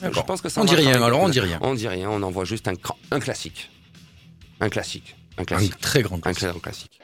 ça- 0.00 0.10
je 0.10 0.20
pense 0.22 0.40
que 0.40 0.48
ça 0.48 0.60
On 0.60 0.64
dit 0.64 0.74
rien, 0.74 1.00
alors 1.00 1.20
on 1.20 1.28
dit 1.28 1.38
rien. 1.38 1.60
On 1.62 1.74
dit 1.74 1.86
rien, 1.86 2.10
on 2.10 2.20
envoie 2.24 2.44
juste 2.44 2.66
un, 2.66 2.72
un 3.12 3.20
classique. 3.20 3.70
Un 4.60 4.68
classique. 4.70 5.14
Un 5.38 5.42
Un 5.42 5.44
classique. 5.44 5.78
très 5.80 6.02
grand 6.02 6.16
Un 6.16 6.20
classique. 6.20 6.38
très 6.40 6.48
grand 6.50 6.58
classique. 6.58 6.99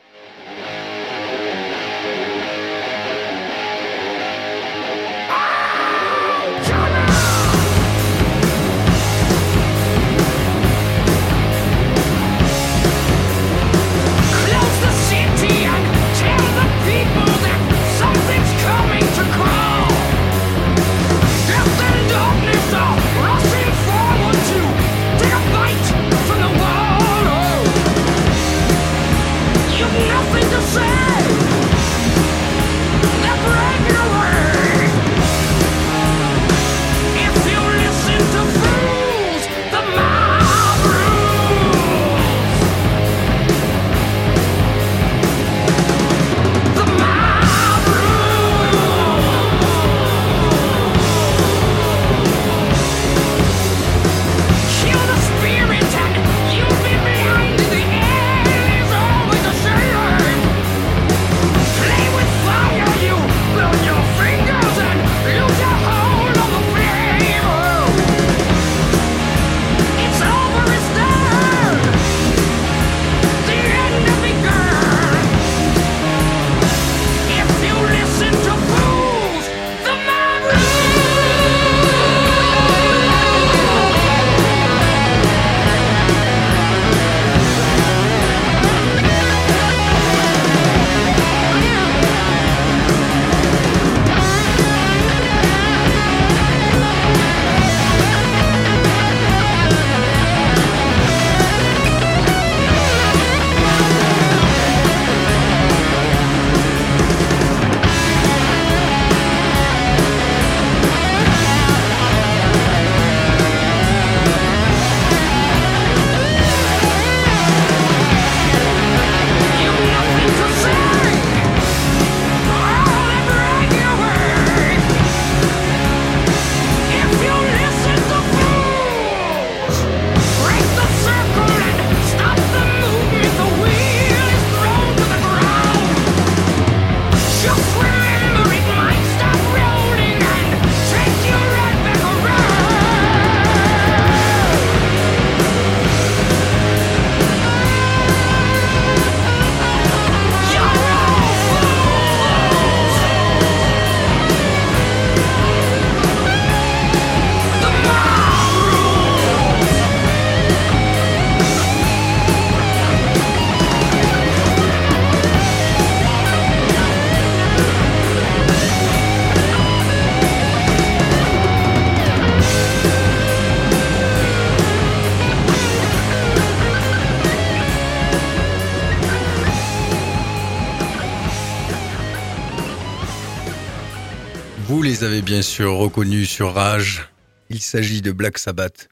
Les 184.98 185.04
avez 185.04 185.22
bien 185.22 185.42
sûr 185.42 185.74
reconnus 185.74 186.28
sur 186.30 186.54
Rage. 186.54 187.08
Il 187.50 187.60
s'agit 187.60 188.02
de 188.02 188.12
Black 188.12 188.38
Sabbath 188.38 188.88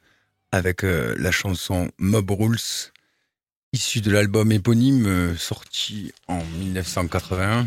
avec 0.53 0.85
euh, 0.85 1.15
la 1.19 1.31
chanson 1.31 1.91
Mob 1.99 2.31
Rules, 2.31 2.59
issue 3.73 4.01
de 4.01 4.11
l'album 4.11 4.53
éponyme 4.53 5.07
euh, 5.07 5.37
sorti 5.37 6.13
en 6.29 6.43
1981. 6.59 7.67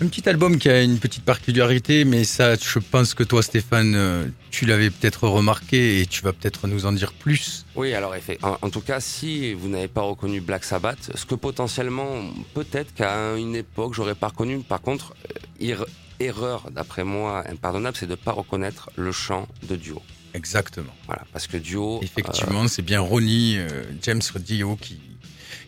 Un 0.00 0.06
petit 0.06 0.28
album 0.28 0.58
qui 0.58 0.68
a 0.70 0.80
une 0.82 0.98
petite 0.98 1.24
particularité, 1.24 2.04
mais 2.04 2.22
ça, 2.24 2.54
je 2.54 2.78
pense 2.78 3.14
que 3.14 3.24
toi, 3.24 3.42
Stéphane, 3.42 3.94
euh, 3.96 4.26
tu 4.50 4.64
l'avais 4.64 4.90
peut-être 4.90 5.26
remarqué 5.28 6.00
et 6.00 6.06
tu 6.06 6.22
vas 6.22 6.32
peut-être 6.32 6.66
nous 6.68 6.86
en 6.86 6.92
dire 6.92 7.12
plus. 7.12 7.66
Oui, 7.74 7.92
alors 7.94 8.14
effet- 8.14 8.38
en, 8.42 8.56
en 8.62 8.70
tout 8.70 8.80
cas, 8.80 9.00
si 9.00 9.52
vous 9.54 9.68
n'avez 9.68 9.88
pas 9.88 10.02
reconnu 10.02 10.40
Black 10.40 10.64
Sabbath, 10.64 11.10
ce 11.14 11.26
que 11.26 11.34
potentiellement, 11.34 12.22
peut-être 12.54 12.94
qu'à 12.94 13.34
une 13.36 13.56
époque, 13.56 13.94
j'aurais 13.94 14.14
pas 14.14 14.28
reconnu. 14.28 14.60
Par 14.60 14.80
contre, 14.80 15.14
euh, 15.30 15.38
ir- 15.64 15.86
erreur, 16.20 16.70
d'après 16.70 17.04
moi, 17.04 17.44
impardonnable, 17.48 17.96
c'est 17.98 18.06
de 18.06 18.14
pas 18.14 18.32
reconnaître 18.32 18.90
le 18.96 19.12
chant 19.12 19.46
de 19.68 19.76
Duo. 19.76 20.02
Exactement. 20.34 20.92
Voilà, 21.06 21.22
parce 21.32 21.46
que 21.46 21.56
Duo, 21.56 22.00
Effectivement, 22.02 22.68
c'est 22.68 22.82
bien 22.82 23.00
Ronnie 23.00 23.56
euh, 23.58 23.84
James 24.02 24.20
Dio 24.36 24.76
qui, 24.76 25.00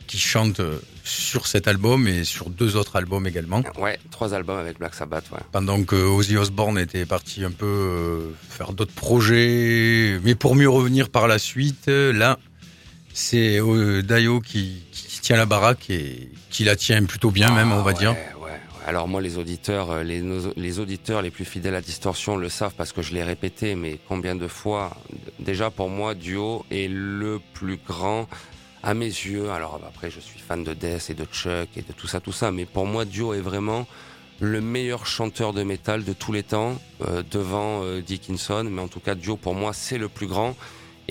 qui 0.07 0.19
chante 0.19 0.61
euh, 0.61 0.79
sur 1.03 1.47
cet 1.47 1.67
album 1.67 2.07
et 2.07 2.25
sur 2.25 2.51
deux 2.51 2.77
autres 2.77 2.97
albums 2.97 3.27
également. 3.27 3.63
euh, 3.77 3.81
ouais, 3.81 3.99
trois 4.11 4.35
albums 4.35 4.59
avec 4.59 4.79
Black 4.79 4.95
Sabbath, 4.95 5.25
ouais. 5.33 5.39
Pendant 5.51 5.83
que 5.83 5.97
Ozzy 5.97 6.37
Osbourne 6.37 6.79
était 6.79 7.07
parti 7.07 7.43
un 7.45 7.51
peu 7.51 7.67
euh, 7.67 8.31
faire 8.49 8.73
d'autres 8.75 8.93
projets, 8.95 10.21
mais 10.25 10.35
pour 10.35 10.55
mieux 10.55 10.69
revenir 10.69 11.09
par 11.09 11.27
la 11.27 11.39
suite, 11.39 11.89
euh, 11.89 12.13
là, 12.13 12.39
c'est 13.15 13.59
euh, 13.61 14.03
Dio 14.03 14.41
qui, 14.41 14.83
qui 14.93 15.21
tient 15.21 15.37
la 15.37 15.47
baraque 15.47 15.89
et 15.91 16.31
qui 16.51 16.65
la 16.65 16.77
tient 16.77 17.03
plutôt 17.05 17.31
bien 17.31 17.51
même, 17.55 17.73
on 17.73 17.83
va 17.83 17.93
Ah, 17.97 17.99
dire. 17.99 18.15
Alors 18.91 19.07
moi, 19.07 19.21
les 19.21 19.39
auditeurs, 19.39 19.93
euh, 19.93 20.03
les 20.03 20.79
auditeurs 20.81 21.23
les 21.23 21.31
plus 21.31 21.45
fidèles 21.45 21.77
à 21.77 21.81
Distorsion 21.81 22.37
le 22.37 22.49
savent 22.49 22.75
parce 22.77 22.93
que 22.93 23.03
je 23.03 23.15
l'ai 23.15 23.23
répété, 23.23 23.77
mais 23.77 24.01
combien 24.09 24.35
de 24.35 24.49
fois 24.49 24.97
Déjà, 25.39 25.71
pour 25.71 25.89
moi, 25.89 26.17
Duo 26.17 26.67
est 26.73 26.91
le 26.91 27.41
plus 27.55 27.77
grand 27.77 28.27
à 28.83 28.95
mes 28.95 29.05
yeux. 29.05 29.51
Alors 29.51 29.81
après, 29.87 30.11
je 30.11 30.19
suis 30.19 30.41
fan 30.41 30.65
de 30.65 30.75
Death 30.75 31.09
et 31.09 31.15
de 31.15 31.25
Chuck 31.25 31.69
et 31.77 31.83
de 31.83 31.93
tout 31.93 32.09
ça, 32.09 32.19
tout 32.19 32.33
ça, 32.33 32.51
mais 32.51 32.65
pour 32.65 32.85
moi, 32.85 33.05
Duo 33.05 33.33
est 33.33 33.41
vraiment 33.41 33.87
le 34.41 34.61
meilleur 34.61 35.07
chanteur 35.07 35.53
de 35.53 35.63
métal 35.63 36.03
de 36.03 36.13
tous 36.13 36.33
les 36.33 36.43
temps, 36.43 36.77
euh, 37.07 37.23
devant 37.31 37.85
euh, 37.85 38.01
Dickinson. 38.01 38.67
Mais 38.69 38.83
en 38.83 38.89
tout 38.89 38.99
cas, 38.99 39.15
Duo, 39.15 39.37
pour 39.37 39.55
moi, 39.55 39.73
c'est 39.73 39.99
le 39.99 40.09
plus 40.09 40.27
grand. 40.27 40.57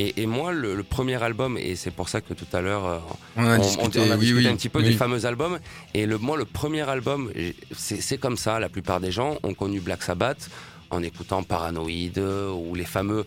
Et, 0.02 0.22
et 0.22 0.26
moi, 0.26 0.54
le, 0.54 0.76
le 0.76 0.84
premier 0.84 1.22
album, 1.22 1.58
et 1.58 1.76
c'est 1.76 1.92
pour 1.92 2.08
ça 2.10 2.22
que 2.22 2.34
tout 2.34 2.48
à 2.54 2.62
l'heure, 2.62 2.86
euh, 2.86 3.00
On 3.36 3.44
on, 3.46 3.58
discuté, 3.58 4.00
on 4.00 4.12
a 4.12 4.18
discuté 4.18 4.34
oui, 4.40 4.48
un 4.48 4.56
petit 4.56 4.70
peu 4.70 4.80
oui. 4.80 4.86
des 4.86 4.94
fameux 4.94 5.26
albums. 5.26 5.60
Et 5.94 6.06
le, 6.06 6.18
moi, 6.18 6.38
le 6.38 6.46
premier 6.46 6.88
album, 6.90 7.30
c'est 7.76 8.18
comme 8.18 8.38
ça. 8.38 8.60
La 8.60 8.70
plupart 8.70 9.00
des 9.02 9.12
gens 9.12 9.38
ont 9.44 9.54
connu 9.54 9.80
Black 9.82 10.02
Sabbath 10.04 10.50
en 10.90 11.04
écoutant 11.04 11.44
Paranoid 11.44 12.18
ou 12.56 12.76
les 12.76 12.86
fameux 12.86 13.26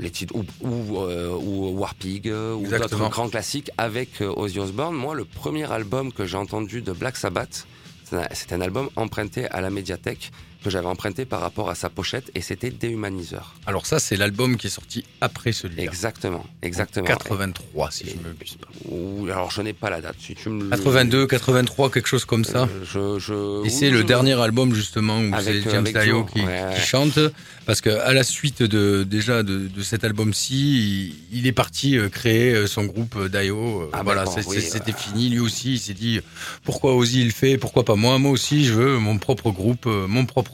les 0.00 0.10
titres 0.10 0.34
ou, 0.34 0.44
ou, 0.60 0.98
euh, 1.02 1.30
ou 1.30 1.68
Warpig 1.78 2.26
ou 2.26 2.66
d'autres 2.66 3.08
grands 3.10 3.28
classiques 3.28 3.70
avec 3.78 4.20
euh, 4.22 4.32
Ozzy 4.36 4.58
Osbourne. 4.58 4.94
Moi, 4.96 5.14
le 5.14 5.24
premier 5.24 5.70
album 5.70 6.12
que 6.12 6.26
j'ai 6.26 6.36
entendu 6.36 6.80
de 6.82 6.92
Black 6.92 7.16
Sabbath, 7.16 7.66
c'est 8.04 8.16
un- 8.16 8.26
c'est 8.32 8.52
un 8.52 8.60
album 8.60 8.88
emprunté 8.96 9.46
à 9.50 9.60
la 9.60 9.70
médiathèque 9.70 10.32
que 10.64 10.70
j'avais 10.70 10.86
emprunté 10.86 11.24
par 11.26 11.40
rapport 11.40 11.70
à 11.70 11.74
sa 11.76 11.90
pochette 11.90 12.30
et 12.34 12.40
c'était 12.40 12.70
Déhumaniseur. 12.70 13.54
Alors 13.66 13.86
ça, 13.86 13.98
c'est 14.00 14.16
l'album 14.16 14.56
qui 14.56 14.66
est 14.68 14.70
sorti 14.70 15.04
après 15.20 15.52
celui-là. 15.52 15.82
Exactement, 15.84 16.44
exactement. 16.62 17.06
83, 17.06 17.90
si 17.90 18.06
je 18.06 18.10
Et- 18.10 18.14
me 18.16 18.22
m'abuse 18.24 18.56
pas. 18.56 18.66
Ou 18.90 19.26
alors 19.26 19.50
je 19.50 19.62
n'ai 19.62 19.72
pas 19.74 19.90
la 19.90 20.00
date. 20.00 20.16
Si 20.18 20.34
tu 20.34 20.48
me 20.48 20.64
le- 20.64 20.70
82, 20.70 21.26
83, 21.26 21.90
quelque 21.90 22.08
chose 22.08 22.24
comme 22.24 22.44
ça. 22.44 22.62
Euh, 22.64 22.84
je, 22.84 23.18
je, 23.18 23.66
Et 23.66 23.70
c'est 23.70 23.90
le 23.90 23.98
je- 23.98 24.02
dernier 24.04 24.32
album 24.40 24.74
justement 24.74 25.18
où 25.18 25.30
c'est 25.40 25.66
euh, 25.66 25.70
James 25.70 25.84
Dio 26.02 26.24
qui, 26.24 26.40
ouais, 26.40 26.46
ouais. 26.46 26.74
qui 26.74 26.80
chante 26.80 27.18
parce 27.66 27.80
que 27.80 27.90
à 27.90 28.12
la 28.12 28.24
suite 28.24 28.62
de 28.62 29.04
déjà 29.04 29.42
de, 29.42 29.68
de 29.68 29.82
cet 29.82 30.04
album-ci, 30.04 31.14
il, 31.32 31.38
il 31.40 31.46
est 31.46 31.52
parti 31.52 31.96
euh, 31.98 32.08
créer 32.08 32.66
son 32.66 32.84
groupe 32.84 33.16
Dio. 33.28 33.88
Ah, 33.92 34.02
voilà, 34.02 34.24
c'était 34.26 34.92
fini. 34.92 35.28
Lui 35.28 35.40
aussi, 35.40 35.74
il 35.74 35.78
s'est 35.78 35.94
dit 35.94 36.20
pourquoi 36.64 36.94
Ozzy 36.94 37.22
il 37.22 37.32
fait, 37.32 37.58
pourquoi 37.58 37.84
pas 37.84 37.94
moi? 37.96 38.18
Moi 38.18 38.30
aussi, 38.30 38.64
je 38.64 38.72
veux 38.74 38.98
mon 38.98 39.18
propre 39.18 39.50
groupe, 39.50 39.86
mon 39.86 40.24
propre 40.26 40.53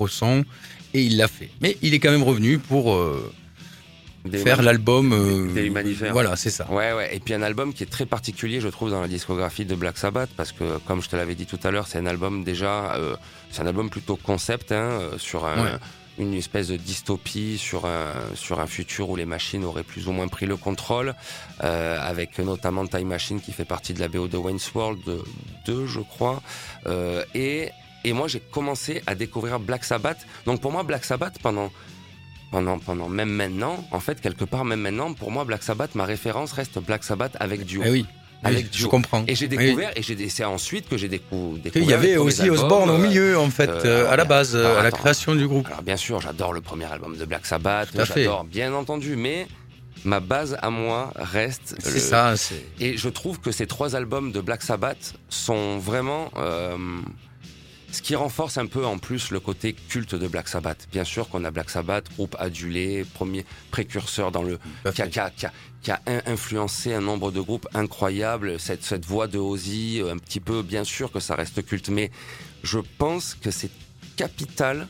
et 0.95 1.03
il 1.03 1.17
l'a 1.17 1.29
fait. 1.29 1.51
Mais 1.61 1.77
il 1.83 1.95
est 1.95 1.99
quand 2.01 2.11
même 2.11 2.23
revenu 2.23 2.59
pour 2.59 2.95
euh, 2.95 3.33
faire 4.33 4.63
l'album. 4.63 5.13
euh. 5.13 5.49
Voilà, 6.13 6.37
c'est 6.37 6.51
ça. 6.51 6.71
Ouais, 6.71 6.93
ouais. 6.93 7.15
Et 7.15 7.21
puis 7.21 7.33
un 7.35 7.43
album 7.43 7.73
qui 7.73 7.83
est 7.85 7.91
très 7.91 8.07
particulier, 8.07 8.61
je 8.61 8.69
trouve, 8.69 8.91
dans 8.91 9.01
la 9.01 9.09
discographie 9.09 9.65
de 9.65 9.75
Black 9.75 9.99
Sabbath, 9.99 10.31
parce 10.37 10.53
que, 10.53 10.79
comme 10.87 11.01
je 11.03 11.09
te 11.09 11.17
l'avais 11.17 11.35
dit 11.35 11.47
tout 11.47 11.59
à 11.65 11.71
l'heure, 11.71 11.87
c'est 11.87 11.99
un 11.99 12.07
album 12.07 12.45
déjà, 12.45 12.95
euh, 12.95 13.17
c'est 13.51 13.63
un 13.63 13.67
album 13.67 13.89
plutôt 13.91 14.17
concept, 14.17 14.73
hein, 14.73 14.77
euh, 15.01 15.19
sur 15.19 15.45
un- 15.47 15.65
Ouais. 15.65 15.71
une 16.19 16.35
espèce 16.35 16.69
de 16.69 16.77
dystopie, 16.77 17.57
sur 17.57 17.87
un, 17.87 18.13
sur 18.35 18.61
un 18.61 18.67
futur 18.67 19.09
où 19.09 19.17
les 19.17 19.25
machines 19.25 19.65
auraient 19.65 19.85
plus 19.85 20.07
ou 20.07 20.13
moins 20.13 20.29
pris 20.29 20.45
le 20.45 20.57
contrôle, 20.59 21.15
avec 21.61 22.39
notamment 22.41 22.87
Time 22.87 23.09
Machine 23.09 23.41
qui 23.41 23.53
fait 23.53 23.65
partie 23.65 23.95
de 23.95 24.01
la 24.01 24.09
BO 24.09 24.29
de 24.29 24.37
Wayne's 24.37 24.71
World 24.75 25.01
2, 25.67 25.87
je 25.87 26.01
crois. 26.01 26.43
Et, 27.35 27.71
et 28.05 28.13
moi, 28.13 28.29
j'ai 28.29 28.41
commencé 28.41 29.03
à 29.07 29.15
découvrir 29.15 29.59
Black 29.61 29.85
Sabbath. 29.85 30.19
Donc 30.47 30.61
pour 30.61 30.73
moi, 30.73 30.83
Black 30.83 31.05
Sabbath, 31.05 31.39
pendant 31.43 31.71
pendant, 32.51 32.79
pendant 32.81 33.09
même 33.09 33.29
maintenant, 33.31 33.85
en 33.93 34.01
fait, 34.01 34.21
quelque 34.21 34.45
part, 34.45 34.65
même 34.65 34.81
maintenant, 34.81 35.13
pour 35.15 35.31
moi, 35.31 35.45
Black 35.45 35.63
Sabbath, 35.63 35.95
ma 35.95 36.05
référence 36.05 36.51
reste 36.53 36.81
Black 36.81 37.05
Sabbath 37.05 37.37
avec 37.39 37.65
Dio. 37.65 37.83
Eh 37.85 37.91
oui, 37.91 38.07
Avec 38.43 38.65
Oui, 38.65 38.69
je 38.73 38.79
Dio. 38.79 38.89
comprends. 38.89 39.23
Et 39.29 39.35
j'ai 39.37 39.47
Oui. 39.47 39.57
découvert, 39.57 39.93
et 39.95 40.03
c'est 40.29 40.45
ensuite 40.45 40.89
que 40.89 40.97
j'ai 40.97 41.09
décou- 41.09 41.61
découvert. 41.63 41.85
Il 41.87 41.89
y 41.91 41.93
avait 41.93 42.17
aussi 42.17 42.51
Osborne 42.51 42.91
au 42.91 42.95
euh, 42.95 42.99
milieu, 42.99 43.39
en 43.39 43.51
fait, 43.51 43.69
euh, 43.69 43.83
euh, 44.07 44.11
à 44.11 44.17
la 44.17 44.25
base, 44.25 44.57
alors, 44.57 44.79
à 44.79 44.83
la 44.83 44.91
création 44.91 45.35
du 45.37 45.47
groupe. 45.47 45.67
Alors 45.69 45.83
bien 45.83 45.97
sûr, 45.97 46.21
j'adore 46.21 46.53
le 46.53 46.61
premier 46.61 46.87
album 46.87 47.17
de 47.17 47.25
Black 47.25 47.47
Sabbath, 47.47 47.93
Tout 47.93 48.01
à 48.01 48.05
fait. 48.07 48.25
j'adore, 48.25 48.43
bien 48.45 48.73
entendu, 48.75 49.15
mais 49.15 49.47
ma 50.05 50.19
base 50.21 50.57
à 50.63 50.71
moi 50.71 51.13
reste. 51.17 51.77
C'est 51.79 51.93
le- 51.95 52.01
ça, 52.01 52.37
c'est. 52.37 52.65
Et 52.81 52.97
je 52.97 53.09
trouve 53.11 53.39
que 53.41 53.53
ces 53.53 53.67
trois 53.69 53.95
albums 53.95 54.33
de 54.33 54.41
Black 54.41 54.63
Sabbath 54.63 55.15
sont 55.29 55.79
vraiment 55.79 56.31
euh, 56.37 56.77
ce 57.93 58.03
qui 58.03 58.15
renforce 58.15 58.57
un 58.59 58.67
peu 58.67 58.85
en 58.87 58.99
plus 58.99 59.31
le 59.31 59.41
côté 59.41 59.73
culte 59.73 60.15
de 60.15 60.29
Black 60.29 60.49
Sabbath. 60.49 60.87
Bien 60.93 61.05
sûr 61.05 61.29
qu'on 61.29 61.45
a 61.45 61.51
Black 61.51 61.71
Sabbath, 61.71 62.07
groupe 62.15 62.37
adulé, 62.39 63.05
premier 63.15 63.45
précurseur 63.71 64.31
dans 64.31 64.43
le 64.43 64.59
qui 64.95 65.03
a, 65.03 65.07
qui 65.09 65.19
a- 65.21 65.31
qui 65.31 65.47
a- 65.47 65.53
qui 65.83 65.91
a 65.91 66.01
in- 66.07 66.21
influencé 66.27 66.93
un 66.93 67.01
nombre 67.01 67.31
de 67.33 67.41
groupes 67.41 67.67
incroyables. 67.75 68.61
Cette, 68.61 68.85
cette 68.85 69.07
voix 69.07 69.27
de 69.29 69.39
Ozzy, 69.39 70.03
un 70.09 70.19
petit 70.19 70.41
peu, 70.41 70.63
bien 70.63 70.85
sûr 70.85 71.11
que 71.11 71.21
ça 71.21 71.35
reste 71.35 71.65
culte, 71.65 71.89
mais 71.89 72.11
je 72.63 72.79
pense 72.99 73.35
que 73.35 73.51
c'est 73.51 73.71
capital 74.17 74.87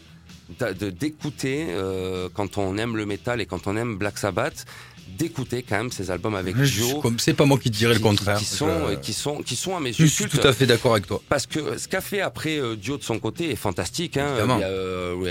d'écouter 0.99 1.67
euh, 1.71 2.29
quand 2.35 2.59
on 2.59 2.77
aime 2.77 2.97
le 2.97 3.07
métal 3.07 3.41
et 3.41 3.47
quand 3.47 3.67
on 3.67 3.77
aime 3.77 3.97
Black 3.97 4.19
Sabbath, 4.19 4.67
d'écouter 5.17 5.63
quand 5.69 5.77
même 5.77 5.93
ces 5.93 6.11
albums 6.11 6.35
avec 6.35 6.57
Je 6.57 6.65
suis 6.65 6.83
Dio. 6.85 7.01
comme- 7.01 7.19
C'est 7.19 7.35
pas 7.35 7.45
moi 7.45 7.59
qui 7.59 7.71
te 7.71 7.77
dirais 7.77 7.95
le 7.95 8.01
contraire. 8.01 8.39
Qui, 8.39 8.45
sont, 8.45 8.67
Je- 8.67 8.93
euh, 8.93 8.97
qui 8.97 9.13
sont, 9.13 9.43
qui 9.43 9.57
sont 9.57 9.77
à 9.77 9.81
mes 9.81 9.93
Je 9.93 10.03
yeux 10.03 10.09
suis 10.09 10.25
cultes. 10.25 10.41
tout 10.41 10.47
à 10.49 10.53
fait 10.53 10.67
d'accord 10.67 10.93
avec 10.93 11.07
toi. 11.07 11.21
Parce 11.29 11.47
que 11.47 11.77
ce 11.79 11.87
qu'a 11.89 12.01
fait 12.01 12.21
après 12.21 12.59
euh, 12.59 12.77
Dio 12.77 12.97
de 12.99 13.03
son 13.03 13.19
côté 13.19 13.51
est 13.51 13.57
fantastique. 13.57 14.17
Hein. 14.17 14.35
Il, 14.39 14.61
y 14.61 14.63
a, 14.63 14.67
euh, 14.67 15.15
oui, 15.17 15.29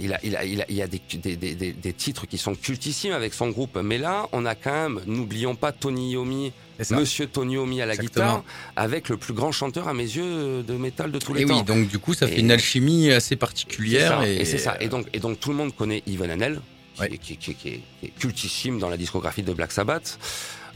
il, 0.00 0.12
a, 0.12 0.18
il, 0.24 0.36
a, 0.36 0.44
il, 0.44 0.60
a, 0.62 0.64
il 0.68 0.74
y 0.76 0.82
a 0.82 0.86
des, 0.86 1.00
des, 1.14 1.36
des, 1.36 1.54
des, 1.54 1.72
des 1.72 1.92
titres 1.92 2.26
qui 2.26 2.38
sont 2.38 2.54
cultissimes 2.54 3.12
avec 3.12 3.34
son 3.34 3.48
groupe. 3.50 3.78
Mais 3.82 3.98
là, 3.98 4.26
on 4.32 4.44
a 4.46 4.54
quand 4.54 4.72
même, 4.72 5.00
n'oublions 5.06 5.54
pas 5.54 5.72
Tony 5.72 6.12
Yomi. 6.12 6.52
Monsieur 6.90 7.26
Tony 7.26 7.54
Yomi 7.54 7.80
à 7.80 7.86
la 7.86 7.94
Exactement. 7.94 8.26
guitare, 8.38 8.44
avec 8.74 9.08
le 9.08 9.16
plus 9.16 9.34
grand 9.34 9.52
chanteur 9.52 9.86
à 9.86 9.94
mes 9.94 10.02
yeux 10.02 10.64
de 10.66 10.72
métal 10.74 11.12
de 11.12 11.18
tous 11.20 11.32
les 11.32 11.42
Et 11.42 11.46
temps. 11.46 11.58
oui, 11.58 11.62
donc 11.62 11.86
du 11.86 12.00
coup, 12.00 12.12
ça 12.12 12.26
fait 12.26 12.36
Et- 12.36 12.40
une 12.40 12.50
alchimie 12.50 13.12
assez 13.12 13.36
particulière. 13.36 14.24
Et, 14.24 14.36
et, 14.38 14.44
c'est 14.44 14.58
ça. 14.58 14.76
Et 14.80 14.88
donc, 14.88 15.06
et 15.12 15.20
donc 15.20 15.38
tout 15.38 15.50
le 15.50 15.56
monde 15.56 15.72
connaît 15.76 16.02
Ivan 16.08 16.28
Hanel, 16.30 16.60
qui, 16.94 17.00
Ouais. 17.00 17.12
est- 17.14 17.18
qui, 17.18 17.36
qui- 17.36 17.54
qui 17.54 17.68
est, 17.68 17.80
qui 18.00 18.06
est 18.06 18.12
cultissime 18.18 18.78
dans 18.78 18.88
la 18.88 18.96
discographie 18.96 19.42
de 19.42 19.52
Black 19.52 19.72
Sabbath. 19.72 20.18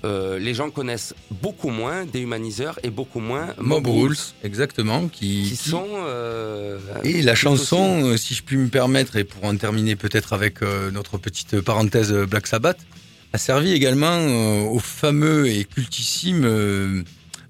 Euh, 0.05 0.39
les 0.39 0.53
gens 0.53 0.71
connaissent 0.71 1.15
beaucoup 1.31 1.71
moins 1.71 2.05
Déhumaniseur 2.05 2.79
et 2.83 2.91
beaucoup 2.91 3.19
moins 3.19 3.55
Mob 3.59 3.87
Rules, 3.87 4.17
exactement, 4.45 5.09
qui, 5.09 5.57
sont 5.57 5.87
euh, 6.05 6.79
Et 7.03 7.23
la 7.23 7.35
chanson, 7.35 8.01
aussi- 8.03 8.09
euh, 8.11 8.17
si 8.19 8.35
je 8.35 8.43
puis 8.43 8.59
me 8.59 8.69
permettre, 8.69 9.17
et 9.17 9.25
pour 9.25 9.45
en 9.45 9.57
terminer 9.57 9.97
peut-être 9.97 10.35
avec 10.35 10.63
euh, 10.63 10.91
notre 10.91 11.17
petite 11.17 11.61
parenthèse 11.63 12.13
Black 12.13 12.47
Sabbath, 12.47 12.79
a 13.33 13.39
servi 13.39 13.73
également 13.73 14.19
au 14.71 14.79
fameux 14.79 15.49
et 15.49 15.65
cultissime 15.65 16.45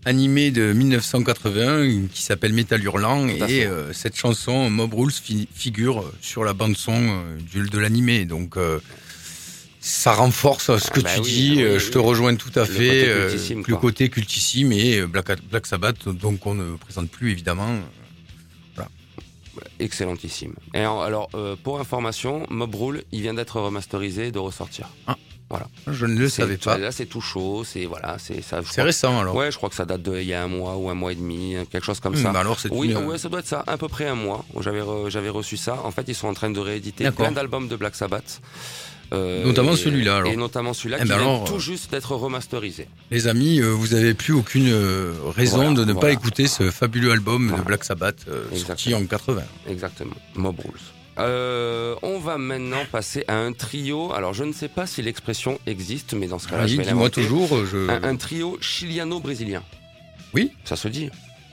animé 0.07 0.51
de 0.53 0.73
1981 0.73 2.07
qui 2.07 2.23
s'appelle 2.23 2.53
Metal 2.55 2.83
Hurlant. 2.83 3.29
Et 3.29 3.67
euh, 3.67 3.93
cette 3.93 4.17
chanson, 4.17 4.71
Mob 4.71 4.95
Rules, 4.95 5.13
fi- 5.13 5.49
figure 5.53 6.11
sur 6.23 6.45
la 6.45 6.55
bande-son 6.55 6.95
euh, 6.97 7.37
du- 7.39 7.69
de 7.69 7.79
l'animé. 7.79 8.25
Donc 8.25 8.57
euh, 8.57 8.79
ça 9.81 10.13
renforce 10.15 10.71
euh, 10.71 10.79
ce 10.79 10.89
Ah 10.91 10.95
que 10.95 11.01
bah 11.01 11.11
tu 11.17 11.21
oui, 11.21 11.27
dis, 11.31 11.51
ah 11.51 11.57
oui, 11.57 11.63
euh, 11.65 11.79
je 11.79 11.91
te 11.91 11.99
rejoins 11.99 12.35
tout 12.37 12.53
à 12.55 12.61
Le 12.61 12.67
fait. 12.67 12.87
côté 12.87 13.09
euh, 13.09 13.29
cultissime, 13.31 13.63
le 13.67 13.77
côté 13.77 14.09
cultissime 14.09 14.73
et 14.73 14.99
euh, 15.01 15.07
Black, 15.07 15.27
Black 15.51 15.67
Sabbath, 15.67 16.09
donc 16.09 16.47
on 16.47 16.55
ne 16.55 16.77
présente 16.77 17.11
plus 17.11 17.33
évidemment. 17.33 17.77
excellentissime. 19.79 20.55
Et 20.75 20.81
alors, 20.81 21.29
euh, 21.35 21.57
pour 21.63 21.81
information, 21.81 22.47
Mob 22.51 22.75
Rule, 22.75 23.05
il 23.13 23.23
vient 23.23 23.35
d'être 23.35 23.59
remasterisé 23.61 24.27
et 24.29 24.31
de 24.33 24.39
ressortir. 24.39 24.89
Voilà. 25.49 25.67
Je 25.87 26.07
ne 26.07 26.19
le 26.19 26.29
savais 26.29 26.57
pas. 26.57 26.77
Là, 26.77 26.91
c'est 26.91 27.07
tout 27.07 27.21
chaud. 27.21 27.63
C'est 27.65 27.85
voilà, 27.87 28.17
c'est 28.19 28.43
ça. 28.43 28.61
C'est 28.69 28.83
récent 28.83 29.21
alors. 29.21 29.35
Ouais, 29.37 29.53
je 29.53 29.57
crois 29.57 29.69
que 29.69 29.77
ça 29.77 29.85
date 29.85 30.03
de 30.03 30.19
il 30.19 30.27
y 30.27 30.35
a 30.35 30.43
un 30.43 30.49
mois 30.49 30.77
ou 30.77 30.91
un 30.91 30.95
mois 30.95 31.13
et 31.13 31.15
demi, 31.15 31.55
quelque 31.71 31.85
chose 31.85 32.01
comme 32.01 32.15
Hum, 32.17 32.23
ça. 32.23 32.33
bah 32.33 32.41
alors 32.41 32.59
c'est 32.59 32.71
Oui, 32.73 32.91
une- 32.91 32.97
ouais, 33.07 33.17
ça 33.19 33.29
doit 33.29 33.39
être 33.41 33.47
ça, 33.47 33.63
à 33.67 33.77
peu 33.77 33.87
près 33.89 34.09
un 34.09 34.17
mois. 34.17 34.45
J'avais 34.61 34.81
re- 34.81 35.09
j'avais 35.09 35.29
reçu 35.29 35.57
ça. 35.57 35.81
En 35.85 35.91
fait, 35.93 36.05
ils 36.09 36.15
sont 36.17 36.27
en 36.29 36.35
train 36.35 36.51
de 36.51 36.59
rééditer 36.59 37.09
plein 37.13 37.31
d'albums 37.31 37.69
de 37.69 37.77
Black 37.77 37.95
Sabbath. 37.95 38.41
Euh, 39.13 39.45
Notamment 39.45 39.77
celui-là, 39.77 40.17
alors. 40.17 40.33
Et 40.33 40.37
notamment 40.37 40.73
celui-là 40.73 40.97
Eh 40.99 41.03
qui 41.05 41.09
ben 41.11 41.19
vient 41.19 41.27
alors, 41.29 41.45
tout 41.45 41.55
euh, 41.55 41.59
juste 41.61 41.93
d'être 41.93 42.17
remasterisé. 42.17 42.89
Les 43.13 43.29
amis, 43.29 43.61
euh, 43.61 43.69
vous 43.71 43.95
avez 43.95 44.15
plus 44.15 44.33
aucune 44.35 44.67
euh, 44.69 45.13
raison 45.29 45.59
Voilà, 45.59 45.75
de 45.75 45.85
ne 45.85 45.93
pas 45.93 46.11
écouter 46.11 46.49
ce 46.49 46.73
fabuleux 46.73 47.13
album 47.13 47.47
Voilà. 47.47 47.63
de 47.63 47.67
Black 47.69 47.85
Sabbath 47.85 48.17
euh, 48.27 48.43
sorti 48.57 48.97
en 48.97 49.07
80. 49.07 49.43
Exactement. 49.69 50.17
Mob 50.35 50.57
Rules. 50.59 50.73
Euh, 51.19 51.95
on 52.03 52.19
va 52.19 52.37
maintenant 52.39 52.85
passer 52.93 53.25
à 53.29 53.37
un 53.37 53.53
trio. 53.53 54.13
Alors, 54.13 54.35
je 54.35 54.45
ne 54.45 54.53
sais 54.53 54.69
pas 54.69 54.87
si 54.87 55.01
l'expression 55.03 55.59
existe, 55.67 56.13
mais 56.15 56.27
dans 56.27 56.39
ce 56.39 56.49
cas-là, 56.49 56.67
je 56.67 56.73
Oui, 56.73 56.79
vais 56.79 56.85
dis-moi 56.85 57.05
l'inventer. 57.05 57.23
toujours. 57.23 57.57
euh, 57.57 57.67
Je... 57.71 57.89
Un, 57.91 58.03
un 58.03 58.17
trio 58.17 58.59
chiliano-brésilien. 58.61 59.63
Oui. 60.35 60.53
Ça 60.65 60.77
se 60.77 60.89
dit. 60.89 61.09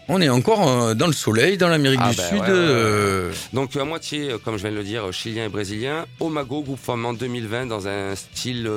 On 0.09 0.19
est 0.21 0.27
encore 0.27 0.67
euh, 0.67 0.93
dans 0.95 1.07
le 1.07 1.13
soleil, 1.13 1.57
dans 1.57 1.69
l'Amérique 1.69 2.01
Ah 2.03 2.11
du 2.11 2.17
ben 2.17 2.27
Sud. 2.29 2.39
ouais, 2.39 2.45
ouais, 2.47 2.51
ouais. 2.51 2.55
euh, 2.57 3.31
Donc 3.53 3.75
à 3.77 3.85
moitié, 3.85 4.35
comme 4.43 4.57
je 4.57 4.63
viens 4.63 4.71
de 4.71 4.75
le 4.75 4.83
dire, 4.83 5.13
chilien 5.13 5.45
et 5.45 5.49
brésilien. 5.49 6.05
Omago, 6.19 6.61
groupe 6.61 6.79
formé 6.79 7.07
en 7.07 7.13
2020 7.13 7.67
dans 7.67 7.87
un 7.87 8.13
style 8.15 8.69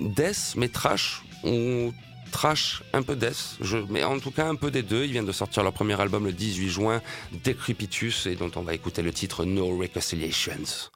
death, 0.00 0.54
mais 0.56 0.66
trash, 0.68 1.22
ou 1.44 1.92
trash, 2.32 2.82
un 2.92 3.02
peu 3.02 3.14
death, 3.14 3.56
je, 3.60 3.78
mais 3.88 4.02
en 4.02 4.18
tout 4.18 4.32
cas 4.32 4.48
un 4.48 4.56
peu 4.56 4.72
des 4.72 4.82
deux. 4.82 5.04
Ils 5.04 5.12
viennent 5.12 5.26
de 5.26 5.32
sortir 5.32 5.62
leur 5.62 5.72
premier 5.72 6.00
album 6.00 6.24
le 6.24 6.32
18 6.32 6.68
juin, 6.68 7.02
Decrepitus, 7.44 8.26
et 8.26 8.34
dont 8.34 8.50
on 8.56 8.62
va 8.62 8.74
écouter 8.74 9.02
le 9.02 9.12
titre 9.12 9.44
No 9.44 9.78
Reconciliations. 9.78 10.90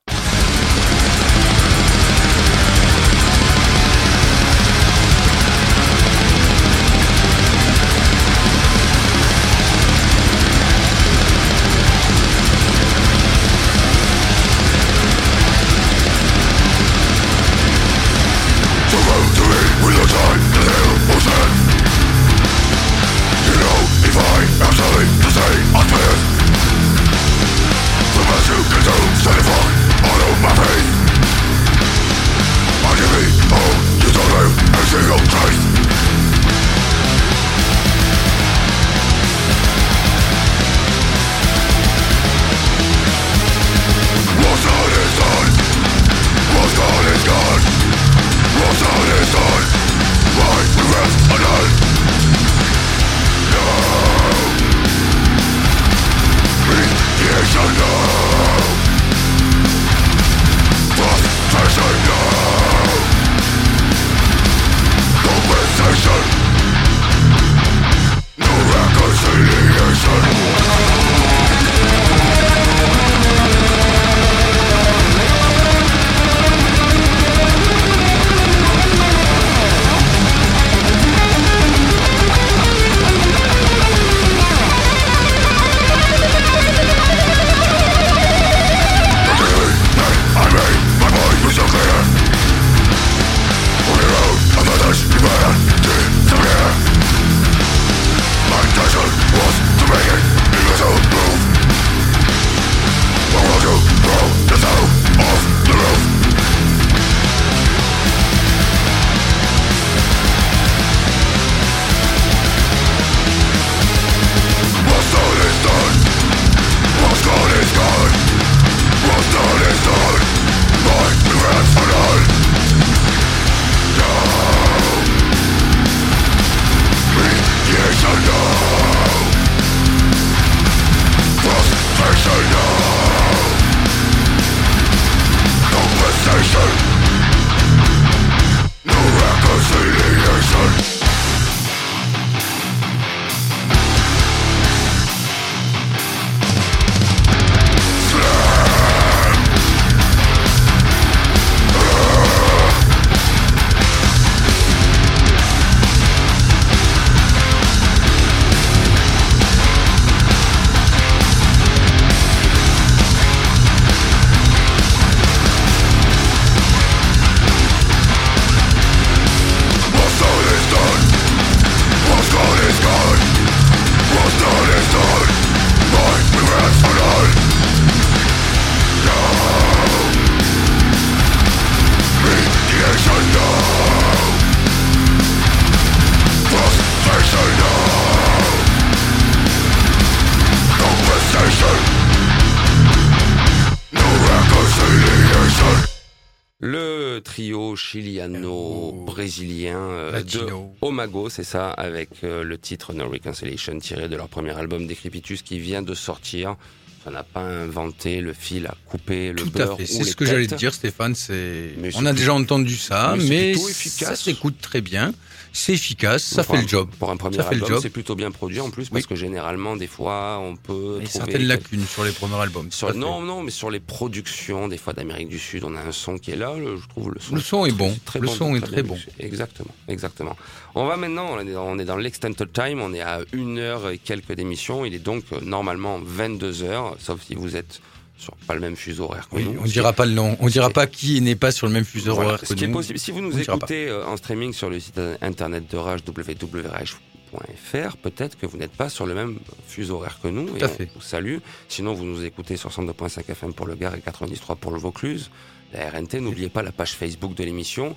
Chiliano-brésilien 197.76 199.78
euh, 199.78 200.22
de. 200.22 200.46
Omago, 200.80 201.28
c'est 201.28 201.44
ça, 201.44 201.70
avec 201.70 202.10
euh, 202.24 202.42
le 202.42 202.58
titre 202.58 202.92
No 202.92 203.08
Reconciliation 203.08 203.78
tiré 203.78 204.08
de 204.08 204.16
leur 204.16 204.28
premier 204.28 204.56
album 204.56 204.86
Décrépitus 204.86 205.42
qui 205.42 205.58
vient 205.58 205.82
de 205.82 205.94
sortir. 205.94 206.56
Ça 207.04 207.10
n'a 207.12 207.22
pas 207.22 207.42
inventé 207.42 208.20
le 208.20 208.32
fil 208.32 208.66
à 208.66 208.74
couper 208.86 209.30
le 209.30 209.42
Tout 209.42 209.50
beurre 209.50 209.74
à 209.74 209.76
fait. 209.76 209.84
ou 209.84 209.86
C'est 209.86 210.04
ce 210.04 210.16
que 210.16 210.24
j'allais 210.24 210.48
te 210.48 210.56
dire, 210.56 210.74
Stéphane. 210.74 211.14
C'est. 211.14 211.70
On 211.94 212.04
a 212.04 212.12
déjà 212.12 212.34
entendu 212.34 212.76
ça, 212.76 213.14
mais 213.16 213.54
c'est 213.54 214.04
ça 214.04 214.16
s'écoute 214.16 214.56
très 214.60 214.80
bien. 214.80 215.12
C'est 215.58 215.72
efficace, 215.72 216.22
ça 216.22 216.42
fait 216.44 216.56
un- 216.58 216.60
le 216.62 216.68
job. 216.68 216.90
Pour 216.98 217.10
un 217.10 217.16
premier 217.16 217.36
Ça 217.38 217.44
le 217.50 217.62
album, 217.62 217.78
c'est 217.80 217.88
plutôt 217.88 218.14
bien 218.14 218.30
produit 218.30 218.60
en 218.60 218.68
plus 218.68 218.90
parce 218.90 219.02
Oui. 219.04 219.08
que 219.08 219.14
généralement, 219.14 219.74
des 219.74 219.86
fois, 219.86 220.38
on 220.38 220.54
peut 220.54 220.96
Il 220.98 221.04
y 221.04 221.06
a 221.06 221.10
certaines 221.10 221.46
lacunes 221.46 221.86
sur 221.86 222.04
les 222.04 222.12
premiers 222.12 222.34
albums. 222.36 222.70
Sur, 222.70 222.94
non, 222.94 223.22
non, 223.22 223.42
mais 223.42 223.50
sur 223.50 223.70
les 223.70 223.80
productions, 223.80 224.68
des 224.68 224.76
fois 224.76 224.92
d'Amérique 224.92 225.28
du 225.30 225.38
Sud, 225.38 225.64
on 225.64 225.74
a 225.74 225.80
un 225.80 225.92
son 225.92 226.18
qui 226.18 226.30
est 226.32 226.36
là. 226.36 226.52
le- 226.58 226.76
je 226.76 226.86
trouve 226.88 227.10
le 227.10 227.20
son. 227.20 227.34
Le 227.34 227.40
son 227.40 227.64
est 227.64 227.72
bon. 227.72 227.96
très 228.04 228.18
Le 228.20 228.26
bon, 228.26 228.32
son 228.34 228.54
est 228.54 228.60
très 228.60 228.82
bon. 228.82 228.98
Exactement, 229.18 229.74
exactement. 229.88 230.36
On 230.74 230.84
va 230.86 230.98
maintenant, 230.98 231.26
on 231.32 231.40
est 231.40 231.52
dans, 231.52 231.64
on 231.66 231.78
est 231.78 231.86
dans 231.86 231.96
l'extended 231.96 232.52
time, 232.52 232.80
on 232.82 232.92
est 232.92 233.00
à 233.00 233.20
une 233.32 233.58
heure 233.58 233.88
et 233.88 233.96
quelques 233.96 234.32
d'émission. 234.34 234.84
Il 234.84 234.94
est 234.94 234.98
donc 234.98 235.24
euh, 235.32 235.40
normalement 235.42 235.98
22 236.04 236.64
heures, 236.64 236.96
sauf 237.00 237.22
si 237.22 237.34
vous 237.34 237.56
êtes 237.56 237.80
sur 238.18 238.34
pas 238.46 238.54
le 238.54 238.60
même 238.60 238.76
fuseau 238.76 239.04
horaire 239.04 239.28
que 239.28 239.36
Oui, 239.36 239.44
nous. 239.44 239.60
on 239.60 239.64
dira 239.64 239.92
pas 239.92 240.06
le 240.06 240.12
nom. 240.12 240.36
On 240.40 240.46
dira 240.48 240.70
pas 240.70 240.86
qui 240.86 241.20
n'est 241.20 241.36
pas 241.36 241.50
sur 241.52 241.66
le 241.66 241.72
même 241.72 241.84
fuseau 241.84 242.14
Voilà, 242.14 242.28
horaire 242.30 242.40
que 242.40 242.46
ce 242.46 242.54
qui 242.54 242.64
est 242.64 242.66
nous. 242.66 242.72
possible. 242.72 242.98
Si 242.98 243.10
vous 243.10 243.20
nous 243.20 243.34
on 243.36 243.38
écoutez 243.38 243.88
euh, 243.88 244.06
en 244.06 244.16
streaming 244.16 244.52
sur 244.52 244.70
le 244.70 244.80
site 244.80 245.00
internet 245.20 245.70
de 245.70 245.76
Rage, 245.76 246.00
www.rage.fr, 246.06 247.96
peut-être 247.98 248.38
que 248.38 248.46
vous 248.46 248.56
n'êtes 248.56 248.72
pas 248.72 248.88
sur 248.88 249.06
le 249.06 249.14
même 249.14 249.38
fuseau 249.66 249.96
horaire 249.96 250.18
que 250.22 250.28
nous. 250.28 250.46
Tout 250.48 250.56
et 250.56 250.62
à 250.62 250.66
on 250.66 250.68
fait. 250.70 250.88
vous 250.94 251.00
salue. 251.00 251.38
Sinon, 251.68 251.92
vous 251.94 252.04
nous 252.04 252.24
écoutez 252.24 252.56
sur 252.56 252.70
102.5 252.70 253.28
FM 253.30 253.52
pour 253.52 253.66
le 253.66 253.74
Gard 253.74 253.94
et 253.94 254.00
93 254.00 254.56
pour 254.60 254.70
le 254.72 254.78
Vaucluse. 254.78 255.30
La 255.72 255.90
RNT, 255.90 256.20
n'oubliez 256.20 256.48
pas 256.48 256.62
la 256.62 256.72
page 256.72 256.92
Facebook 256.92 257.34
de 257.34 257.44
l'émission. 257.44 257.96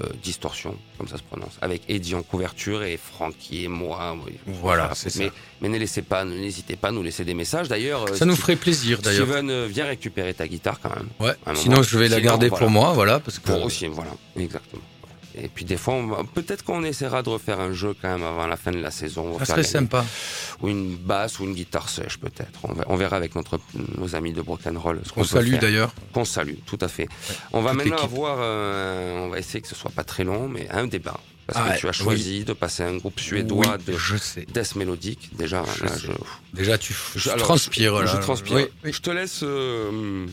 Euh, 0.00 0.08
Distorsion, 0.22 0.76
comme 0.98 1.06
ça 1.08 1.16
se 1.18 1.22
prononce, 1.22 1.52
avec 1.60 1.82
Eddie 1.88 2.14
en 2.14 2.22
couverture 2.22 2.82
et 2.82 2.96
Francky 2.96 3.64
et 3.64 3.68
moi. 3.68 4.16
oui. 4.26 4.32
Voilà, 4.46 4.90
c'est 4.94 5.10
ça. 5.10 5.20
Mais, 5.20 5.32
mais 5.60 5.68
ne 5.68 5.78
laissez 5.78 6.02
pas, 6.02 6.24
n'hésitez 6.24 6.76
pas 6.76 6.88
à 6.88 6.92
nous 6.92 7.02
laisser 7.02 7.24
des 7.24 7.34
messages. 7.34 7.68
D'ailleurs, 7.68 8.04
euh, 8.10 8.14
Ça 8.14 8.24
nous 8.26 8.36
ferait 8.36 8.56
plaisir 8.56 9.00
d'ailleurs. 9.02 9.26
Steven, 9.28 9.50
euh, 9.50 9.66
viens 9.70 9.86
récupérer 9.86 10.34
ta 10.34 10.48
guitare 10.48 10.80
quand 10.80 10.94
même. 10.94 11.08
Ouais. 11.20 11.34
Sinon, 11.54 11.82
je 11.82 11.96
vais 11.98 12.08
la 12.08 12.16
Sinon, 12.16 12.28
garder 12.28 12.48
voilà. 12.48 12.64
pour 12.64 12.70
moi, 12.70 12.92
voilà, 12.92 13.20
parce 13.20 13.38
que. 13.38 13.46
Pour 13.52 13.64
aussi, 13.64 13.86
voilà, 13.86 14.10
exactement. 14.36 14.82
Et 15.36 15.48
puis 15.48 15.64
des 15.64 15.76
fois, 15.76 16.00
va- 16.06 16.22
peut-être 16.32 16.62
qu'on 16.64 16.84
essaiera 16.84 17.22
de 17.22 17.28
refaire 17.28 17.58
un 17.60 17.72
jeu 17.72 17.94
quand 18.00 18.08
même 18.08 18.22
avant 18.22 18.46
la 18.46 18.56
fin 18.56 18.70
de 18.70 18.78
la 18.78 18.90
saison. 18.90 19.38
Ça 19.40 19.44
serait 19.46 19.56
gagner- 19.62 19.68
sympa. 19.68 20.04
Ou 20.60 20.68
une 20.68 20.94
basse 20.96 21.40
ou 21.40 21.44
une 21.44 21.54
guitare 21.54 21.88
sèche 21.88 22.18
peut-être. 22.18 22.60
On, 22.88 22.96
verra 22.96 23.16
avec 23.16 23.34
notre, 23.34 23.58
nos 23.98 24.14
amis 24.14 24.32
de 24.32 24.42
Broken 24.42 24.76
Roll 24.78 25.00
ce 25.04 25.12
qu'on 25.12 25.22
On 25.22 25.24
salue 25.24 25.56
d'ailleurs. 25.56 25.92
Qu'on 26.12 26.24
salue, 26.24 26.54
tout 26.66 26.78
à 26.80 26.88
fait. 26.88 27.08
On 27.52 27.62
va 27.62 27.72
maintenant 27.72 27.96
avoir, 27.96 28.36
euh, 28.40 29.18
on 29.26 29.28
va 29.28 29.38
essayer 29.38 29.60
que 29.60 29.68
ce 29.68 29.74
soit 29.74 29.90
pas 29.90 30.04
très 30.04 30.22
long, 30.24 30.48
mais 30.48 30.68
un 30.70 30.86
débat. 30.86 31.18
Parce 31.46 31.58
Ah 31.58 31.64
que 31.68 31.72
ouais, 31.74 31.78
tu 31.80 31.88
as 31.88 31.92
choisi 31.92 32.44
de 32.44 32.54
passer 32.54 32.84
un 32.84 32.96
groupe 32.96 33.20
suédois 33.20 33.76
Oui, 33.78 33.84
de 33.92 33.98
je 33.98 34.16
sais. 34.16 34.46
death 34.50 34.76
mélodique. 34.76 35.28
Déjà, 35.36 35.62
Je 35.78 35.84
là, 35.84 35.90
je, 36.02 36.10
Déjà, 36.56 36.78
tu, 36.78 36.94
je- 37.16 37.28
alors, 37.28 37.44
transpires. 37.46 37.98
je, 37.98 38.04
là. 38.04 38.10
je 38.14 38.16
transpire. 38.22 38.66
Oui. 38.82 38.92
Je 38.92 38.98
te 39.00 39.10
laisse 39.10 39.40
euh, 39.42 40.26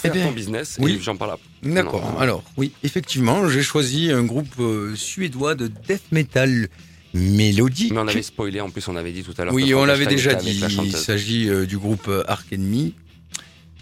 faire 0.00 0.10
Eh 0.14 0.18
bien, 0.18 0.26
ton 0.26 0.32
business 0.32 0.76
oui. 0.80 0.98
j'en 1.02 1.16
parle 1.16 1.32
après. 1.32 1.48
D'accord. 1.62 2.16
Alors, 2.20 2.42
oui, 2.56 2.72
effectivement, 2.82 3.48
j'ai 3.48 3.62
choisi 3.62 4.10
un 4.10 4.22
groupe 4.24 4.48
euh, 4.58 4.94
suédois 4.96 5.54
de 5.54 5.68
death 5.68 6.02
metal 6.12 6.68
mélodique. 7.14 7.92
Mais 7.92 7.98
on 7.98 8.08
avait 8.08 8.22
spoilé, 8.22 8.60
en 8.60 8.70
plus 8.70 8.86
on 8.88 8.96
avait 8.96 9.12
dit 9.12 9.22
tout 9.22 9.34
à 9.38 9.44
l'heure. 9.44 9.54
Oui, 9.54 9.74
on 9.74 9.84
l'avait 9.84 10.06
déjà 10.06 10.34
dit. 10.34 10.62
Il 10.84 10.96
s'agit 10.96 11.48
euh, 11.48 11.66
du 11.66 11.78
groupe 11.78 12.06
euh, 12.08 12.22
Ark 12.28 12.46
Enemy. 12.52 12.94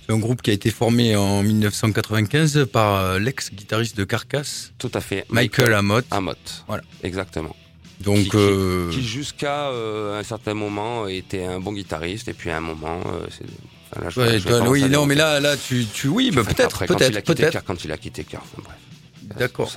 C'est 0.06 0.14
un 0.14 0.18
groupe 0.18 0.40
qui 0.40 0.48
a 0.50 0.54
été 0.54 0.70
formé 0.70 1.16
en 1.16 1.42
1995 1.42 2.66
par 2.72 2.94
euh, 2.94 3.18
l'ex-guitariste 3.18 3.96
de 3.98 4.04
Carcass, 4.04 4.72
Tout 4.78 4.90
à 4.94 5.00
fait. 5.02 5.26
Michael 5.28 5.74
Amott. 5.74 6.06
Amott. 6.10 6.64
Voilà. 6.66 6.82
Exactement. 7.02 7.54
Donc, 8.00 8.16
Qui- 8.16 8.30
qui- 8.30 8.96
Qui 9.00 9.04
jusqu'à 9.06 9.68
un 9.70 10.22
certain 10.22 10.54
moment 10.54 11.06
était 11.08 11.44
un 11.44 11.60
bon 11.60 11.72
guitariste 11.72 12.28
et 12.28 12.32
puis 12.32 12.48
à 12.48 12.56
un 12.56 12.60
moment, 12.60 13.00
c'est. 13.30 13.44
Enfin, 13.92 14.04
là, 14.04 14.10
je- 14.10 14.20
ouais, 14.20 14.38
je 14.38 14.44
vais 14.44 14.50
toi, 14.50 14.60
pas 14.60 14.68
oui, 14.70 14.84
non, 14.88 15.06
mais 15.06 15.14
là, 15.14 15.40
là, 15.40 15.56
tu, 15.56 15.86
tu, 15.92 16.08
oui, 16.08 16.30
bah, 16.30 16.42
peut-être, 16.44 16.86
peut-être, 16.86 17.20
quitté 17.22 17.34
peut-être. 17.34 17.64
Quand 17.64 17.84
il 17.84 17.92
a 17.92 17.96
quitté 17.98 18.24
cœur. 18.24 18.42
Enfin, 18.44 18.62
bref. 18.64 19.38
D'accord. 19.38 19.70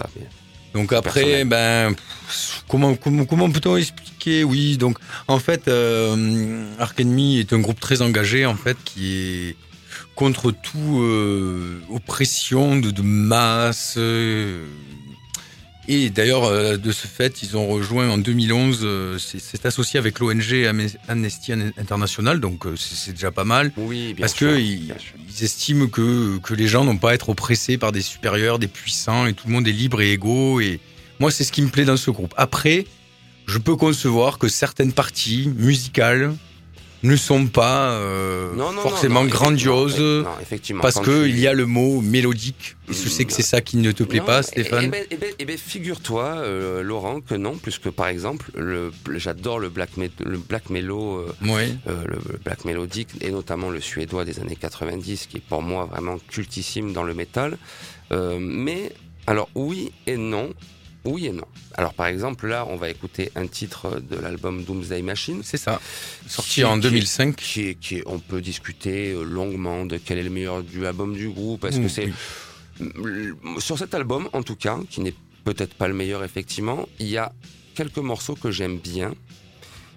Donc 0.73 0.93
après, 0.93 1.43
ben, 1.43 1.93
comment, 2.69 2.95
comment, 2.95 3.25
comment 3.25 3.49
peut-on 3.51 3.75
expliquer? 3.75 4.43
Oui, 4.45 4.77
donc 4.77 4.97
en 5.27 5.37
fait, 5.39 5.67
euh, 5.67 6.65
Ark 6.79 6.97
Enemy 6.99 7.39
est 7.39 7.51
un 7.51 7.59
groupe 7.59 7.79
très 7.79 8.01
engagé, 8.01 8.45
en 8.45 8.55
fait, 8.55 8.77
qui 8.85 9.13
est 9.49 9.55
contre 10.15 10.51
tout 10.51 11.01
euh, 11.01 11.81
oppression 11.89 12.77
de, 12.77 12.91
de 12.91 13.01
masse. 13.01 13.95
euh, 13.97 14.65
et 15.87 16.09
d'ailleurs, 16.09 16.45
euh, 16.45 16.77
de 16.77 16.91
ce 16.91 17.07
fait, 17.07 17.41
ils 17.43 17.57
ont 17.57 17.67
rejoint 17.67 18.09
en 18.09 18.17
2011, 18.17 18.79
euh, 18.83 19.17
c'est 19.17 19.39
c'est 19.39 19.65
associé 19.65 19.97
avec 19.99 20.19
l'ONG 20.19 20.53
Am- 20.67 20.87
Amnesty 21.07 21.51
International, 21.53 22.39
donc 22.39 22.65
euh, 22.65 22.75
c'est 22.77 23.13
déjà 23.13 23.31
pas 23.31 23.43
mal. 23.43 23.71
Oui, 23.77 24.13
bien 24.13 24.23
Parce 24.23 24.35
sûr. 24.35 24.49
que 24.51 24.59
ils, 24.59 24.85
bien 24.85 24.97
sûr. 24.99 25.13
ils 25.27 25.43
estiment 25.43 25.87
que, 25.87 26.37
que 26.39 26.53
les 26.53 26.67
gens 26.67 26.83
n'ont 26.85 26.97
pas 26.97 27.11
à 27.11 27.13
être 27.15 27.29
oppressés 27.29 27.77
par 27.77 27.91
des 27.91 28.01
supérieurs, 28.01 28.59
des 28.59 28.67
puissants, 28.67 29.25
et 29.25 29.33
tout 29.33 29.47
le 29.47 29.53
monde 29.53 29.67
est 29.67 29.71
libre 29.71 30.01
et 30.01 30.11
égaux. 30.13 30.59
Et 30.61 30.79
moi, 31.19 31.31
c'est 31.31 31.43
ce 31.43 31.51
qui 31.51 31.61
me 31.61 31.69
plaît 31.69 31.85
dans 31.85 31.97
ce 31.97 32.11
groupe. 32.11 32.33
Après, 32.37 32.85
je 33.47 33.57
peux 33.57 33.75
concevoir 33.75 34.37
que 34.37 34.47
certaines 34.47 34.93
parties 34.93 35.51
musicales 35.57 36.33
ne 37.03 37.15
sont 37.15 37.47
pas 37.47 37.91
euh, 37.91 38.51
Non, 38.53 38.65
non, 38.67 38.73
non, 38.73 38.81
forcément 38.81 39.23
non, 39.23 39.29
grandioses, 39.29 40.25
effectivement, 40.41 40.81
parce 40.81 40.99
que 40.99 41.23
tu- 41.23 41.29
il 41.29 41.39
y 41.39 41.47
a 41.47 41.53
le 41.53 41.65
mot 41.65 41.99
mélodique. 42.01 42.75
Et 42.89 42.93
je 42.93 43.09
sais 43.09 43.25
que 43.25 43.33
c'est 43.33 43.41
ça 43.41 43.61
qui 43.61 43.77
ne 43.77 43.91
te 43.91 44.03
plaît 44.03 44.21
pas, 44.21 44.39
eh- 44.41 44.43
Stéphane. 44.43 44.83
Eh 44.85 44.87
ben, 44.89 45.05
eh 45.09 45.15
ben- 45.17 45.33
eh 45.39 45.45
ben, 45.45 45.57
figure-toi, 45.57 46.23
euh, 46.25 46.83
Laurent, 46.83 47.21
que 47.21 47.35
non, 47.35 47.55
puisque 47.57 47.89
par 47.89 48.07
exemple, 48.07 48.51
le, 48.55 48.91
j'adore 49.15 49.59
le 49.59 49.69
black, 49.69 49.97
me- 49.97 50.09
le 50.23 50.37
black 50.37 50.69
mellow, 50.69 51.17
euh, 51.19 51.33
Oui. 51.43 51.75
le 51.87 52.37
black 52.43 52.65
mélodique, 52.65 53.09
et 53.21 53.31
notamment 53.31 53.69
le 53.69 53.79
suédois 53.81 54.25
des 54.25 54.39
années 54.39 54.57
90, 54.59 55.27
qui 55.27 55.37
est 55.37 55.43
pour 55.47 55.61
moi 55.61 55.85
vraiment 55.85 56.17
cultissime 56.29 56.93
dans 56.93 57.03
le 57.03 57.13
métal. 57.13 57.57
Mais, 58.39 58.91
alors 59.27 59.49
oui 59.55 59.91
et 60.05 60.17
non, 60.17 60.49
oui 61.05 61.27
et 61.27 61.31
non. 61.31 61.45
Alors 61.75 61.93
par 61.93 62.07
exemple, 62.07 62.47
là, 62.47 62.65
on 62.69 62.75
va 62.75 62.89
écouter 62.89 63.31
un 63.35 63.47
titre 63.47 63.99
de 64.01 64.15
l'album 64.17 64.63
Doomsday 64.63 65.01
Machine. 65.01 65.41
C'est 65.43 65.57
ça. 65.57 65.79
Sorti 66.27 66.51
Qui- 66.55 66.63
en 66.63 66.75
qui- 66.75 66.81
2005. 66.89 67.35
Qui 67.35 67.61
est, 67.69 67.75
qui 67.75 67.95
est- 67.97 68.03
on 68.05 68.19
peut 68.19 68.41
discuter 68.41 69.11
euh, 69.13 69.23
longuement 69.23 69.85
de 69.85 69.97
quel 69.97 70.17
est 70.17 70.23
le 70.23 70.29
meilleur 70.29 70.63
du 70.63 70.85
album 70.85 71.13
du 71.15 71.29
groupe. 71.29 71.63
Mm, 71.65 71.81
que 71.83 71.87
c'est 71.87 72.11
oui. 72.79 73.29
sur 73.59 73.77
cet 73.77 73.93
album, 73.93 74.29
en 74.33 74.43
tout 74.43 74.55
cas, 74.55 74.79
qui 74.89 75.01
n'est 75.01 75.13
peut-être 75.43 75.73
pas 75.73 75.87
le 75.87 75.93
meilleur 75.93 76.23
effectivement, 76.23 76.87
il 76.99 77.07
y 77.07 77.17
a 77.17 77.31
quelques 77.75 77.97
morceaux 77.97 78.35
que 78.35 78.51
j'aime 78.51 78.77
bien, 78.77 79.13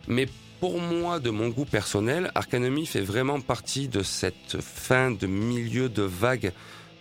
mais 0.09 0.27
pour 0.61 0.81
moi, 0.81 1.21
de 1.21 1.29
mon 1.31 1.49
goût 1.49 1.67
personnel, 1.67 2.31
Arcanemy 2.35 2.87
fait 2.87 3.01
vraiment 3.03 3.41
partie 3.41 3.89
de 3.89 4.03
cette 4.03 4.59
fin 4.61 5.11
de 5.11 5.27
milieu 5.27 5.89
de 5.91 6.03
vague, 6.03 6.53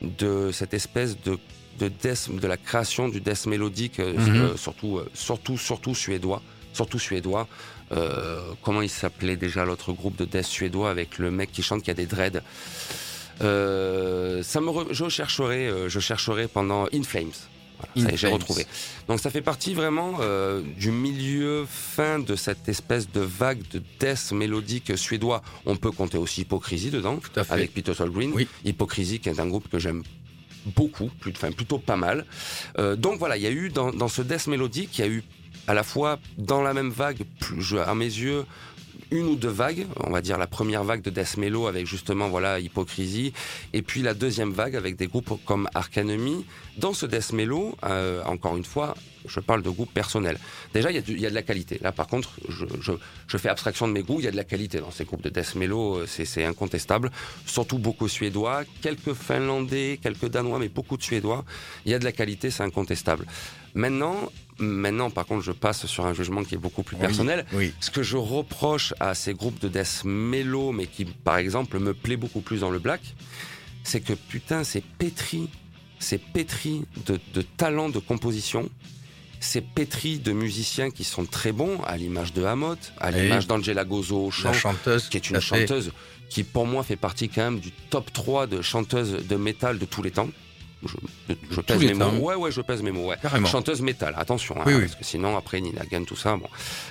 de 0.02 0.50
cette 0.52 0.74
espèce 0.74 1.22
de 1.22 1.38
de 1.80 1.88
death, 1.90 2.30
de 2.32 2.48
la 2.48 2.58
création 2.58 3.10
du 3.10 3.20
death 3.22 3.46
mélodique, 3.48 4.00
euh, 4.00 4.14
Mhm. 4.14 4.36
euh, 4.42 4.58
surtout, 4.58 4.98
euh, 5.00 5.10
surtout, 5.14 5.58
surtout 5.58 5.96
suédois, 5.96 6.42
surtout 6.74 7.00
suédois. 7.00 7.48
Comment 8.64 8.82
il 8.82 8.90
s'appelait 8.90 9.36
déjà 9.36 9.66
l'autre 9.66 9.94
groupe 9.94 10.16
de 10.16 10.26
death 10.26 10.46
suédois 10.46 10.90
avec 10.90 11.20
le 11.20 11.30
mec 11.30 11.52
qui 11.52 11.62
chante 11.62 11.84
qui 11.84 11.92
a 11.92 11.94
des 11.94 12.08
dreads? 12.08 12.42
Ça 13.40 14.62
me, 14.62 14.70
re- 14.70 14.92
je 14.92 15.10
chercherai, 15.10 15.70
je 15.88 16.00
chercherai 16.00 16.48
pendant 16.48 16.86
In 16.94 17.04
Flames. 17.04 17.32
Voilà, 17.96 18.16
j'ai 18.16 18.28
retrouvé. 18.30 18.66
Donc 19.10 19.20
ça 19.20 19.30
fait 19.30 19.42
partie 19.42 19.74
vraiment 19.74 20.16
euh, 20.22 20.62
du 20.80 20.90
milieu 20.92 21.66
fin 21.70 22.18
de 22.20 22.36
cette 22.36 22.70
espèce 22.70 23.12
de 23.12 23.20
vague 23.20 23.62
de 23.72 23.82
death 24.00 24.32
mélodique 24.32 24.98
suédois. 24.98 25.42
On 25.66 25.76
peut 25.76 25.92
compter 25.92 26.18
aussi 26.18 26.42
Hypocrisie 26.42 26.92
dedans, 26.92 27.20
avec 27.50 27.74
Peter 27.74 27.94
Solgreen. 27.94 28.32
Oui. 28.34 28.48
Hypocrisie 28.64 29.20
qui 29.20 29.30
est 29.30 29.40
un 29.40 29.48
groupe 29.48 29.70
que 29.70 29.80
j'aime 29.80 30.04
beaucoup, 30.66 31.10
plus, 31.20 31.32
enfin, 31.32 31.52
plutôt 31.52 31.80
pas 31.80 31.96
mal. 31.96 32.26
Euh, 32.78 32.96
donc 32.96 33.20
voilà, 33.20 33.38
il 33.38 33.44
y 33.44 33.48
a 33.48 33.52
eu 33.52 33.70
dans, 33.70 33.92
dans 33.92 34.08
ce 34.08 34.22
death 34.22 34.48
mélodique, 34.48 34.98
il 34.98 35.02
y 35.02 35.08
a 35.08 35.08
eu 35.10 35.24
à 35.68 35.74
la 35.74 35.84
fois 35.84 36.20
dans 36.38 36.62
la 36.62 36.74
même 36.74 36.90
vague, 36.90 37.24
plus, 37.40 37.78
à 37.78 37.96
mes 37.96 38.06
yeux, 38.06 38.46
une 39.14 39.28
ou 39.28 39.36
deux 39.36 39.48
vagues, 39.48 39.86
on 40.00 40.10
va 40.10 40.22
dire 40.22 40.40
la 40.40 40.48
première 40.48 40.84
vague 40.84 41.02
de 41.02 41.12
death 41.12 41.38
mellow 41.38 41.68
avec 41.68 41.86
justement 41.86 42.30
voilà 42.30 42.60
hypocrisie, 42.60 43.32
et 43.72 43.84
puis 43.84 44.02
la 44.02 44.16
deuxième 44.16 44.52
vague 44.52 44.76
avec 44.76 44.96
des 44.96 45.08
groupes 45.08 45.40
comme 45.46 45.70
Arcanemy. 45.76 46.46
Dans 46.78 46.94
ce 46.94 47.06
death 47.06 47.32
mellow, 47.32 47.78
euh, 47.84 48.24
encore 48.24 48.58
une 48.58 48.66
fois, 48.66 48.96
je 49.28 49.40
parle 49.40 49.62
de 49.62 49.70
groupes 49.70 49.94
personnels. 49.94 50.40
Déjà, 50.74 50.92
il 50.92 51.20
y, 51.20 51.26
a 51.26 51.30
de 51.30 51.36
la 51.36 51.44
qualité. 51.44 51.80
Là, 51.82 51.92
par 51.92 52.08
contre, 52.08 52.32
je, 52.50 53.38
fais 53.38 53.50
abstraction 53.50 53.88
de 53.88 53.94
mes 53.94 54.02
goûts. 54.02 54.20
Il 54.20 54.26
y 54.26 54.28
a 54.28 54.32
de 54.32 54.36
la 54.36 54.44
qualité 54.44 54.80
dans 54.80 54.92
ces 54.92 55.06
groupes 55.06 55.22
de 55.22 55.30
death 55.30 55.54
mellow, 55.56 56.00
euh, 56.00 56.08
c'est 56.08 56.44
incontestable. 56.44 57.12
Surtout 57.46 57.78
beaucoup 57.78 58.08
suédois, 58.08 58.64
quelques 58.82 59.14
finlandais, 59.14 60.00
quelques 60.02 60.28
danois, 60.28 60.58
mais 60.58 60.70
beaucoup 60.70 60.98
de 60.98 61.04
suédois. 61.04 61.46
Il 61.86 61.92
y 61.92 61.96
a 61.96 62.00
de 62.00 62.04
la 62.04 62.12
qualité, 62.12 62.50
c'est 62.50 62.64
incontestable. 62.64 63.28
Maintenant, 63.76 64.32
maintenant, 64.60 65.10
par 65.10 65.26
contre, 65.26 65.44
je 65.44 65.52
passe 65.52 65.86
sur 65.86 66.06
un 66.06 66.14
jugement 66.14 66.44
qui 66.44 66.56
est 66.56 66.60
beaucoup 66.60 66.84
plus 66.84 66.96
personnel. 66.98 67.46
Oui. 67.54 67.74
Ce 67.80 67.90
que 67.92 68.04
je 68.04 68.18
reproche 68.18 68.94
à 69.00 69.14
ces 69.16 69.34
groupes 69.34 69.60
de 69.60 69.68
death 69.68 70.02
mellow, 70.06 70.72
mais 70.72 70.88
qui, 70.88 71.06
par 71.06 71.38
exemple, 71.38 71.80
me 71.80 71.94
plaît 71.94 72.18
beaucoup 72.18 72.42
plus 72.42 72.60
dans 72.62 72.70
le 72.72 72.80
black, 72.80 73.02
c'est 73.84 74.02
que 74.02 74.14
putain, 74.14 74.64
c'est 74.64 74.84
pétri, 74.84 75.50
c'est 76.00 76.18
pétri 76.22 76.86
de, 77.06 77.20
de 77.34 77.42
talent 77.42 77.90
de 77.90 78.00
composition. 78.00 78.70
C'est 79.40 79.60
pétri 79.62 80.20
de 80.20 80.32
musiciens 80.32 80.90
qui 80.90 81.04
sont 81.04 81.26
très 81.26 81.52
bons, 81.52 81.82
à 81.82 81.98
l'image 81.98 82.32
de 82.32 82.44
Hamot, 82.46 82.78
à 83.02 83.12
l'image 83.12 83.46
d'Angela 83.46 83.84
Gozo 83.84 84.28
au 84.28 84.32
chant, 84.32 84.52
La 84.52 84.58
chanteuse. 84.58 85.10
qui 85.10 85.18
est 85.18 85.30
une 85.30 85.36
fait. 85.36 85.42
chanteuse 85.42 85.92
qui, 86.30 86.44
pour 86.44 86.66
moi, 86.66 86.82
fait 86.82 86.96
partie 86.96 87.28
quand 87.28 87.44
même 87.44 87.60
du 87.60 87.72
top 87.90 88.12
3 88.14 88.48
de 88.48 88.62
chanteuses 88.62 89.28
de 89.28 89.36
métal 89.36 89.80
de 89.80 89.86
tous 89.86 90.02
les 90.02 90.12
temps. 90.12 90.30
Je, 91.52 91.62
pèse 91.62 91.80
mes 91.84 91.94
mots. 91.94 92.10
Ouais, 92.20 92.36
ouais, 92.36 92.52
je 92.52 92.62
pèse 92.62 92.82
mes 92.82 92.92
mots. 92.92 93.08
Ouais. 93.10 93.18
Carrément. 93.22 93.48
Chanteuse 93.48 93.82
métal, 93.82 94.14
attention, 94.18 94.56
hein, 94.60 94.64
Oui, 94.66 94.74
oui. 94.74 94.82
parce 94.82 94.96
que 94.96 95.04
sinon 95.04 95.38
après 95.38 95.62
Nina 95.62 95.84
Gunn, 95.86 96.06
tout 96.06 96.16
ça, 96.16 96.36
bon, 96.36 96.48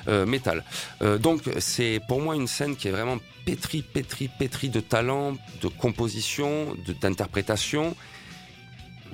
euh, 0.09 0.25
métal. 0.27 0.65
Euh, 1.03 1.19
donc 1.19 1.43
c'est 1.59 2.01
pour 2.09 2.21
moi 2.21 2.35
une 2.37 2.47
scène 2.47 2.77
qui 2.77 2.89
est 2.89 2.93
vraiment 2.93 3.19
pétrie, 3.45 3.83
pétrie, 3.83 4.29
pétrie 4.39 4.69
de 4.69 4.81
talent, 4.81 5.37
de 5.61 5.69
composition, 5.69 6.75
d'interprétation. 7.01 7.95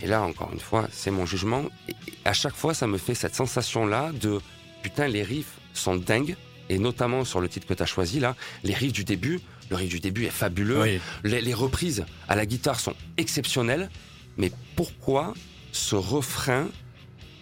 Et 0.00 0.06
là, 0.06 0.22
encore 0.22 0.50
une 0.52 0.60
fois, 0.60 0.88
c'est 0.92 1.10
mon 1.10 1.26
jugement. 1.26 1.64
Et 1.88 1.94
à 2.24 2.32
chaque 2.32 2.54
fois, 2.54 2.72
ça 2.74 2.86
me 2.86 2.98
fait 2.98 3.14
cette 3.14 3.34
sensation-là 3.34 4.12
de 4.20 4.40
putain, 4.82 5.08
les 5.08 5.22
riffs 5.24 5.54
sont 5.74 5.96
dingues, 5.96 6.36
et 6.68 6.78
notamment 6.78 7.24
sur 7.24 7.40
le 7.40 7.48
titre 7.48 7.66
que 7.66 7.74
tu 7.74 7.82
as 7.82 7.86
choisi 7.86 8.20
là, 8.20 8.36
les 8.62 8.74
riffs 8.74 8.92
du 8.92 9.04
début, 9.04 9.40
le 9.70 9.76
riff 9.76 9.88
du 9.88 10.00
début 10.00 10.24
est 10.26 10.30
fabuleux, 10.30 10.80
Oui. 10.82 11.00
les, 11.24 11.40
les 11.40 11.54
reprises 11.54 12.04
à 12.28 12.36
la 12.36 12.46
guitare 12.46 12.78
sont 12.78 12.94
exceptionnelles, 13.16 13.90
mais 14.39 14.51
pourquoi 14.76 15.34
ce 15.72 15.95
refrain 15.97 16.68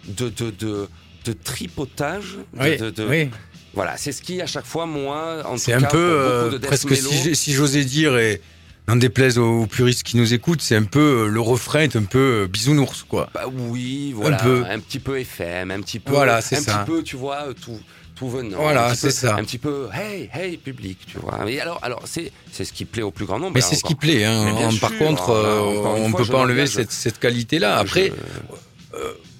de, 0.07 0.29
de, 0.29 0.49
de, 0.51 0.87
de 1.25 1.33
tripotage 1.33 2.37
de- 2.53 2.61
Oui, 2.63 2.77
de- 2.77 2.89
de- 2.89 3.05
oui. 3.07 3.29
Voilà, 3.73 3.95
c'est 3.97 4.11
ce 4.11 4.21
qui, 4.23 4.41
à 4.41 4.47
chaque 4.47 4.65
fois, 4.65 4.85
moi, 4.87 5.43
en 5.45 5.57
C'est 5.57 5.73
un 5.73 5.81
cas, 5.81 5.87
peu 5.87 5.97
euh, 5.99 6.59
presque 6.59 6.95
si, 7.35 7.53
j'osais 7.53 7.83
dire 7.85 8.17
et 8.17 8.41
n'en 8.87 8.95
déplaise 8.95 9.37
aux, 9.37 9.61
aux 9.63 9.67
puristes 9.67 10.01
qui 10.03 10.17
nous 10.17 10.33
écoutent, 10.33 10.61
c'est 10.61 10.75
un 10.75 10.83
peu 10.83 11.25
euh, 11.25 11.27
le 11.27 11.39
refrain 11.41 11.81
est 11.81 11.95
un 11.95 12.05
peu 12.05 12.43
euh, 12.43 12.47
bisounours 12.47 13.03
quoi. 13.03 13.29
Bah 13.35 13.43
oui, 13.53 14.13
voilà, 14.15 14.37
un, 14.41 14.43
peu. 14.43 14.63
petit 14.79 14.99
peu 14.99 15.19
FM, 15.19 15.69
un 15.69 15.81
petit 15.81 15.99
peu, 15.99 16.11
Voilà, 16.11 16.41
c'est 16.41 16.55
un 16.57 16.61
ça. 16.61 16.77
petit 16.79 16.91
peu, 16.91 17.03
tu 17.03 17.17
vois, 17.17 17.53
tout, 17.61 17.79
tout 18.17 18.29
venant. 18.29 18.57
Voilà, 18.59 18.95
c'est 18.95 19.11
ça. 19.11 19.35
Un 19.35 19.43
petit 19.43 19.57
peu, 19.57 19.87
hey, 19.93 20.29
hey, 20.33 20.57
public, 20.57 20.97
tu 21.07 21.19
vois. 21.19 21.49
Et 21.49 21.59
alors, 21.61 21.79
alors, 21.83 22.01
c'est, 22.05 22.31
c'est 22.51 22.65
ce 22.65 22.73
qui 22.73 22.85
plaît 22.85 23.03
au 23.03 23.11
plus 23.11 23.25
grand 23.25 23.39
nombre. 23.39 23.51
Mais 23.55 23.61
Alors, 23.61 23.69
c'est 23.69 23.75
ce 23.75 23.83
qui 23.83 23.95
plaît. 23.95 24.23
Hein. 24.25 24.69
Par 24.81 24.89
sûr, 24.89 24.99
contre, 24.99 25.31
alors 25.31 25.43
là, 25.43 25.49
euh, 25.49 26.03
on 26.05 26.09
fois, 26.09 26.19
peut 26.19 26.25
pas 26.31 26.37
enlever 26.39 26.67
cette, 26.67 26.91
cette 26.91 27.19
qualité-là. 27.19 27.77
Je- 27.77 27.81
Après, 27.81 28.11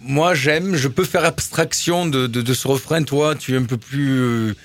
moi 0.02 0.34
j'aime, 0.34 0.76
je 0.76 0.88
peux 0.88 1.04
faire 1.04 1.26
abstraction 1.26 2.06
de, 2.06 2.28
de, 2.28 2.42
de 2.42 2.54
ce 2.54 2.68
refrain. 2.68 3.04
Toi, 3.04 3.36
tu 3.36 3.54
es 3.54 3.58
un 3.58 3.64
peu 3.64 3.78
plus 3.78 4.10
euh, 4.20 4.56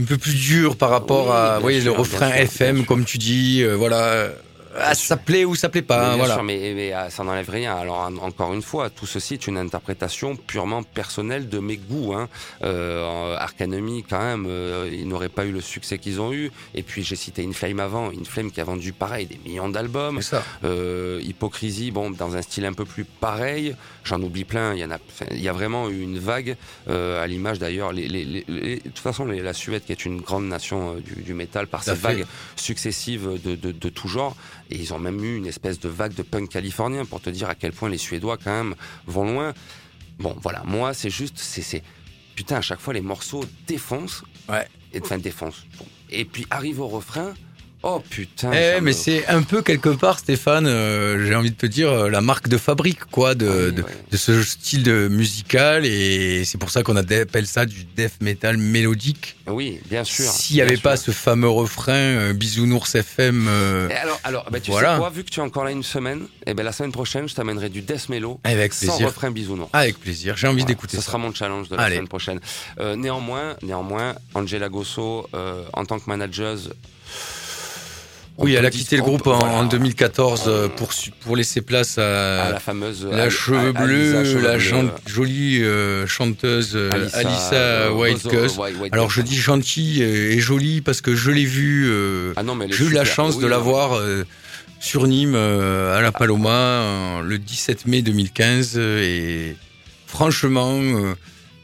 un 0.00 0.04
peu 0.04 0.16
plus 0.16 0.34
dur 0.34 0.76
par 0.76 0.90
rapport 0.90 1.26
Oui, 1.26 1.32
à 1.36 1.54
vous 1.56 1.62
voyez, 1.62 1.80
sûr, 1.82 1.92
le 1.94 1.98
refrain 1.98 2.28
sûr, 2.30 2.36
FM, 2.40 2.84
comme 2.86 3.04
tu 3.04 3.18
dis. 3.18 3.62
euh, 3.62 3.74
voilà, 3.76 4.28
Ah, 4.76 4.94
ça 4.94 5.16
plaît 5.16 5.44
ou 5.44 5.54
ça 5.56 5.68
plaît 5.68 5.82
pas. 5.82 6.08
bien 6.10 6.16
voilà. 6.18 6.34
sûr, 6.34 6.42
mais, 6.44 6.72
mais, 6.74 6.92
ah, 6.92 7.10
ça 7.10 7.24
n'enlève 7.24 7.50
rien. 7.50 7.76
Alors 7.76 7.98
en- 7.98 8.16
encore 8.18 8.52
une 8.54 8.62
fois, 8.62 8.88
tout 8.90 9.06
ceci 9.06 9.34
est 9.34 9.46
une 9.48 9.58
interprétation 9.58 10.36
purement 10.36 10.82
personnelle 10.84 11.48
de 11.48 11.58
mes 11.58 11.76
goûts. 11.76 12.14
Hein. 12.14 12.28
Euh, 12.62 13.36
Arcanemy, 13.36 14.04
quand 14.08 14.20
même, 14.20 14.46
euh, 14.48 14.88
ils 14.92 15.08
n'auraient 15.08 15.28
pas 15.28 15.44
eu 15.44 15.52
le 15.52 15.60
succès 15.60 15.98
qu'ils 15.98 16.20
ont 16.20 16.32
eu. 16.32 16.52
Et 16.74 16.82
puis 16.82 17.02
j'ai 17.02 17.16
cité 17.16 17.44
Inflame 17.44 17.80
avant, 17.80 18.10
Inflame 18.10 18.50
qui 18.52 18.60
a 18.60 18.64
vendu 18.64 18.92
pareil 18.92 19.26
des 19.26 19.40
millions 19.44 19.68
d'albums. 19.68 20.20
Euh, 20.64 21.20
Hypocrisie, 21.22 21.90
bon, 21.90 22.10
dans 22.10 22.36
un 22.36 22.42
style 22.42 22.64
un 22.64 22.72
peu 22.72 22.84
plus 22.84 23.04
pareil. 23.04 23.74
J'en 24.02 24.20
oublie 24.22 24.44
plein. 24.44 24.74
Il 24.74 24.80
y 24.80 24.84
en 24.84 24.90
a, 24.90 24.98
il 25.30 25.40
y 25.40 25.48
a 25.48 25.52
vraiment 25.52 25.88
eu 25.90 26.00
une 26.00 26.18
vague 26.18 26.56
euh, 26.88 27.22
à 27.22 27.26
l'image 27.26 27.58
d'ailleurs. 27.58 27.92
Les, 27.92 28.08
les, 28.08 28.24
les- 28.24 28.44
les- 28.48 28.76
de 28.76 28.82
toute 28.82 28.98
façon, 28.98 29.26
les- 29.26 29.42
la 29.42 29.52
Suède, 29.52 29.82
qui 29.84 29.92
est 29.92 30.04
une 30.06 30.20
grande 30.20 30.46
nation 30.48 30.96
euh, 30.96 31.00
du, 31.00 31.22
du 31.22 31.34
métal, 31.34 31.66
par 31.66 31.82
ses 31.82 31.90
vagues 32.00 32.26
successives 32.56 33.38
de, 33.44 33.54
de, 33.56 33.72
de 33.72 33.88
tout 33.88 34.08
genre. 34.08 34.36
Et 34.70 34.76
ils 34.76 34.92
ont 34.94 34.98
même 34.98 35.22
eu 35.24 35.36
une 35.36 35.46
espèce 35.46 35.78
de 35.80 35.88
vague 35.88 36.14
de 36.14 36.22
punk 36.22 36.48
californien 36.48 37.04
pour 37.04 37.20
te 37.20 37.30
dire 37.30 37.48
à 37.48 37.54
quel 37.54 37.72
point 37.72 37.88
les 37.88 37.98
Suédois 37.98 38.36
quand 38.42 38.52
même 38.52 38.74
vont 39.06 39.24
loin. 39.30 39.54
Bon, 40.18 40.36
voilà, 40.40 40.62
moi 40.64 40.92
c'est 40.94 41.10
juste, 41.10 41.36
c'est, 41.38 41.62
c'est, 41.62 41.82
putain, 42.34 42.56
à 42.56 42.60
chaque 42.60 42.80
fois 42.80 42.94
les 42.94 43.00
morceaux 43.00 43.44
défoncent. 43.66 44.22
Ouais. 44.48 44.66
Et 44.92 45.00
enfin 45.02 45.18
défoncent. 45.18 45.64
Bon. 45.78 45.86
Et 46.10 46.24
puis 46.24 46.46
arrive 46.50 46.80
au 46.80 46.88
refrain. 46.88 47.34
Oh 47.82 48.02
putain. 48.10 48.50
Eh, 48.52 48.80
mais 48.82 48.92
c'est 48.92 49.26
un 49.28 49.40
peu 49.42 49.62
quelque 49.62 49.88
part, 49.88 50.18
Stéphane, 50.18 50.66
euh, 50.66 51.26
j'ai 51.26 51.34
envie 51.34 51.50
de 51.50 51.56
te 51.56 51.64
dire, 51.64 51.90
euh, 51.90 52.10
la 52.10 52.20
marque 52.20 52.46
de 52.48 52.58
fabrique, 52.58 53.06
quoi, 53.06 53.34
de, 53.34 53.46
Oui, 53.68 53.72
de, 53.72 53.82
ouais. 53.82 53.88
de 54.10 54.16
ce 54.18 54.42
style 54.42 54.82
de 54.82 55.08
musical, 55.08 55.86
et 55.86 56.44
c'est 56.44 56.58
pour 56.58 56.70
ça 56.70 56.82
qu'on 56.82 56.96
appelle 56.96 57.46
ça 57.46 57.64
du 57.64 57.84
death 57.96 58.20
metal 58.20 58.58
mélodique. 58.58 59.36
Oui, 59.46 59.80
bien 59.88 60.04
sûr. 60.04 60.30
S'il 60.30 60.56
n'y 60.56 60.62
avait 60.62 60.76
pas 60.76 60.98
ce 60.98 61.10
fameux 61.10 61.48
refrain 61.48 61.92
euh, 61.94 62.32
Bisounours 62.34 62.94
FM, 62.94 63.46
euh, 63.48 63.88
Et 63.88 63.94
alors, 63.94 64.20
alors 64.24 64.50
bah, 64.50 64.60
tu 64.60 64.70
Voilà. 64.70 64.92
sais 64.94 64.98
quoi, 65.00 65.08
vu 65.08 65.24
que 65.24 65.30
tu 65.30 65.40
es 65.40 65.42
encore 65.42 65.64
là 65.64 65.70
une 65.70 65.82
semaine, 65.82 66.26
et 66.46 66.52
ben 66.52 66.62
la 66.64 66.72
semaine 66.72 66.92
prochaine, 66.92 67.30
je 67.30 67.34
t'amènerai 67.34 67.70
du 67.70 67.80
death 67.80 68.10
mellow 68.10 68.40
avec 68.44 68.74
sans 68.74 68.88
plaisir. 68.88 69.06
refrain 69.06 69.30
bisounours. 69.30 69.70
Avec 69.72 69.98
plaisir, 69.98 70.36
j'ai 70.36 70.48
envie 70.48 70.56
Voilà, 70.60 70.74
d'écouter 70.74 70.96
Ce 70.98 71.02
ça. 71.02 71.06
sera 71.06 71.16
mon 71.18 71.32
challenge 71.32 71.70
de 71.70 71.76
la 71.76 71.82
Allez. 71.84 71.96
semaine 71.96 72.08
prochaine. 72.08 72.40
Néanmoins, 72.78 73.56
néanmoins, 73.62 74.14
Angela 74.34 74.68
Gosso, 74.68 75.26
en 75.72 75.84
tant 75.86 75.98
que 75.98 76.04
manager. 76.10 76.58
Oui, 78.40 78.54
elle 78.54 78.64
a 78.64 78.70
quitté 78.70 78.96
le 78.96 79.02
groupe 79.02 79.26
en, 79.26 79.38
voilà, 79.38 79.54
en 79.54 79.64
2014 79.64 80.44
euh, 80.46 80.50
Euh, 80.50 80.68
pour, 80.68 80.90
pour 81.20 81.36
laisser 81.36 81.60
place 81.60 81.98
à 81.98 82.44
à, 82.46 82.52
la 82.52 82.60
fameuse. 82.60 83.06
la 83.10 83.28
cheveux 83.28 83.72
bleus, 83.72 84.40
la 84.40 84.58
gen- 84.58 84.90
jolie 85.06 85.62
euh, 85.62 86.06
chanteuse 86.06 86.72
euh, 86.74 86.90
Alissa, 87.12 87.54
euh, 87.54 87.90
White. 87.92 88.24
White- 88.24 88.58
White 88.80 88.92
Alors 88.92 89.10
je 89.10 89.20
dis 89.20 89.36
gentille 89.36 90.02
et 90.02 90.38
jolie 90.40 90.80
parce 90.80 91.00
que 91.02 91.14
je 91.14 91.30
l'ai 91.30 91.44
vue 91.44 91.86
euh, 91.90 92.32
Ah 92.36 92.42
J'ai 92.70 92.84
eu 92.86 92.90
la 92.92 93.04
chance 93.04 93.36
Oui, 93.36 93.42
de 93.42 93.46
la 93.46 93.58
voir 93.58 93.94
euh, 93.98 94.24
sur 94.80 95.06
Nîmes 95.06 95.34
euh, 95.36 95.96
à 95.96 96.00
la 96.00 96.10
Paloma 96.10 96.50
euh, 96.50 97.22
le 97.22 97.38
17 97.38 97.86
mai 97.86 98.00
2015 98.02 98.74
euh, 98.76 99.02
et 99.02 99.56
franchement 100.06 100.78
euh, 100.80 101.14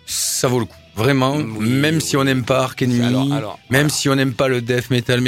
ça 0.04 0.46
vaut 0.48 0.60
le 0.60 0.66
coup. 0.66 0.76
Vraiment, 0.97 1.36
Oui, 1.36 1.68
même 1.68 2.01
si 2.01 2.16
on 2.16 2.24
n'aime 2.24 2.43
pas 2.44 2.60
Ark 2.62 2.81
Enemy, 2.82 3.05
Alors, 3.05 3.32
alors, 3.32 3.59
même 3.68 3.90
si 3.90 4.09
on 4.09 4.14
n'aime 4.16 4.32
pas 4.32 4.48
le 4.48 4.62
death 4.62 4.89
metal 4.90 5.20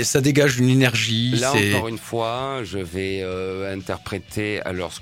a- 0.00 0.04
ça 0.04 0.20
dégage 0.20 0.58
une 0.58 0.68
énergie. 0.68 1.32
Là 1.32 1.52
encore 1.52 1.88
une 1.88 1.98
fois, 1.98 2.60
je 2.62 2.78
vais 2.78 3.20
euh, 3.22 3.74
interpréter. 3.74 4.60
Alors, 4.62 4.92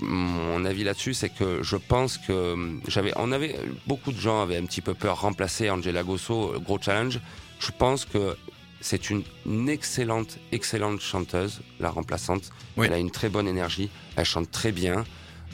mon 0.00 0.64
avis 0.64 0.84
là-dessus, 0.84 1.14
c'est 1.14 1.30
que 1.30 1.62
je 1.62 1.76
pense 1.76 2.16
que 2.18 2.52
hum, 2.52 2.80
j'avais, 2.86 3.12
on 3.16 3.32
avait 3.32 3.56
beaucoup 3.88 4.12
de 4.12 4.20
gens 4.20 4.40
avaient 4.40 4.56
un 4.56 4.64
petit 4.66 4.80
peu 4.82 4.94
peur 4.94 5.20
remplacer 5.20 5.68
Angela 5.68 6.02
Gosso, 6.04 6.52
euh, 6.54 6.58
gros 6.60 6.78
challenge. 6.80 7.18
Je 7.58 7.70
pense 7.76 8.04
que 8.04 8.36
c'est 8.80 9.10
une, 9.10 9.22
une 9.46 9.68
excellente, 9.68 10.38
excellente 10.52 11.00
chanteuse, 11.00 11.60
la 11.80 11.90
remplaçante. 11.90 12.50
Oui. 12.76 12.86
Elle 12.86 12.92
a 12.92 12.98
une 12.98 13.10
très 13.10 13.30
bonne 13.30 13.48
énergie, 13.48 13.88
elle 14.16 14.26
chante 14.26 14.50
très 14.50 14.70
bien. 14.72 15.04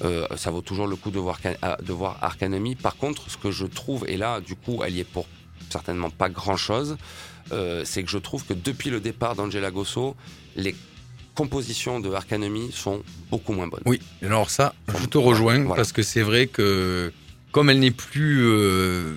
Euh, 0.02 0.26
ça 0.36 0.50
vaut 0.50 0.62
toujours 0.62 0.86
le 0.86 0.96
coup 0.96 1.10
de 1.10 1.18
voir, 1.18 1.38
ah, 1.62 1.76
de 1.82 1.92
voir 1.92 2.18
Arcanemy. 2.22 2.74
Par 2.74 2.96
contre, 2.96 3.30
ce 3.30 3.36
que 3.36 3.50
je 3.50 3.66
trouve, 3.66 4.04
et 4.08 4.16
là, 4.16 4.40
du 4.40 4.56
coup, 4.56 4.82
elle 4.84 4.94
y 4.94 5.00
est 5.00 5.04
pour 5.04 5.26
certainement 5.68 6.10
pas 6.10 6.28
grand-chose, 6.30 6.96
euh, 7.52 7.82
c'est 7.84 8.02
que 8.02 8.10
je 8.10 8.18
trouve 8.18 8.44
que 8.46 8.54
depuis 8.54 8.90
le 8.90 9.00
départ 9.00 9.34
d'Angela 9.34 9.70
Gosso, 9.70 10.16
les 10.56 10.74
compositions 11.34 12.00
de 12.00 12.10
Arcanemy 12.12 12.70
sont 12.72 13.02
beaucoup 13.30 13.52
moins 13.52 13.66
bonnes. 13.68 13.82
Oui, 13.86 14.00
alors 14.22 14.50
ça, 14.50 14.74
je 15.00 15.06
te 15.06 15.18
rejoins 15.18 15.58
Voilà. 15.60 15.76
parce 15.76 15.92
que 15.92 16.02
c'est 16.02 16.22
vrai 16.22 16.46
que 16.46 17.12
comme 17.52 17.70
elle 17.70 17.78
n'est 17.80 17.90
plus, 17.90 18.40
euh, 18.42 19.16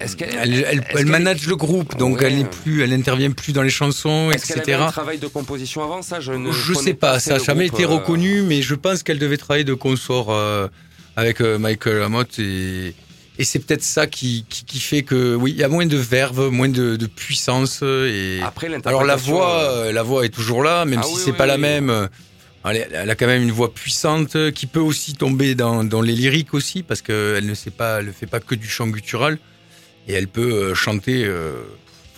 Est-ce 0.00 0.16
qu'elle 0.16 0.28
elle, 0.40 0.52
elle- 0.52 0.60
est-ce 0.60 0.68
elle 0.72 0.82
qu'elle- 0.94 1.06
manage 1.06 1.46
le 1.46 1.56
groupe, 1.56 1.96
donc 1.96 2.18
Ouais. 2.20 2.26
elle 2.26 2.36
n'est 2.36 2.44
plus, 2.44 2.82
elle 2.82 2.90
n'intervient 2.90 3.30
plus 3.30 3.52
dans 3.52 3.62
les 3.62 3.70
chansons, 3.70 4.30
Est-ce 4.30 4.46
qu'elle 4.46 4.58
avait 4.60 4.72
etc. 4.72 4.84
un 4.88 4.90
travail 4.92 5.18
de 5.18 5.26
composition 5.26 5.82
avant? 5.82 6.02
Ça 6.02 6.20
Je 6.20 6.32
ne 6.32 6.52
Je 6.52 6.74
sais 6.74 6.94
pas, 6.94 7.18
ça 7.20 7.34
n'a 7.34 7.38
jamais 7.42 7.66
été 7.66 7.84
euh, 7.84 7.88
reconnu, 7.88 8.42
mais 8.42 8.62
je 8.62 8.74
pense 8.74 9.02
qu'elle 9.02 9.18
devait 9.18 9.38
travailler 9.38 9.64
de 9.64 9.74
consort 9.74 10.28
euh, 10.30 10.68
avec 11.16 11.40
euh, 11.40 11.58
Michael 11.58 12.02
Amott 12.02 12.38
et, 12.38 12.94
et 13.38 13.44
c'est 13.44 13.58
peut-être 13.60 13.82
ça 13.82 14.06
qui, 14.06 14.44
qui, 14.50 14.64
qui 14.66 14.80
fait 14.80 15.02
que 15.02 15.34
oui, 15.34 15.52
il 15.52 15.56
y 15.58 15.64
a 15.64 15.68
moins 15.68 15.86
de 15.86 15.96
verve, 15.96 16.48
moins 16.50 16.68
de, 16.68 16.96
de 16.96 17.06
puissance 17.06 17.82
et 17.82 18.40
Après 18.44 18.68
alors 18.84 19.04
la 19.04 19.16
voix, 19.16 19.90
la 19.92 20.02
voix 20.02 20.24
est 20.26 20.30
toujours 20.30 20.62
là, 20.62 20.84
même 20.84 21.00
Ah 21.02 21.06
si 21.06 21.14
oui, 21.14 21.20
c'est 21.24 21.30
oui, 21.30 21.36
pas 21.38 21.46
la 21.46 21.56
même. 21.58 22.08
Elle, 22.68 23.08
a 23.10 23.14
quand 23.14 23.28
même 23.28 23.44
une 23.44 23.52
voix 23.52 23.72
puissante 23.72 24.50
qui 24.50 24.66
peut 24.66 24.80
aussi 24.80 25.14
tomber 25.14 25.54
dans, 25.54 25.84
dans 25.84 26.02
les 26.02 26.14
lyriques 26.14 26.52
aussi 26.52 26.82
parce 26.82 27.00
qu'elle 27.00 27.46
ne 27.46 27.54
sait 27.54 27.70
pas, 27.70 28.00
elle 28.00 28.06
ne 28.06 28.12
fait 28.12 28.26
pas 28.26 28.40
que 28.40 28.56
du 28.56 28.68
chant 28.68 28.88
guttural 28.88 29.38
et 30.06 30.12
elle 30.14 30.28
peut 30.28 30.52
euh, 30.52 30.74
chanter. 30.74 31.24
euh, 31.24 31.52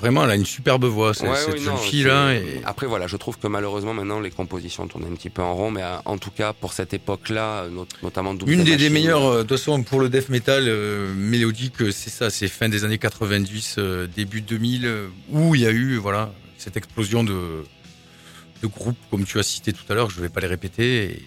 vraiment, 0.01 0.23
elle 0.24 0.31
a 0.31 0.36
une 0.36 0.47
superbe 0.47 0.85
voix 0.85 1.12
cette, 1.12 1.28
Ouais, 1.28 1.35
cette 1.36 1.55
oui, 1.55 1.59
jeune 1.60 1.74
non, 1.74 1.77
fille 1.77 2.02
c'est- 2.02 2.09
là. 2.09 2.32
Et... 2.35 2.60
Après, 2.65 2.86
voilà, 2.86 3.09
je 3.09 3.16
trouve 3.16 3.36
que 3.39 3.48
malheureusement, 3.48 3.94
maintenant, 3.94 4.20
les 4.20 4.31
compositions 4.31 4.86
tournent 4.86 5.06
un 5.10 5.15
petit 5.16 5.28
peu 5.31 5.43
en 5.43 5.55
rond, 5.56 5.70
mais 5.73 5.82
euh, 5.82 5.97
en 6.05 6.19
tout 6.19 6.31
cas, 6.31 6.52
pour 6.52 6.73
cette 6.73 6.94
époque-là, 6.94 7.65
euh, 7.65 7.69
not- 7.70 7.89
notamment 8.05 8.32
Double 8.35 8.52
Une 8.52 8.62
des, 8.62 8.77
des 8.77 8.90
meilleures, 8.90 9.39
de 9.39 9.40
toute 9.43 9.59
façon, 9.59 9.82
pour 9.82 9.98
le 10.01 10.09
death 10.09 10.28
metal 10.28 10.65
euh, 10.69 11.12
mélodique, 11.15 11.74
c'est 11.90 12.10
ça, 12.10 12.31
c'est 12.31 12.47
fin 12.47 12.69
des 12.69 12.85
années 12.85 12.98
90, 12.98 13.74
euh, 13.78 14.06
début 14.06 14.40
2000, 14.40 14.86
euh, 14.86 15.06
où 15.31 15.56
il 15.56 15.62
y 15.62 15.66
a 15.66 15.70
eu, 15.70 15.97
voilà, 15.97 16.32
cette 16.59 16.77
explosion 16.77 17.24
de, 17.24 17.65
de 18.62 18.66
groupes, 18.69 18.98
comme 19.10 19.24
tu 19.24 19.40
as 19.40 19.43
cité 19.43 19.73
tout 19.73 19.85
à 19.90 19.94
l'heure, 19.94 20.10
je 20.10 20.20
vais 20.20 20.28
pas 20.28 20.40
les 20.40 20.47
répéter. 20.47 21.05
et- 21.06 21.23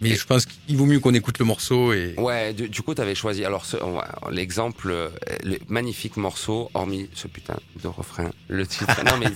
Mais 0.00 0.14
je 0.14 0.26
pense 0.26 0.44
qu'il 0.46 0.76
vaut 0.76 0.84
mieux 0.86 1.00
qu'on 1.00 1.14
écoute 1.14 1.38
le 1.38 1.44
morceau 1.44 1.92
et. 1.92 2.14
Ouais, 2.18 2.52
du, 2.52 2.68
du 2.68 2.82
coup, 2.82 2.94
t'avais 2.94 3.14
choisi. 3.14 3.44
Alors, 3.44 3.64
l'exemple, 4.30 4.90
euh, 4.90 5.08
le 5.42 5.58
magnifique 5.68 6.16
morceau, 6.16 6.70
hormis 6.74 7.08
ce 7.14 7.28
putain 7.28 7.56
de 7.82 7.88
refrain, 7.88 8.30
le 8.48 8.66
titre. 8.66 8.86
non, 9.04 9.16
mais 9.18 9.26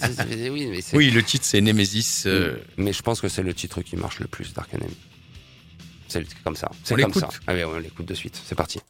oui, 0.50 0.66
mais 0.70 0.80
c'est. 0.80 0.96
Oui, 0.96 1.10
le 1.10 1.22
titre 1.22 1.44
c'est 1.46 1.60
Nemesis. 1.60 2.24
euh, 2.26 2.56
Mais 2.76 2.92
je 2.92 3.02
pense 3.02 3.20
que 3.20 3.28
c'est 3.28 3.42
le 3.42 3.54
titre 3.54 3.80
qui 3.82 3.96
marche 3.96 4.20
le 4.20 4.26
plus 4.26 4.52
d'Ark 4.52 4.72
Enemy. 4.74 4.96
C'est 6.08 6.24
comme 6.44 6.56
ça. 6.56 6.70
C'est 6.84 7.00
comme 7.00 7.14
ça. 7.14 7.28
Allez, 7.46 7.64
on 7.64 7.78
l'écoute 7.78 8.06
de 8.06 8.14
suite. 8.14 8.40
C'est 8.44 8.54
parti. 8.56 8.80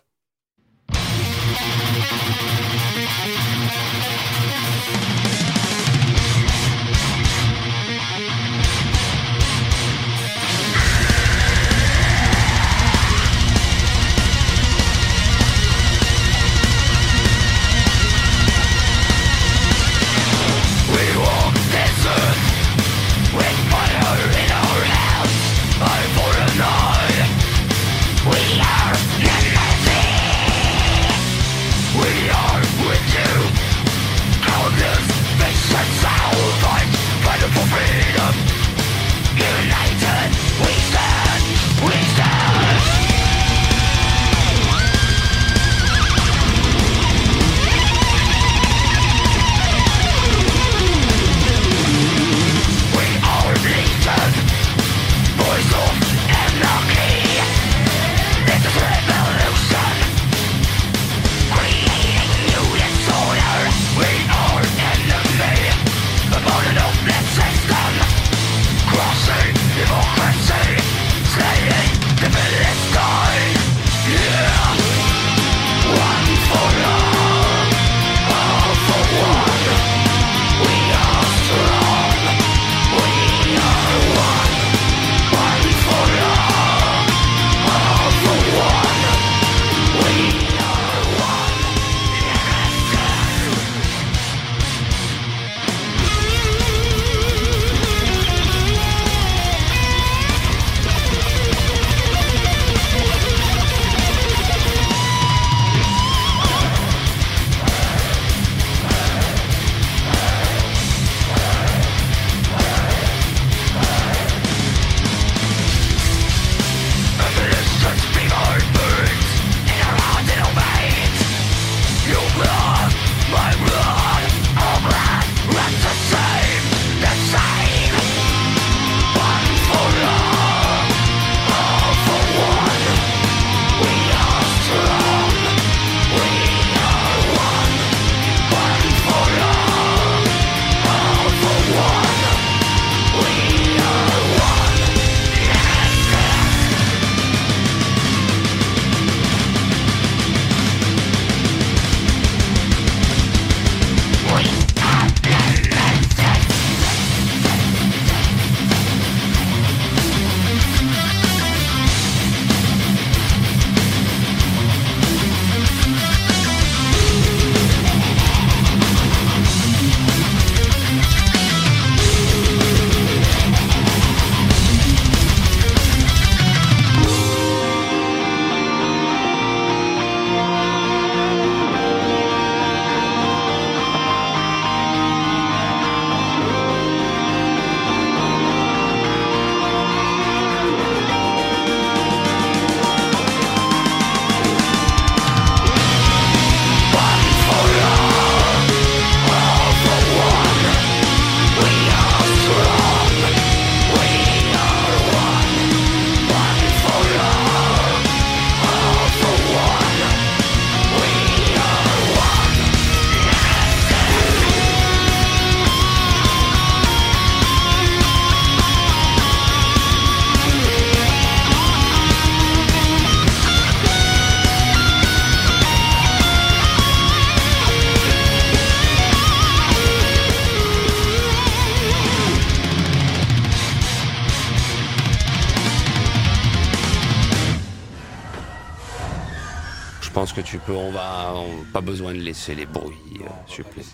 Pense 240.35 240.45
que 240.45 240.49
tu 240.49 240.59
peux. 240.59 240.73
On 240.73 240.91
va. 240.93 241.33
on- 241.35 241.65
pas 241.73 241.81
besoin 241.81 242.13
de 242.15 242.19
laisser 242.21 242.55
les 242.55 242.67
bruits. 242.67 242.97
Euh, 243.23 243.29
suppléer. 243.47 243.87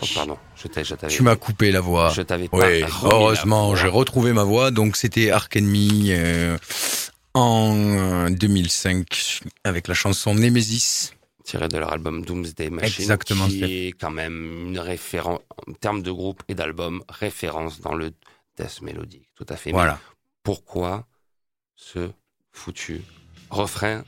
Oh, 0.00 0.06
pardon. 0.14 0.38
Je 0.56 0.62
je 0.82 0.94
t'avais. 0.94 1.12
Tu 1.12 1.22
m'as 1.22 1.36
coupé 1.36 1.70
la 1.70 1.80
voix. 1.80 2.10
Je 2.10 2.22
t'avais 2.22 2.48
pas. 2.48 2.58
Oui, 2.66 2.82
heureusement, 3.04 3.76
j'ai 3.76 3.88
retrouvé 3.88 4.32
ma 4.32 4.44
voix. 4.44 4.70
Donc, 4.70 4.96
c'était 4.96 5.30
Ark 5.30 5.54
Enemy 5.56 6.08
euh, 6.12 6.56
en 7.34 7.74
euh, 7.76 8.30
2005 8.30 9.40
avec 9.64 9.88
la 9.88 9.94
chanson 9.94 10.34
Nemesis. 10.34 11.12
tiré 11.44 11.68
de 11.68 11.76
leur 11.78 11.92
album 11.92 12.24
Doomsday 12.24 12.70
Machine, 12.70 13.02
Exactement, 13.02 13.46
qui 13.48 13.64
est 13.88 13.92
quand 13.92 14.10
même 14.10 14.68
une 14.68 14.78
référence 14.78 15.40
en 15.66 15.72
termes 15.72 16.02
de 16.02 16.10
groupe 16.10 16.42
et 16.48 16.54
d'album, 16.54 17.02
référence 17.08 17.80
dans 17.80 17.94
le 17.94 18.12
death 18.58 18.80
mélodique, 18.82 19.28
tout 19.34 19.46
à 19.48 19.56
fait. 19.56 19.70
Mais 19.70 19.78
Voilà. 19.78 19.98
pourquoi 20.42 21.06
ce 21.76 22.10
foutu 22.52 23.02
refrain? 23.50 24.04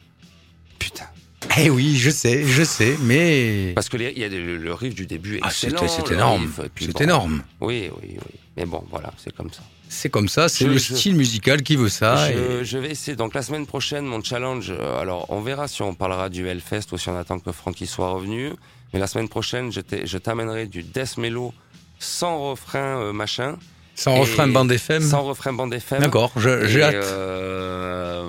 Putain. 0.78 1.06
Eh 1.58 1.70
oui, 1.70 1.96
je 1.96 2.10
sais, 2.10 2.44
je 2.44 2.62
sais, 2.64 2.96
mais 3.02 3.72
Parce 3.74 3.88
que 3.88 3.96
les- 3.96 4.12
y 4.12 4.24
a 4.24 4.28
le, 4.28 4.56
le 4.56 4.74
riff 4.74 4.94
du 4.94 5.06
début 5.06 5.36
est 5.36 5.40
ah, 5.42 5.50
c'est 5.50 5.68
énorme. 5.68 6.50
C'est 6.78 6.92
bon, 6.92 6.98
énorme. 7.00 7.42
Oui, 7.60 7.90
oui, 8.02 8.16
oui. 8.16 8.34
Mais 8.56 8.66
bon, 8.66 8.82
voilà, 8.90 9.12
c'est 9.22 9.34
comme 9.34 9.50
ça. 9.52 9.62
C'est 9.88 10.08
comme 10.10 10.28
ça, 10.28 10.48
c'est 10.48 10.64
le 10.64 10.76
je- 10.78 10.94
style 10.94 11.14
musical 11.14 11.62
qui 11.62 11.76
veut 11.76 11.88
ça. 11.88 12.28
je, 12.28 12.32
et- 12.60 12.64
je 12.64 12.78
vais 12.78 12.90
essayer. 12.90 13.16
Donc 13.16 13.34
la 13.34 13.42
semaine 13.42 13.66
prochaine, 13.66 14.04
mon 14.04 14.22
challenge. 14.22 14.70
euh, 14.70 14.98
alors 15.00 15.26
on 15.30 15.40
verra 15.40 15.68
si 15.68 15.82
on 15.82 15.94
parlera 15.94 16.28
du 16.28 16.46
Hellfest 16.48 16.90
ou 16.92 16.98
si 16.98 17.08
on 17.08 17.16
attend 17.16 17.38
que 17.38 17.52
Francky 17.52 17.86
soit 17.86 18.10
revenu. 18.10 18.50
Mais 18.92 18.98
la 18.98 19.06
semaine 19.06 19.28
prochaine, 19.28 19.70
je 19.72 20.18
t'amènerai 20.18 20.66
du 20.66 20.82
death 20.82 21.16
mellow 21.18 21.52
sans 22.00 22.50
refrain 22.50 22.98
euh, 23.00 23.12
machin, 23.12 23.56
Sans 23.94 24.14
refrain 24.16 24.48
bande 24.48 24.72
FM. 24.72 25.02
sans 25.02 25.22
refrain 25.22 25.52
bande 25.52 25.72
FM. 25.74 26.00
D'accord, 26.00 26.32
j'ai 26.36 26.82
hâte. 26.82 26.94
euh, 26.94 28.24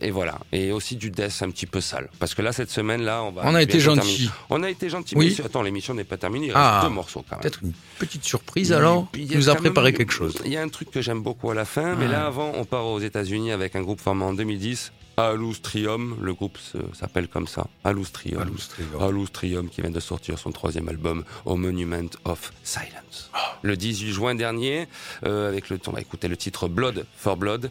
et 0.00 0.10
voilà. 0.10 0.38
Et 0.52 0.72
aussi 0.72 0.96
du 0.96 1.10
death 1.10 1.42
un 1.42 1.50
petit 1.50 1.66
peu 1.66 1.80
sale. 1.80 2.08
Parce 2.18 2.34
que 2.34 2.42
là, 2.42 2.52
cette 2.52 2.70
semaine, 2.70 3.02
là, 3.02 3.22
on 3.22 3.32
va. 3.32 3.42
On 3.44 3.54
a 3.54 3.62
été 3.62 3.80
gentil. 3.80 4.30
On 4.50 4.62
a 4.62 4.70
été 4.70 4.88
gentil. 4.88 5.14
Oui. 5.16 5.36
Attends, 5.44 5.62
l'émission 5.62 5.94
n'est 5.94 6.04
pas 6.04 6.16
terminée. 6.16 6.46
Il 6.46 6.52
reste 6.52 6.60
Ah, 6.64 6.80
deux 6.82 6.90
morceaux 6.90 7.24
quand 7.28 7.36
même. 7.36 7.42
Peut-être 7.42 7.60
une 7.62 7.72
petite 7.98 8.24
surprise 8.24 8.72
alors. 8.72 9.08
Il 9.14 9.32
a 9.32 9.38
nous 9.38 9.44
même- 9.46 9.56
préparé 9.56 9.92
quelque 9.92 10.12
chose. 10.12 10.36
Il 10.44 10.52
y 10.52 10.56
a 10.56 10.62
un 10.62 10.68
truc 10.68 10.90
que 10.90 11.00
j'aime 11.00 11.22
beaucoup 11.22 11.50
à 11.50 11.54
la 11.54 11.64
fin, 11.64 11.94
mais 11.94 12.06
Ouais. 12.06 12.12
là 12.12 12.26
avant, 12.26 12.52
on 12.56 12.64
part 12.64 12.86
aux 12.86 13.00
États-Unis 13.00 13.52
avec 13.52 13.74
un 13.76 13.82
groupe 13.82 14.00
formé 14.00 14.24
en 14.24 14.32
2010, 14.34 14.92
Alustrium. 15.18 16.16
Le 16.20 16.34
groupe 16.34 16.58
s'appelle 16.92 17.28
comme 17.28 17.46
ça, 17.46 17.66
Alustrium. 17.84 18.54
Alustrium 19.00 19.68
qui 19.68 19.80
vient 19.80 19.90
de 19.90 20.00
sortir 20.00 20.38
son 20.38 20.50
troisième 20.52 20.88
album, 20.88 21.24
au 21.44 21.56
Monument 21.56 22.08
of 22.24 22.52
Silence. 22.62 23.30
Ah. 23.32 23.56
Le 23.62 23.76
18 23.76 24.12
juin 24.12 24.34
dernier, 24.34 24.88
euh, 25.24 25.48
avec 25.48 25.68
le, 25.70 25.78
on 25.86 25.92
va 25.92 26.00
écouter 26.00 26.28
le 26.28 26.36
titre 26.36 26.68
Blood 26.68 27.06
for 27.16 27.36
Blood. 27.36 27.70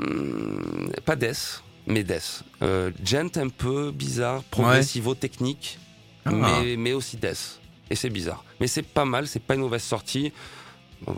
Hum, 0.00 0.90
pas 1.04 1.16
Death, 1.16 1.62
mais 1.86 2.02
Death. 2.04 2.42
Euh, 2.62 2.90
gent 3.04 3.36
un 3.36 3.48
peu 3.48 3.90
bizarre, 3.90 4.42
progressivo-technique, 4.50 5.78
Ah. 6.24 6.30
mais, 6.30 6.76
mais 6.76 6.92
aussi 6.92 7.16
Death. 7.16 7.60
Et 7.90 7.96
c'est 7.96 8.10
bizarre. 8.10 8.44
Mais 8.60 8.66
c'est 8.66 8.82
pas 8.82 9.04
mal, 9.04 9.26
c'est 9.26 9.42
pas 9.42 9.54
une 9.54 9.60
mauvaise 9.60 9.82
sortie. 9.82 10.32
Bon, 11.06 11.14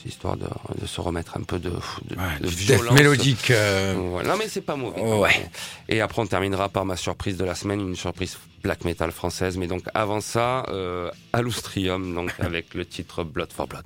c'est 0.00 0.08
histoire 0.08 0.36
de, 0.36 0.46
de 0.80 0.86
se 0.86 1.00
remettre 1.00 1.36
un 1.36 1.42
peu 1.42 1.58
de, 1.58 1.70
de, 1.70 1.76
Ouais, 2.16 2.38
de 2.40 2.46
violence. 2.48 2.94
mélodique. 2.94 3.50
euh, 3.50 3.94
Voilà. 4.12 4.28
Non 4.30 4.36
mais 4.38 4.48
c'est 4.48 4.60
pas 4.60 4.76
mauvais. 4.76 5.00
Ouais. 5.02 5.50
Et 5.88 6.00
après 6.00 6.22
on 6.22 6.26
terminera 6.26 6.68
par 6.68 6.84
ma 6.84 6.96
surprise 6.96 7.36
de 7.36 7.44
la 7.44 7.54
semaine, 7.56 7.80
une 7.80 7.96
surprise 7.96 8.38
black 8.62 8.84
metal 8.84 9.10
française. 9.10 9.56
Mais 9.56 9.66
donc 9.66 9.82
avant 9.94 10.20
ça, 10.20 10.64
euh, 10.68 11.10
Alustrium, 11.32 12.14
donc 12.14 12.32
avec 12.38 12.74
le 12.74 12.86
titre 12.86 13.24
Blood 13.24 13.52
for 13.52 13.66
Blood. 13.66 13.84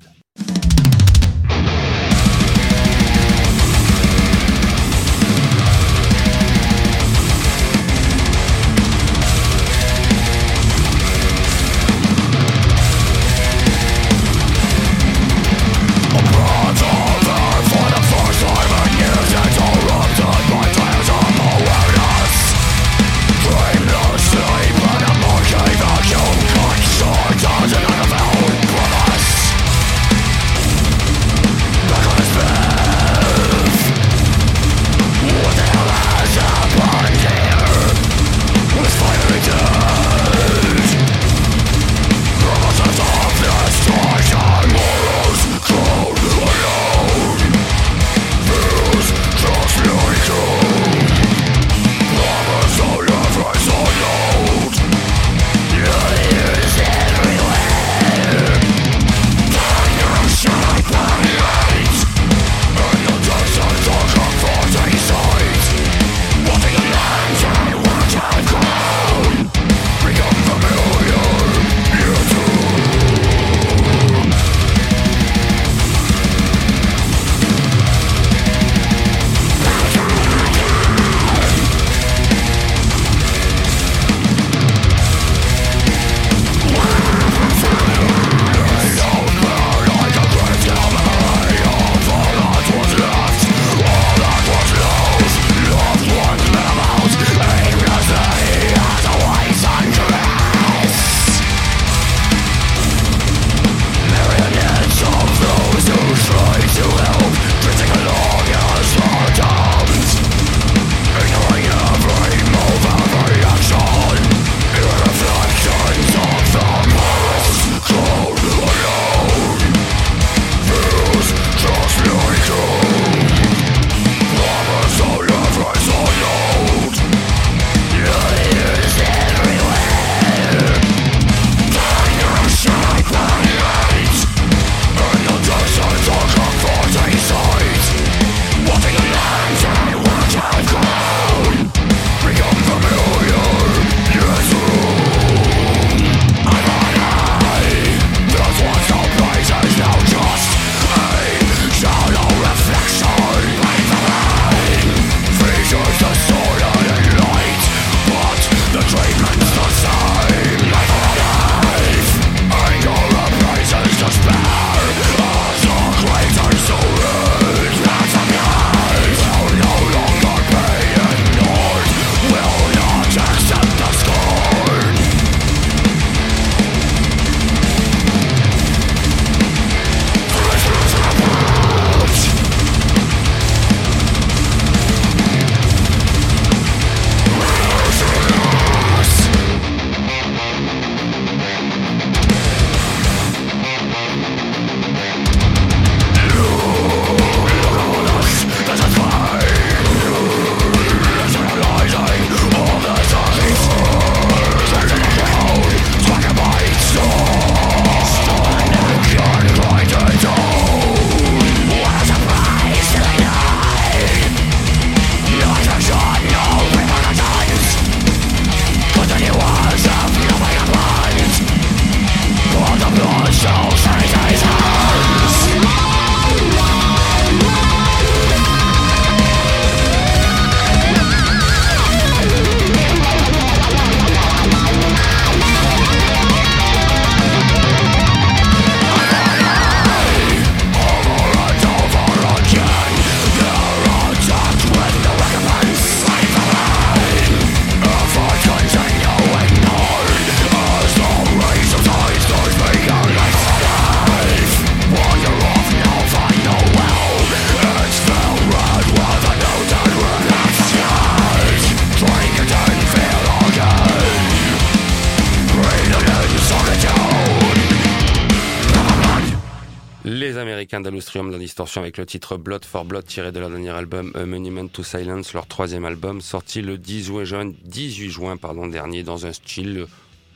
D'Alustrium 271.01 271.31
dans 271.31 271.39
Distorsion 271.39 271.81
avec 271.81 271.97
le 271.97 272.05
titre 272.05 272.37
Blood 272.37 272.63
for 272.63 272.85
Blood 272.85 273.05
tiré 273.07 273.31
de 273.31 273.39
leur 273.39 273.49
dernier 273.49 273.71
album 273.71 274.11
A 274.13 274.23
Monument 274.27 274.67
to 274.67 274.83
Silence, 274.83 275.33
leur 275.33 275.47
troisième 275.47 275.83
album 275.83 276.21
sorti 276.21 276.61
le 276.61 276.77
10 276.77 277.05
juin, 277.25 277.51
18 277.65 278.11
juin 278.11 278.37
pardon, 278.37 278.67
dernier 278.67 279.01
dans 279.01 279.25
un 279.25 279.33
style 279.33 279.87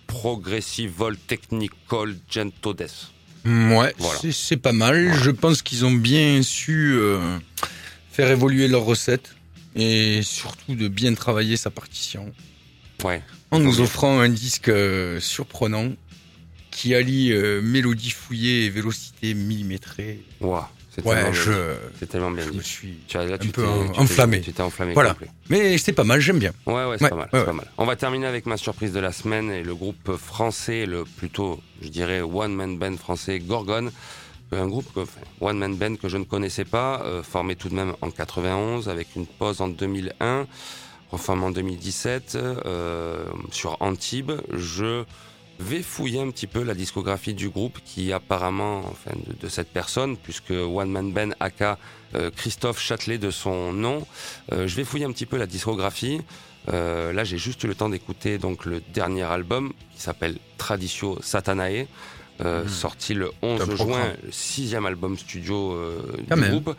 progressive 0.08 0.92
technical 1.28 2.16
gento 2.32 2.74
death. 2.74 3.12
Ouais, 3.46 3.94
Voilà. 4.00 4.20
c'est- 4.32 4.58
pas 4.58 4.72
mal. 4.72 5.14
Je 5.14 5.30
pense 5.30 5.62
qu'ils 5.62 5.86
ont 5.86 5.92
bien 5.92 6.42
su 6.42 6.96
euh, 6.96 7.20
faire 8.12 8.32
évoluer 8.32 8.68
leur 8.68 8.86
recette 8.86 9.36
et 9.76 10.22
surtout 10.24 10.74
de 10.74 10.88
bien 10.88 11.14
travailler 11.14 11.58
sa 11.58 11.70
partition 11.70 12.34
Ouais, 13.04 13.22
en 13.52 13.60
nous 13.60 13.82
offrant 13.82 14.20
un 14.20 14.30
disque 14.30 14.70
euh, 14.70 15.20
surprenant 15.20 15.92
qui 16.76 16.94
allie 16.94 17.32
euh, 17.32 17.62
mélodie 17.62 18.10
fouillée 18.12 18.66
et 18.66 18.70
vélocité 18.70 19.34
millimétrée. 19.34 20.20
Ouah, 20.42 20.70
c'est 20.94 21.06
Ouais, 21.06 21.16
tellement, 21.16 21.32
bien 21.32 21.42
je, 21.42 21.52
dit. 21.52 21.78
C'est 22.00 22.06
tellement 22.10 22.32
bien 22.32 22.44
je 22.46 22.50
dit. 22.52 22.58
me 22.58 22.62
suis. 22.64 22.98
Tu 23.08 23.18
as, 23.18 23.26
là, 23.26 23.36
un 23.36 23.38
tu 23.38 23.48
peu 23.50 23.62
t'es- 23.64 23.68
en- 23.68 23.86
tu 23.88 23.92
t'es- 23.94 24.00
enflammé. 24.00 24.42
Tu 24.42 24.52
t'es 24.54 24.62
enflammé 24.62 24.94
Voilà. 24.94 25.12
complet. 25.12 25.30
Mais 25.50 25.78
c'est 25.78 25.94
pas 25.94 26.04
mal, 26.04 26.20
j'aime 26.20 26.40
bien. 26.40 26.52
Ouais, 26.66 26.74
ouais, 26.86 26.96
c'est 26.98 27.06
Ouais, 27.06 27.10
pas 27.10 27.16
mal, 27.16 27.30
ouais, 27.32 27.40
c'est 27.40 27.46
pas 27.46 27.54
mal. 27.54 27.72
On 27.78 27.86
va 27.86 27.96
terminer 27.96 28.26
avec 28.28 28.46
ma 28.46 28.58
surprise 28.58 28.92
de 28.92 29.00
la 29.00 29.12
semaine 29.14 29.50
et 29.52 29.64
le 29.64 29.74
groupe 29.74 30.16
français, 30.18 30.86
le 30.86 31.06
plutôt, 31.06 31.62
je 31.82 31.88
dirais, 31.88 32.22
one-man 32.22 32.78
band 32.78 32.98
français 32.98 33.40
Gorgone. 33.40 33.92
Un 34.52 34.68
groupe, 34.68 34.86
enfin, 34.96 35.20
one-man 35.42 35.76
band 35.76 35.96
que 35.96 36.08
je 36.08 36.18
ne 36.18 36.24
connaissais 36.24 36.66
pas, 36.66 37.02
euh, 37.04 37.24
formé 37.24 37.56
tout 37.56 37.68
de 37.70 37.74
même 37.76 37.94
en 38.02 38.12
91, 38.12 38.88
avec 38.90 39.08
une 39.16 39.26
pause 39.26 39.60
en 39.60 39.68
2001, 39.70 40.46
reformé 41.12 41.46
en 41.46 41.52
2017, 41.52 42.36
euh, 42.36 43.26
sur 43.52 43.76
Antibes. 43.82 44.34
Je 44.54 45.04
vais 45.60 45.82
fouiller 45.82 46.20
un 46.22 46.30
petit 46.32 46.48
peu 46.48 46.64
la 46.64 46.74
discographie 46.74 47.34
du 47.34 47.50
groupe 47.50 47.80
qui 47.86 48.12
apparemment, 48.12 48.80
enfin, 48.90 49.12
de, 49.28 49.34
de 49.40 49.48
cette 49.50 49.70
personne, 49.70 50.18
puisque 50.18 50.52
One 50.52 50.90
Man 50.92 51.12
Band 51.12 51.30
aka 51.40 51.78
euh, 52.14 52.30
Christophe 52.36 52.80
Châtelet 52.82 53.18
de 53.18 53.32
son 53.32 53.72
nom. 53.74 54.06
Euh, 54.52 54.68
je 54.68 54.76
vais 54.76 54.84
fouiller 54.84 55.06
un 55.06 55.12
petit 55.12 55.26
peu 55.26 55.38
la 55.38 55.48
discographie. 55.48 56.22
Euh, 56.74 57.14
là, 57.14 57.24
j'ai 57.24 57.38
juste 57.38 57.64
eu 57.64 57.68
le 57.68 57.76
temps 57.76 57.90
d'écouter 57.90 58.38
donc 58.38 58.66
le 58.66 58.82
dernier 58.94 59.24
album 59.24 59.72
qui 59.96 60.02
s'appelle 60.02 60.38
Traditio 60.58 61.20
Satanae, 61.22 61.88
euh, 62.42 62.64
Mhm. 62.64 62.70
sorti 62.70 63.14
le 63.14 63.32
11 63.42 63.62
un 63.62 63.76
juin, 63.76 64.14
le 64.24 64.32
sixième 64.32 64.86
album 64.86 65.18
studio 65.18 65.72
euh, 65.74 66.02
du 66.30 66.36
même. 66.40 66.50
groupe, 66.50 66.76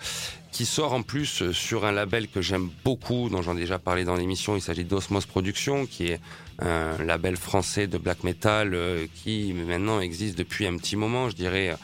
qui 0.53 0.67
sort 0.67 0.93
en 0.93 1.03
plus 1.03 1.43
euh, 1.43 1.53
sur 1.53 1.85
un 1.87 1.93
label 1.93 2.29
que 2.29 2.41
j'aime 2.43 2.69
beaucoup, 2.85 3.29
dont 3.31 3.43
j'en 3.43 3.57
ai 3.57 3.61
déjà 3.61 3.79
parlé 3.79 4.05
dans 4.05 4.17
l'émission. 4.17 4.57
Il 4.57 4.61
s'agit 4.63 4.85
d'Osmos 4.85 5.25
Productions, 5.27 5.87
qui 5.87 6.09
est 6.09 6.21
un 6.59 7.03
label 7.05 7.37
français 7.37 7.87
de 7.87 7.99
black 7.99 8.25
metal 8.25 8.75
euh, 8.75 9.07
qui 9.15 9.53
maintenant 9.53 10.01
existe 10.01 10.39
depuis 10.39 10.67
un 10.67 10.77
petit 10.77 10.97
moment, 10.97 11.29
je 11.29 11.37
dirais. 11.37 11.77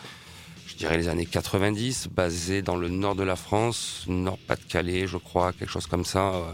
Je 0.72 0.78
dirais 0.78 0.96
les 0.96 1.08
années 1.08 1.26
90, 1.26 2.08
basé 2.10 2.62
dans 2.62 2.76
le 2.76 2.88
nord 2.88 3.14
de 3.14 3.22
la 3.22 3.36
France, 3.36 4.04
Nord-Pas-de-Calais, 4.08 5.06
je 5.06 5.18
crois, 5.18 5.52
quelque 5.52 5.70
chose 5.70 5.86
comme 5.86 6.06
ça, 6.06 6.32
euh, 6.32 6.52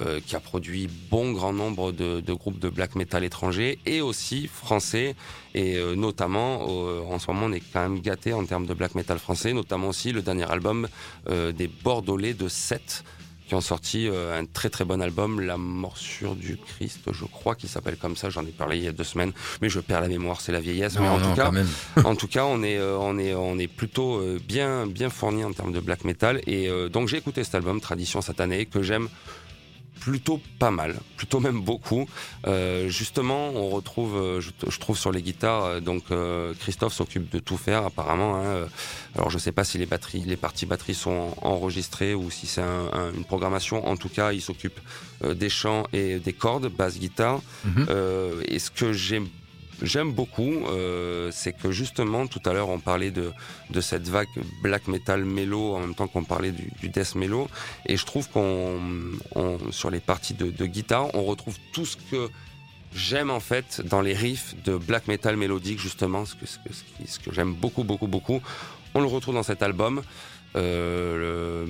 euh, 0.00 0.20
qui 0.24 0.36
a 0.36 0.40
produit 0.40 0.88
bon 1.10 1.32
grand 1.32 1.52
nombre 1.52 1.90
de, 1.90 2.20
de 2.20 2.32
groupes 2.32 2.60
de 2.60 2.68
black 2.68 2.94
metal 2.94 3.24
étrangers 3.24 3.80
et 3.84 4.00
aussi 4.00 4.46
français. 4.46 5.16
Et 5.56 5.76
euh, 5.76 5.96
notamment, 5.96 6.66
euh, 6.68 7.00
en 7.10 7.18
ce 7.18 7.30
moment, 7.30 7.46
on 7.46 7.52
est 7.52 7.62
quand 7.72 7.80
même 7.80 8.00
gâté 8.00 8.32
en 8.34 8.44
termes 8.44 8.66
de 8.66 8.74
black 8.74 8.94
metal 8.94 9.18
français, 9.18 9.52
notamment 9.52 9.88
aussi 9.88 10.12
le 10.12 10.22
dernier 10.22 10.48
album 10.50 10.86
euh, 11.28 11.50
des 11.50 11.66
Bordelais 11.66 12.34
de 12.34 12.46
7 12.46 13.02
qui 13.46 13.54
ont 13.54 13.60
sorti 13.60 14.08
euh, 14.08 14.38
un 14.38 14.44
très 14.44 14.70
très 14.70 14.84
bon 14.84 15.00
album, 15.00 15.40
La 15.40 15.56
morsure 15.56 16.34
du 16.34 16.56
Christ, 16.56 17.00
je 17.12 17.24
crois 17.24 17.54
qu'il 17.54 17.68
s'appelle 17.68 17.96
comme 17.96 18.16
ça. 18.16 18.28
J'en 18.30 18.42
ai 18.42 18.50
parlé 18.50 18.78
il 18.78 18.84
y 18.84 18.88
a 18.88 18.92
deux 18.92 19.04
semaines, 19.04 19.32
mais 19.62 19.68
je 19.68 19.80
perds 19.80 20.00
la 20.00 20.08
mémoire, 20.08 20.40
c'est 20.40 20.52
la 20.52 20.60
vieillesse. 20.60 20.98
mais 20.98 21.08
en 21.08 21.18
non, 21.18 21.30
tout 21.30 21.36
cas, 21.36 21.52
en 22.04 22.16
tout 22.16 22.28
cas, 22.28 22.44
on 22.44 22.62
est, 22.62 22.76
euh, 22.78 22.96
on 22.98 23.18
est, 23.18 23.34
on 23.34 23.58
est 23.58 23.68
plutôt 23.68 24.16
euh, 24.16 24.40
bien, 24.46 24.86
bien 24.86 25.10
fourni 25.10 25.44
en 25.44 25.52
termes 25.52 25.72
de 25.72 25.80
black 25.80 26.04
metal. 26.04 26.40
Et 26.46 26.68
euh, 26.68 26.88
donc 26.88 27.08
j'ai 27.08 27.18
écouté 27.18 27.44
cet 27.44 27.54
album 27.54 27.80
Tradition 27.80 28.20
Satanée 28.20 28.66
que 28.66 28.82
j'aime 28.82 29.08
plutôt 30.00 30.40
pas 30.58 30.70
mal, 30.70 30.94
plutôt 31.16 31.40
même 31.40 31.60
beaucoup. 31.60 32.06
Euh, 32.46 32.88
justement, 32.88 33.48
on 33.50 33.68
retrouve, 33.70 34.16
euh, 34.16 34.40
je, 34.40 34.50
je 34.68 34.78
trouve 34.78 34.96
sur 34.98 35.10
les 35.12 35.22
guitares, 35.22 35.64
euh, 35.64 35.80
donc 35.80 36.04
euh, 36.10 36.54
Christophe 36.60 36.92
s'occupe 36.94 37.30
de 37.30 37.38
tout 37.38 37.56
faire 37.56 37.84
apparemment. 37.84 38.36
hein. 38.36 38.66
Alors 39.16 39.30
je 39.30 39.38
sais 39.38 39.52
pas 39.52 39.64
si 39.64 39.78
les 39.78 39.86
batteries, 39.86 40.22
les 40.26 40.36
parties 40.36 40.66
batteries 40.66 40.94
sont 40.94 41.34
enregistrées 41.42 42.14
ou 42.14 42.30
si 42.30 42.46
c'est 42.46 42.60
un- 42.62 42.90
un- 42.92 43.12
une 43.14 43.24
programmation. 43.24 43.86
En 43.88 43.96
tout 43.96 44.08
cas, 44.10 44.32
il 44.32 44.40
s'occupe 44.42 44.78
des 45.24 45.48
chants 45.48 45.84
et 45.92 46.18
des 46.18 46.32
cordes, 46.34 46.68
basse 46.68 46.98
guitare. 46.98 47.40
Mhm. 47.64 47.86
Et 48.48 48.58
ce 48.58 48.70
que 48.70 48.92
j'aime 48.92 49.26
J'aime 49.82 50.12
beaucoup, 50.12 50.42
euh, 50.68 51.30
c'est 51.32 51.52
que 51.52 51.70
justement 51.70 52.26
tout 52.26 52.40
à 52.46 52.52
l'heure 52.54 52.70
on 52.70 52.78
parlait 52.80 53.10
de, 53.10 53.32
de 53.70 53.80
cette 53.82 54.08
vague 54.08 54.28
black 54.62 54.88
metal 54.88 55.24
mélo 55.24 55.74
en 55.74 55.80
même 55.80 55.94
temps 55.94 56.08
qu'on 56.08 56.24
parlait 56.24 56.50
du, 56.52 56.70
du 56.80 56.88
death 56.88 57.14
mélo. 57.14 57.46
Et 57.84 57.96
je 57.98 58.06
trouve 58.06 58.28
qu'on 58.30 58.80
on- 59.34 59.58
sur 59.72 59.90
les 59.90 60.00
parties 60.00 60.32
de, 60.34 60.50
de 60.50 60.66
guitare 60.66 61.14
on 61.14 61.24
retrouve 61.24 61.56
tout 61.72 61.84
ce 61.84 61.96
que 62.10 62.30
j'aime 62.94 63.30
en 63.30 63.40
fait 63.40 63.82
dans 63.84 64.00
les 64.00 64.14
riffs 64.14 64.54
de 64.64 64.76
black 64.78 65.08
metal 65.08 65.36
mélodique 65.36 65.78
justement 65.78 66.24
ce 66.24 66.34
que, 66.36 66.46
ce 66.46 66.56
que, 66.58 66.72
ce 67.06 67.18
que 67.18 67.32
j'aime 67.34 67.52
beaucoup 67.52 67.84
beaucoup 67.84 68.06
beaucoup. 68.06 68.40
On 68.94 69.00
le 69.00 69.06
retrouve 69.06 69.34
dans 69.34 69.42
cet 69.42 69.62
album 69.62 70.02
euh, 70.56 71.66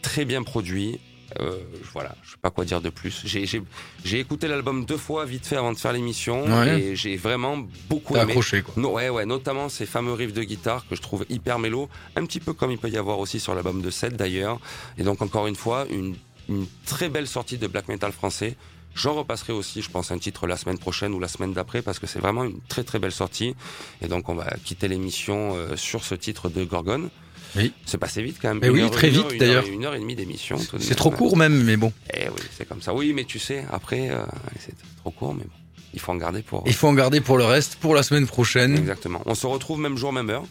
très 0.00 0.24
bien 0.24 0.42
produit 0.42 0.98
euh, 1.40 1.58
voilà, 1.92 2.14
je 2.22 2.30
sais 2.32 2.36
pas 2.40 2.50
quoi 2.50 2.64
dire 2.64 2.80
de 2.80 2.90
plus. 2.90 3.22
J'ai- 3.24 4.18
écouté 4.20 4.48
l'album 4.48 4.84
deux 4.84 4.96
fois 4.96 5.24
vite 5.24 5.46
fait 5.46 5.56
avant 5.56 5.72
de 5.72 5.78
faire 5.78 5.92
l'émission 5.92 6.44
Ouais. 6.44 6.80
et 6.80 6.96
j'ai 6.96 7.16
vraiment 7.16 7.58
beaucoup 7.88 8.14
T'as 8.14 8.22
aimé. 8.22 8.32
accroché, 8.32 8.62
quoi. 8.62 8.74
No- 8.76 8.92
ouais, 8.92 9.08
ouais, 9.08 9.26
notamment 9.26 9.68
ces 9.68 9.86
fameux 9.86 10.12
riffs 10.12 10.32
de 10.32 10.42
guitare 10.42 10.86
que 10.88 10.94
je 10.96 11.02
trouve 11.02 11.24
hyper 11.28 11.58
mélo, 11.58 11.88
un 12.16 12.24
petit 12.26 12.40
peu 12.40 12.52
comme 12.52 12.70
il 12.70 12.78
peut 12.78 12.88
y 12.90 12.96
avoir 12.96 13.18
aussi 13.18 13.40
sur 13.40 13.54
l'album 13.54 13.82
de 13.82 13.90
7 13.90 14.16
d'ailleurs. 14.16 14.60
Et 14.98 15.02
donc 15.02 15.20
encore 15.22 15.46
une 15.46 15.56
fois, 15.56 15.86
une, 15.90 16.16
une 16.48 16.66
très 16.86 17.08
belle 17.08 17.26
sortie 17.26 17.58
de 17.58 17.66
black 17.66 17.88
metal 17.88 18.12
français. 18.12 18.56
J'en 18.94 19.14
repasserai 19.14 19.52
aussi, 19.52 19.82
je 19.82 19.90
pense, 19.90 20.12
un 20.12 20.18
titre 20.18 20.46
la 20.46 20.56
semaine 20.56 20.78
prochaine 20.78 21.12
ou 21.14 21.18
la 21.18 21.26
semaine 21.26 21.52
d'après 21.52 21.82
parce 21.82 21.98
que 21.98 22.06
c'est 22.06 22.20
vraiment 22.20 22.44
une 22.44 22.60
très 22.68 22.84
très 22.84 23.00
belle 23.00 23.10
sortie. 23.10 23.56
Et 24.00 24.06
donc 24.06 24.28
on 24.28 24.36
va 24.36 24.48
quitter 24.64 24.86
l'émission 24.86 25.56
euh, 25.56 25.74
sur 25.74 26.04
ce 26.04 26.14
titre 26.14 26.48
de 26.48 26.62
Gorgone. 26.62 27.10
Oui. 27.56 27.72
C'est 27.86 27.98
passé 27.98 28.22
vite 28.22 28.38
quand 28.40 28.48
même. 28.48 28.58
Mais 28.60 28.68
oui, 28.68 28.80
heure- 28.82 28.90
très 28.90 29.10
vite, 29.10 29.38
d'ailleurs. 29.38 29.64
Une 29.66 29.84
heure 29.84 29.94
et 29.94 30.00
demie 30.00 30.16
d'émission. 30.16 30.56
C'est 30.80 30.94
trop 30.94 31.10
court 31.10 31.36
même, 31.36 31.62
mais 31.64 31.76
bon. 31.76 31.92
Eh 32.12 32.28
oui, 32.28 32.40
c'est 32.56 32.66
comme 32.68 32.82
ça. 32.82 32.92
Oui, 32.94 33.12
mais 33.14 33.24
tu 33.24 33.38
sais, 33.38 33.64
après, 33.72 34.10
euh, 34.10 34.24
c'est 34.60 34.74
trop 34.98 35.10
court, 35.10 35.34
mais 35.34 35.44
bon, 35.44 35.50
il 35.92 36.00
faut 36.00 36.12
en 36.12 36.16
garder 36.16 36.42
pour. 36.42 36.64
Il 36.66 36.72
faut 36.74 36.88
en 36.88 36.94
garder 36.94 37.20
pour 37.20 37.38
le 37.38 37.44
reste, 37.44 37.76
pour 37.76 37.94
la 37.94 38.02
semaine 38.02 38.26
prochaine. 38.26 38.76
Exactement. 38.76 39.22
On 39.26 39.34
se 39.34 39.46
retrouve 39.46 39.78
même 39.78 39.96
jour, 39.96 40.12
même 40.12 40.30
heure. 40.30 40.44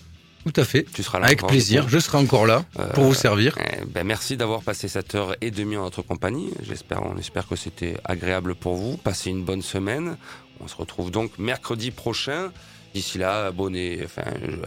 Tout 0.45 0.59
à 0.59 0.65
fait. 0.65 0.85
Tu 0.93 1.03
seras 1.03 1.19
là. 1.19 1.27
Avec 1.27 1.39
encore, 1.39 1.49
plaisir. 1.51 1.87
Je 1.87 1.99
serai 1.99 2.17
encore 2.17 2.45
là 2.45 2.65
pour 2.93 3.03
Euh, 3.05 3.07
vous 3.07 3.13
servir. 3.13 3.57
Eh 3.59 3.85
ben, 3.85 4.03
merci 4.05 4.35
d'avoir 4.35 4.61
passé 4.61 4.89
cette 4.89 5.15
heure 5.15 5.35
et 5.39 5.51
demie 5.51 5.77
en 5.77 5.83
notre 5.83 6.01
compagnie. 6.01 6.49
J'espère, 6.63 7.01
on 7.03 7.17
espère 7.17 7.47
que 7.47 7.55
c'était 7.55 7.95
agréable 8.03 8.53
pour 8.53 8.75
vous. 8.75 8.97
Passez 8.97 9.29
une 9.29 9.45
bonne 9.45 9.61
semaine. 9.61 10.17
On 10.59 10.67
se 10.67 10.75
retrouve 10.75 11.11
donc 11.11 11.31
mercredi 11.39 11.91
prochain. 11.91 12.51
D'ici 12.93 13.17
là, 13.17 13.47
abonnez, 13.47 14.01
enfin, 14.05 14.21
euh, 14.43 14.57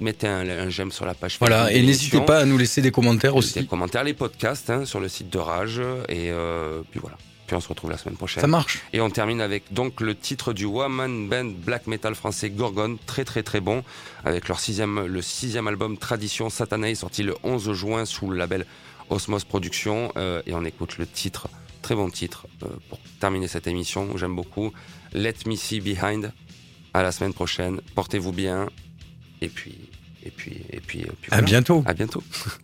mettez 0.00 0.28
un, 0.28 0.48
un 0.48 0.68
j'aime 0.70 0.92
sur 0.92 1.06
la 1.06 1.14
page. 1.14 1.36
Voilà. 1.40 1.72
Et 1.72 1.82
n'hésitez 1.82 2.20
pas 2.20 2.38
à 2.38 2.44
nous 2.44 2.56
laisser 2.56 2.80
des 2.82 2.92
commentaires 2.92 3.32
Des 3.32 3.38
aussi. 3.38 3.66
commentaires, 3.66 4.04
les 4.04 4.14
podcasts 4.14 4.70
hein, 4.70 4.84
sur 4.84 5.00
le 5.00 5.08
site 5.08 5.28
de 5.30 5.38
Rage. 5.38 5.80
Et 6.08 6.30
euh, 6.30 6.82
puis 6.90 7.00
voilà. 7.00 7.16
Puis 7.46 7.56
on 7.56 7.60
se 7.60 7.68
retrouve 7.68 7.90
la 7.90 7.98
semaine 7.98 8.16
prochaine. 8.16 8.40
Ça 8.40 8.46
marche. 8.46 8.80
Et 8.94 9.00
on 9.02 9.10
termine 9.10 9.40
avec 9.42 9.72
donc 9.72 10.00
le 10.00 10.14
titre 10.14 10.52
du 10.54 10.64
Woman 10.64 11.28
Band 11.28 11.50
Black 11.58 11.86
Metal 11.86 12.14
français 12.14 12.48
Gorgon, 12.48 12.96
très 13.06 13.24
très 13.24 13.42
très 13.42 13.60
bon, 13.60 13.82
avec 14.24 14.48
leur 14.48 14.60
sixième, 14.60 15.04
le 15.04 15.20
sixième 15.20 15.66
album 15.68 15.98
Tradition 15.98 16.48
Satanae, 16.48 16.94
sorti 16.94 17.22
le 17.22 17.34
11 17.42 17.72
juin 17.74 18.06
sous 18.06 18.30
le 18.30 18.38
label 18.38 18.64
Osmos 19.10 19.40
Productions. 19.46 20.10
Euh, 20.16 20.40
et 20.46 20.54
on 20.54 20.64
écoute 20.64 20.96
le 20.96 21.06
titre, 21.06 21.48
très 21.82 21.94
bon 21.94 22.08
titre, 22.08 22.46
euh, 22.62 22.66
pour 22.88 22.98
terminer 23.20 23.46
cette 23.48 23.66
émission, 23.66 24.16
j'aime 24.16 24.34
beaucoup. 24.36 24.72
Let 25.12 25.34
Me 25.46 25.54
See 25.56 25.80
Behind. 25.80 26.32
À 26.94 27.02
la 27.02 27.12
semaine 27.12 27.34
prochaine. 27.34 27.80
Portez-vous 27.94 28.32
bien. 28.32 28.68
Et 29.40 29.48
puis, 29.48 29.90
et 30.24 30.30
puis, 30.30 30.62
et 30.70 30.80
puis, 30.80 31.00
et 31.00 31.10
puis 31.20 31.32
À 31.32 31.42
bientôt. 31.42 31.82
À 31.86 31.92
bientôt. 31.92 32.22